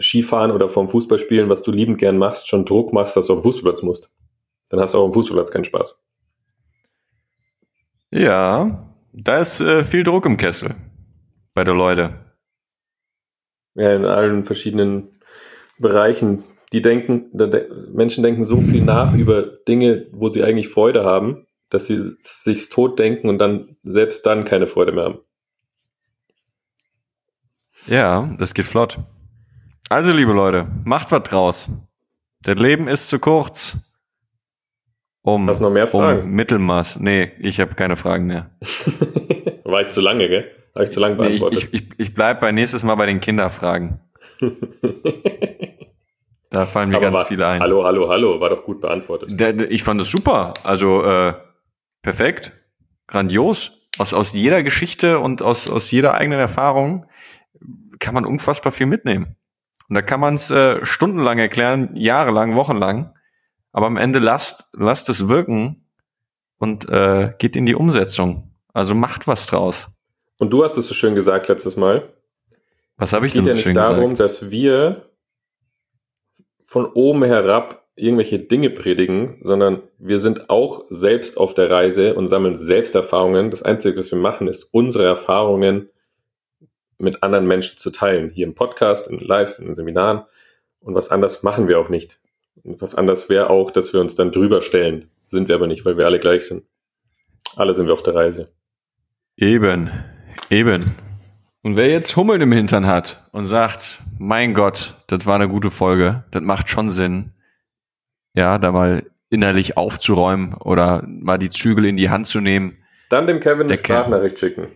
Skifahren 0.00 0.50
oder 0.50 0.68
vorm 0.68 0.88
Fußballspielen, 0.88 1.48
was 1.48 1.62
du 1.62 1.70
liebend 1.70 1.98
gern 1.98 2.18
machst, 2.18 2.48
schon 2.48 2.64
Druck 2.64 2.92
machst, 2.92 3.16
dass 3.16 3.28
du 3.28 3.34
auf 3.34 3.40
den 3.40 3.44
Fußballplatz 3.44 3.82
musst. 3.82 4.10
Dann 4.68 4.80
hast 4.80 4.94
du 4.94 4.98
auch 4.98 5.06
dem 5.06 5.14
Fußballplatz 5.14 5.52
keinen 5.52 5.64
Spaß. 5.64 6.02
Ja, 8.10 8.94
da 9.12 9.38
ist 9.38 9.60
äh, 9.60 9.84
viel 9.84 10.02
Druck 10.02 10.26
im 10.26 10.36
Kessel 10.36 10.74
bei 11.54 11.64
der 11.64 11.74
Leute. 11.74 12.14
Ja, 13.74 13.94
in 13.94 14.04
allen 14.04 14.44
verschiedenen 14.44 15.20
Bereichen 15.78 16.44
die 16.72 16.82
denken, 16.82 17.30
Menschen 17.94 18.22
denken 18.22 18.44
so 18.44 18.60
viel 18.60 18.82
nach 18.82 19.14
über 19.14 19.42
Dinge, 19.42 20.06
wo 20.12 20.28
sie 20.28 20.44
eigentlich 20.44 20.68
Freude 20.68 21.04
haben, 21.04 21.46
dass 21.70 21.86
sie 21.86 21.98
sich 22.18 22.68
tot 22.68 22.98
denken 22.98 23.28
und 23.28 23.38
dann 23.38 23.76
selbst 23.84 24.26
dann 24.26 24.44
keine 24.44 24.66
Freude 24.66 24.92
mehr 24.92 25.04
haben. 25.04 25.18
Ja, 27.86 28.34
das 28.38 28.52
geht 28.52 28.66
flott. 28.66 28.98
Also, 29.88 30.12
liebe 30.12 30.32
Leute, 30.32 30.68
macht 30.84 31.10
was 31.10 31.22
draus. 31.22 31.70
Das 32.42 32.58
Leben 32.58 32.86
ist 32.86 33.08
zu 33.08 33.18
kurz. 33.18 33.87
Um, 35.22 35.48
Hast 35.48 35.60
du 35.60 35.64
noch 35.64 35.70
mehr 35.70 35.86
Fragen? 35.86 36.22
Um 36.22 36.30
Mittelmaß. 36.30 37.00
Nee, 37.00 37.32
ich 37.40 37.60
habe 37.60 37.74
keine 37.74 37.96
Fragen 37.96 38.26
mehr. 38.26 38.50
War 39.64 39.82
ich 39.82 39.90
zu 39.90 40.00
lange, 40.00 40.28
gell? 40.28 40.50
Habe 40.74 40.84
ich 40.84 40.90
zu 40.90 41.00
lange 41.00 41.16
beantwortet? 41.16 41.68
Nee, 41.72 41.78
ich, 41.78 41.82
ich, 41.82 41.90
ich 41.98 42.14
bleib 42.14 42.40
bei 42.40 42.52
nächstes 42.52 42.84
Mal 42.84 42.94
bei 42.94 43.06
den 43.06 43.20
Kinderfragen. 43.20 44.00
Da 46.50 46.64
fallen 46.64 46.88
mir 46.88 46.96
Aber 46.96 47.06
ganz 47.06 47.18
war, 47.18 47.26
viele 47.26 47.46
ein. 47.46 47.60
Hallo, 47.60 47.84
hallo, 47.84 48.08
hallo, 48.08 48.40
war 48.40 48.48
doch 48.48 48.64
gut 48.64 48.80
beantwortet. 48.80 49.38
Der, 49.38 49.52
der, 49.52 49.70
ich 49.70 49.82
fand 49.82 50.00
das 50.00 50.08
super. 50.08 50.54
Also 50.64 51.04
äh, 51.04 51.34
perfekt, 52.02 52.52
grandios. 53.06 53.86
Aus, 53.98 54.14
aus 54.14 54.32
jeder 54.32 54.62
Geschichte 54.62 55.18
und 55.18 55.42
aus, 55.42 55.68
aus 55.68 55.90
jeder 55.90 56.14
eigenen 56.14 56.38
Erfahrung 56.38 57.06
kann 57.98 58.14
man 58.14 58.24
unfassbar 58.24 58.72
viel 58.72 58.86
mitnehmen. 58.86 59.36
Und 59.88 59.94
da 59.94 60.02
kann 60.02 60.20
man 60.20 60.34
es 60.34 60.50
äh, 60.50 60.84
stundenlang 60.86 61.38
erklären, 61.38 61.90
jahrelang, 61.94 62.54
wochenlang. 62.54 63.12
Aber 63.78 63.86
am 63.86 63.96
Ende 63.96 64.18
lasst, 64.18 64.66
lasst 64.72 65.08
es 65.08 65.28
wirken 65.28 65.86
und 66.58 66.88
äh, 66.88 67.32
geht 67.38 67.54
in 67.54 67.64
die 67.64 67.76
Umsetzung. 67.76 68.50
Also 68.72 68.96
macht 68.96 69.28
was 69.28 69.46
draus. 69.46 69.92
Und 70.40 70.52
du 70.52 70.64
hast 70.64 70.76
es 70.78 70.88
so 70.88 70.94
schön 70.94 71.14
gesagt 71.14 71.46
letztes 71.46 71.76
Mal. 71.76 72.12
Was 72.96 73.12
habe 73.12 73.28
ich 73.28 73.34
denn 73.34 73.44
so 73.44 73.56
schön 73.56 73.74
gesagt? 73.74 73.92
Es 73.92 74.00
geht 74.00 74.00
ja 74.00 74.04
nicht 74.04 74.18
darum, 74.18 74.26
dass 74.26 74.50
wir 74.50 75.08
von 76.60 76.86
oben 76.86 77.22
herab 77.22 77.86
irgendwelche 77.94 78.40
Dinge 78.40 78.70
predigen, 78.70 79.38
sondern 79.42 79.84
wir 79.98 80.18
sind 80.18 80.50
auch 80.50 80.86
selbst 80.88 81.38
auf 81.38 81.54
der 81.54 81.70
Reise 81.70 82.16
und 82.16 82.28
sammeln 82.28 82.56
Selbsterfahrungen. 82.56 83.52
Das 83.52 83.62
Einzige, 83.62 84.00
was 84.00 84.10
wir 84.10 84.18
machen, 84.18 84.48
ist 84.48 84.64
unsere 84.74 85.04
Erfahrungen 85.04 85.88
mit 86.98 87.22
anderen 87.22 87.46
Menschen 87.46 87.78
zu 87.78 87.92
teilen. 87.92 88.30
Hier 88.30 88.48
im 88.48 88.56
Podcast, 88.56 89.06
in 89.06 89.20
Lives, 89.20 89.60
in 89.60 89.76
Seminaren. 89.76 90.24
Und 90.80 90.96
was 90.96 91.10
anders 91.10 91.44
machen 91.44 91.68
wir 91.68 91.78
auch 91.78 91.90
nicht. 91.90 92.18
Und 92.64 92.80
was 92.80 92.94
anders 92.94 93.28
wäre 93.28 93.50
auch, 93.50 93.70
dass 93.70 93.92
wir 93.92 94.00
uns 94.00 94.14
dann 94.14 94.32
drüber 94.32 94.62
stellen. 94.62 95.10
Sind 95.24 95.48
wir 95.48 95.54
aber 95.54 95.66
nicht, 95.66 95.84
weil 95.84 95.96
wir 95.96 96.06
alle 96.06 96.18
gleich 96.18 96.46
sind. 96.46 96.64
Alle 97.56 97.74
sind 97.74 97.86
wir 97.86 97.92
auf 97.92 98.02
der 98.02 98.14
Reise. 98.14 98.50
Eben, 99.36 99.90
eben. 100.50 100.84
Und 101.62 101.76
wer 101.76 101.88
jetzt 101.88 102.16
Hummeln 102.16 102.40
im 102.40 102.52
Hintern 102.52 102.86
hat 102.86 103.28
und 103.32 103.44
sagt, 103.44 104.02
mein 104.18 104.54
Gott, 104.54 104.96
das 105.08 105.26
war 105.26 105.34
eine 105.34 105.48
gute 105.48 105.70
Folge, 105.70 106.24
das 106.30 106.42
macht 106.42 106.68
schon 106.68 106.88
Sinn, 106.88 107.32
ja, 108.34 108.58
da 108.58 108.72
mal 108.72 109.04
innerlich 109.30 109.76
aufzuräumen 109.76 110.54
oder 110.54 111.04
mal 111.06 111.38
die 111.38 111.50
Zügel 111.50 111.84
in 111.84 111.96
die 111.96 112.10
Hand 112.10 112.26
zu 112.26 112.40
nehmen. 112.40 112.76
Dann 113.10 113.26
dem 113.26 113.40
Kevin 113.40 113.66
eine 113.66 113.76
Sprachnachricht 113.76 114.38
schicken. 114.38 114.68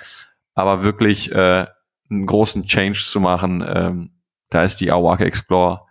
Aber 0.54 0.84
wirklich 0.84 1.32
äh, 1.32 1.66
einen 2.10 2.26
großen 2.26 2.64
Change 2.64 3.00
zu 3.00 3.20
machen, 3.20 3.64
ähm, 3.68 4.12
da 4.50 4.64
ist 4.64 4.78
die 4.78 4.92
Awaka 4.92 5.26
Explore 5.26 5.82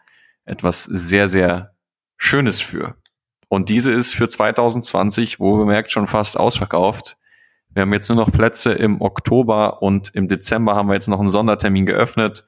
etwas 0.45 0.85
sehr, 0.85 1.29
sehr 1.29 1.75
Schönes 2.17 2.61
für. 2.61 2.97
Und 3.49 3.69
diese 3.69 3.93
ist 3.93 4.15
für 4.15 4.29
2020, 4.29 5.39
wo 5.39 5.59
bemerkt, 5.59 5.91
schon 5.91 6.07
fast 6.07 6.39
ausverkauft. 6.39 7.17
Wir 7.69 7.83
haben 7.83 7.93
jetzt 7.93 8.09
nur 8.09 8.17
noch 8.17 8.33
Plätze 8.33 8.73
im 8.73 9.01
Oktober 9.01 9.83
und 9.83 10.15
im 10.15 10.29
Dezember 10.29 10.75
haben 10.77 10.89
wir 10.89 10.95
jetzt 10.95 11.09
noch 11.09 11.21
einen 11.21 11.29
Sondertermin 11.29 11.87
geöffnet. 11.87 12.45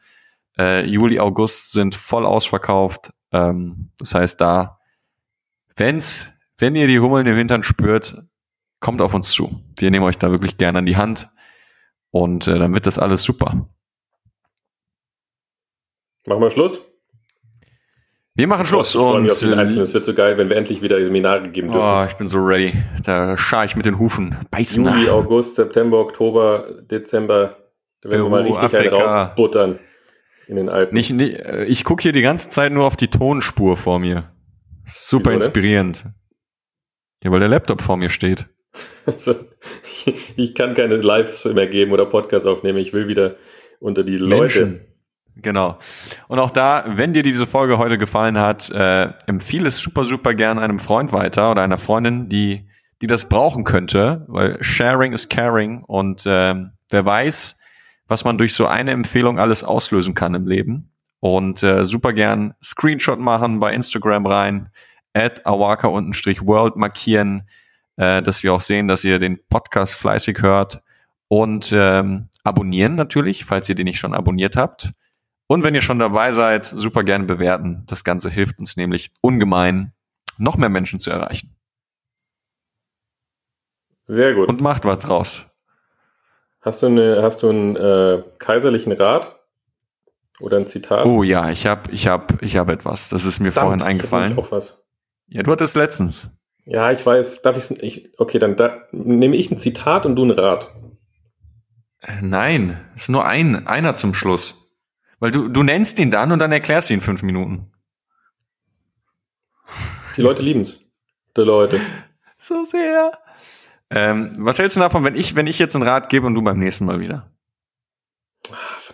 Äh, 0.59 0.87
Juli, 0.87 1.21
August 1.21 1.73
sind 1.73 1.95
voll 1.95 2.25
ausverkauft. 2.25 3.11
Ähm, 3.33 3.91
das 3.99 4.15
heißt, 4.15 4.41
da 4.41 4.77
Wenn's, 5.77 6.33
wenn 6.59 6.75
ihr 6.75 6.87
die 6.87 7.01
Hummeln 7.01 7.27
im 7.27 7.37
Hintern 7.37 7.63
spürt, 7.63 8.17
kommt 8.81 9.03
auf 9.03 9.13
uns 9.13 9.31
zu. 9.31 9.61
Wir 9.79 9.91
nehmen 9.91 10.05
euch 10.07 10.17
da 10.17 10.31
wirklich 10.31 10.57
gerne 10.57 10.79
an 10.79 10.87
die 10.87 10.97
Hand 10.97 11.29
und 12.11 12.49
äh, 12.49 12.59
dann 12.59 12.73
wird 12.73 12.87
das 12.87 12.99
alles 12.99 13.23
super. 13.23 13.69
Machen 16.27 16.41
wir 16.41 16.51
Schluss? 16.51 16.81
Wir 18.35 18.47
machen 18.47 18.67
Schluss. 18.67 18.95
Ich 18.95 19.01
und 19.01 19.31
auf 19.31 19.39
den 19.39 19.59
Es 19.59 19.95
wird 19.95 20.05
so 20.05 20.13
geil, 20.13 20.37
wenn 20.37 20.49
wir 20.49 20.57
endlich 20.57 20.83
wieder 20.83 20.99
Seminare 20.99 21.49
geben 21.49 21.71
dürfen. 21.71 21.89
Oh, 21.89 22.05
ich 22.07 22.15
bin 22.15 22.29
so 22.29 22.39
ready. 22.39 22.73
Da 23.05 23.37
schar 23.37 23.65
ich 23.65 23.77
mit 23.77 23.87
den 23.87 23.99
Hufen. 23.99 24.37
Beißen 24.51 24.85
Juli, 24.85 25.09
August, 25.09 25.57
September, 25.57 25.99
Oktober, 25.99 26.83
Dezember. 26.83 27.57
Da 28.01 28.11
werden 28.11 28.21
Peru, 28.21 28.25
wir 28.25 28.31
mal 28.31 28.43
richtig 28.43 28.63
Afrika. 28.63 29.25
rausbuttern. 29.25 29.79
In 30.47 30.57
den 30.57 30.69
Alpen. 30.69 30.95
Nicht, 30.95 31.11
nicht, 31.11 31.35
äh, 31.37 31.65
ich 31.65 31.85
gucke 31.85 32.03
hier 32.03 32.13
die 32.13 32.23
ganze 32.23 32.49
Zeit 32.49 32.73
nur 32.73 32.85
auf 32.85 32.97
die 32.97 33.09
Tonspur 33.09 33.77
vor 33.77 33.99
mir. 33.99 34.33
Super 34.85 35.31
Wieso 35.31 35.41
inspirierend. 35.47 36.07
Ja, 37.23 37.31
weil 37.31 37.41
der 37.41 37.49
Laptop 37.49 37.83
vor 37.83 37.97
mir 37.97 38.11
steht. 38.11 38.47
Also, 39.05 39.35
ich 40.37 40.55
kann 40.55 40.75
keine 40.75 40.97
Lives 40.97 41.45
mehr 41.47 41.67
geben 41.67 41.93
oder 41.93 42.07
Podcasts 42.07 42.47
aufnehmen. 42.47 42.79
Ich 42.79 42.93
will 42.93 43.09
wieder 43.09 43.37
unter 43.81 44.05
die 44.05 44.17
Leute. 44.17 44.67
Menschen. 44.67 44.81
Genau. 45.37 45.79
Und 46.29 46.39
auch 46.39 46.51
da, 46.51 46.85
wenn 46.87 47.13
dir 47.13 47.23
diese 47.23 47.47
Folge 47.47 47.77
heute 47.77 47.99
gefallen 47.99 48.39
hat, 48.39 48.71
äh, 48.71 49.11
empfehle 49.27 49.69
es 49.69 49.79
super, 49.79 50.07
super 50.07 50.35
gern 50.35 50.59
einem 50.59 50.79
Freund 50.79 51.13
weiter 51.13 51.51
oder 51.51 51.63
einer 51.63 51.77
Freundin, 51.77 52.29
die, 52.31 52.69
die 53.03 53.07
das 53.07 53.29
brauchen 53.29 53.65
könnte, 53.65 54.25
weil 54.29 54.63
Sharing 54.63 55.13
is 55.13 55.29
Caring 55.29 55.85
und 55.85 56.25
ähm, 56.27 56.73
wer 56.91 57.05
weiß, 57.05 57.56
was 58.07 58.25
man 58.25 58.39
durch 58.39 58.55
so 58.55 58.67
eine 58.67 58.93
Empfehlung 58.93 59.39
alles 59.39 59.65
auslösen 59.65 60.15
kann 60.15 60.35
im 60.35 60.47
Leben. 60.47 60.93
Und 61.21 61.63
äh, 61.63 61.85
super 61.85 62.13
gern 62.13 62.55
Screenshot 62.63 63.19
machen 63.19 63.59
bei 63.59 63.73
Instagram 63.73 64.27
rein, 64.27 64.71
at 65.13 65.45
awaka-world 65.47 66.77
markieren, 66.77 67.49
äh, 67.97 68.23
dass 68.23 68.43
wir 68.43 68.53
auch 68.53 68.61
sehen, 68.61 68.87
dass 68.87 69.05
ihr 69.05 69.19
den 69.19 69.39
Podcast 69.49 69.95
fleißig 69.95 70.43
hört 70.43 70.83
und 71.29 71.73
ähm, 71.75 72.29
abonnieren 72.45 72.95
natürlich, 72.95 73.45
falls 73.45 73.69
ihr 73.69 73.75
den 73.75 73.87
nicht 73.87 73.99
schon 73.99 74.15
abonniert 74.15 74.57
habt. 74.57 74.93
Und 75.49 75.65
wenn 75.65 75.75
ihr 75.75 75.81
schon 75.81 75.99
dabei 75.99 76.33
seid, 76.33 76.67
super 76.67 77.05
gerne 77.05 77.25
bewerten. 77.25 77.85
Das 77.87 78.05
Ganze 78.05 78.31
hilft 78.31 78.59
uns 78.59 78.77
nämlich 78.77 79.13
ungemein, 79.21 79.93
noch 80.39 80.57
mehr 80.57 80.69
Menschen 80.69 80.99
zu 80.99 81.11
erreichen. 81.11 81.57
Sehr 84.03 84.35
gut. 84.35 84.49
Und 84.49 84.61
macht 84.61 84.85
was 84.85 84.99
draus. 84.99 85.47
Hast 86.67 86.83
du, 86.83 86.87
eine, 86.87 87.23
hast 87.23 87.45
du 87.45 87.49
einen 87.49 87.77
äh, 87.77 88.25
kaiserlichen 88.41 88.91
Rat? 88.91 89.39
Oder 90.41 90.57
ein 90.57 90.67
Zitat? 90.67 91.07
Oh 91.07 91.23
ja, 91.23 91.49
ich 91.49 91.65
habe 91.65 91.93
ich 91.93 92.09
hab, 92.09 92.43
ich 92.43 92.57
hab 92.57 92.69
etwas. 92.71 93.09
Das 93.09 93.25
ist 93.25 93.39
mir 93.39 93.53
Verdammt, 93.53 93.69
vorhin 93.69 93.81
ich 93.81 93.87
eingefallen. 93.87 94.29
nämlich 94.31 94.47
Auch 94.47 94.51
was. 94.51 94.85
Ja, 95.29 95.45
du 95.45 95.53
hattest 95.53 95.77
letztens. 95.77 96.41
Ja, 96.65 96.91
ich 96.91 97.07
weiß. 97.07 97.43
Darf 97.43 97.57
ich's, 97.57 97.71
ich 97.71 98.11
Okay, 98.19 98.41
dann 98.41 98.57
da, 98.57 98.83
nehme 98.91 99.37
ich 99.37 99.49
ein 99.49 99.61
Zitat 99.61 100.07
und 100.07 100.17
du 100.17 100.23
einen 100.23 100.33
Rat. 100.33 100.73
Äh, 102.03 102.23
Nein, 102.23 102.77
ist 102.97 103.11
nur 103.11 103.25
ein, 103.25 103.69
einer 103.69 103.95
zum 103.95 104.13
Schluss. 104.13 104.73
Weil 105.21 105.31
du, 105.31 105.47
du 105.47 105.63
nennst 105.63 106.01
ihn 106.01 106.11
dann 106.11 106.33
und 106.33 106.41
dann 106.41 106.51
erklärst 106.51 106.91
du 106.91 106.95
ihn 106.95 106.99
in 106.99 107.01
fünf 107.01 107.23
Minuten. 107.23 107.71
Die 110.17 110.23
Leute 110.23 110.43
lieben's. 110.43 110.81
Die 111.37 111.43
Leute. 111.43 111.81
So 112.39 112.65
sehr. 112.65 113.13
Ähm, 113.91 114.33
was 114.39 114.59
hältst 114.59 114.77
du 114.77 114.81
davon, 114.81 115.05
wenn 115.05 115.15
ich, 115.15 115.37
wenn 115.37 115.47
ich 115.47 115.59
jetzt 115.59 115.77
einen 115.77 115.87
Rat 115.87 116.09
gebe 116.09 116.27
und 116.27 116.35
du 116.35 116.43
beim 116.43 116.59
nächsten 116.59 116.87
Mal 116.87 117.01
wieder? 117.01 117.31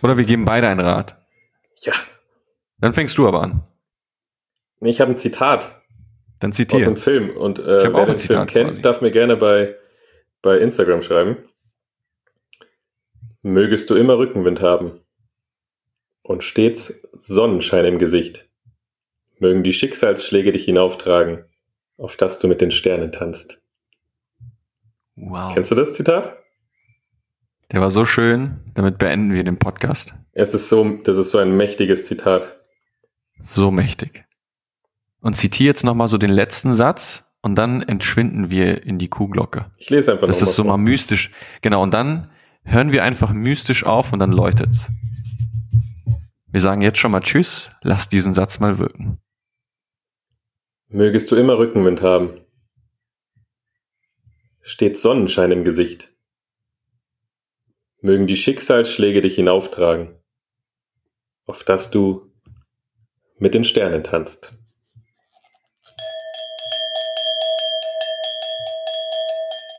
Oder 0.01 0.17
wir 0.17 0.25
geben 0.25 0.45
beide 0.45 0.67
einen 0.67 0.81
Rat. 0.81 1.15
Ja. 1.81 1.93
Dann 2.79 2.93
fängst 2.93 3.17
du 3.17 3.27
aber 3.27 3.41
an. 3.41 3.63
Nee, 4.79 4.89
ich 4.89 5.01
habe 5.01 5.11
ein 5.11 5.17
Zitat 5.17 5.81
Dann 6.39 6.51
aus 6.51 6.57
zitiere. 6.57 6.85
einem 6.87 6.97
Film. 6.97 7.35
Und 7.37 7.59
Ich 7.59 7.65
äh, 7.65 7.67
wer 7.67 7.85
ein 7.85 7.93
den 7.93 8.05
Film 8.05 8.17
Zitat 8.17 8.47
kennt, 8.49 8.69
quasi. 8.71 8.81
darf 8.81 9.01
mir 9.01 9.11
gerne 9.11 9.37
bei, 9.37 9.75
bei 10.41 10.57
Instagram 10.57 11.01
schreiben. 11.01 11.37
Mögest 13.41 13.89
du 13.89 13.95
immer 13.95 14.17
Rückenwind 14.17 14.61
haben 14.61 14.99
und 16.21 16.43
stets 16.43 17.07
Sonnenschein 17.13 17.85
im 17.85 17.99
Gesicht. 17.99 18.49
Mögen 19.39 19.63
die 19.63 19.73
Schicksalsschläge 19.73 20.51
dich 20.51 20.65
hinauftragen, 20.65 21.45
auf 21.97 22.15
dass 22.17 22.39
du 22.39 22.47
mit 22.47 22.61
den 22.61 22.71
Sternen 22.71 23.11
tanzt. 23.11 23.62
Wow. 25.15 25.53
Kennst 25.53 25.71
du 25.71 25.75
das 25.75 25.93
Zitat? 25.93 26.37
Der 27.71 27.81
war 27.81 27.89
so 27.89 28.05
schön. 28.05 28.61
Damit 28.73 28.97
beenden 28.97 29.33
wir 29.33 29.43
den 29.43 29.57
Podcast. 29.57 30.15
Es 30.31 30.53
ist 30.53 30.69
so, 30.69 30.97
das 31.03 31.17
ist 31.17 31.31
so 31.31 31.37
ein 31.37 31.55
mächtiges 31.55 32.05
Zitat. 32.05 32.59
So 33.41 33.71
mächtig. 33.71 34.25
Und 35.21 35.35
zitiere 35.35 35.67
jetzt 35.67 35.83
nochmal 35.83 36.07
so 36.07 36.17
den 36.17 36.31
letzten 36.31 36.73
Satz 36.73 37.35
und 37.41 37.55
dann 37.55 37.81
entschwinden 37.81 38.51
wir 38.51 38.83
in 38.83 38.97
die 38.97 39.09
Kuhglocke. 39.09 39.71
Ich 39.77 39.89
lese 39.89 40.11
einfach 40.11 40.27
Das 40.27 40.41
ist 40.41 40.55
so 40.55 40.63
mal 40.63 40.77
mal 40.77 40.83
mystisch. 40.83 41.31
Genau, 41.61 41.83
und 41.83 41.93
dann 41.93 42.29
hören 42.63 42.91
wir 42.91 43.03
einfach 43.03 43.31
mystisch 43.33 43.85
auf 43.85 44.13
und 44.13 44.19
dann 44.19 44.31
läutet's. 44.31 44.91
Wir 46.47 46.61
sagen 46.61 46.81
jetzt 46.81 46.99
schon 46.99 47.11
mal 47.11 47.21
Tschüss, 47.21 47.71
lass 47.81 48.09
diesen 48.09 48.33
Satz 48.33 48.59
mal 48.59 48.77
wirken. 48.77 49.17
Mögest 50.89 51.31
du 51.31 51.35
immer 51.35 51.57
Rückenwind 51.57 52.01
haben. 52.01 52.29
Steht 54.65 54.97
Sonnenschein 54.97 55.51
im 55.51 55.65
Gesicht. 55.65 56.13
Mögen 57.99 58.27
die 58.27 58.37
Schicksalsschläge 58.37 59.19
dich 59.19 59.35
hinauftragen, 59.35 60.17
auf 61.45 61.65
dass 61.65 61.91
du 61.91 62.31
mit 63.37 63.53
den 63.53 63.65
Sternen 63.65 64.05
tanzt. 64.05 64.53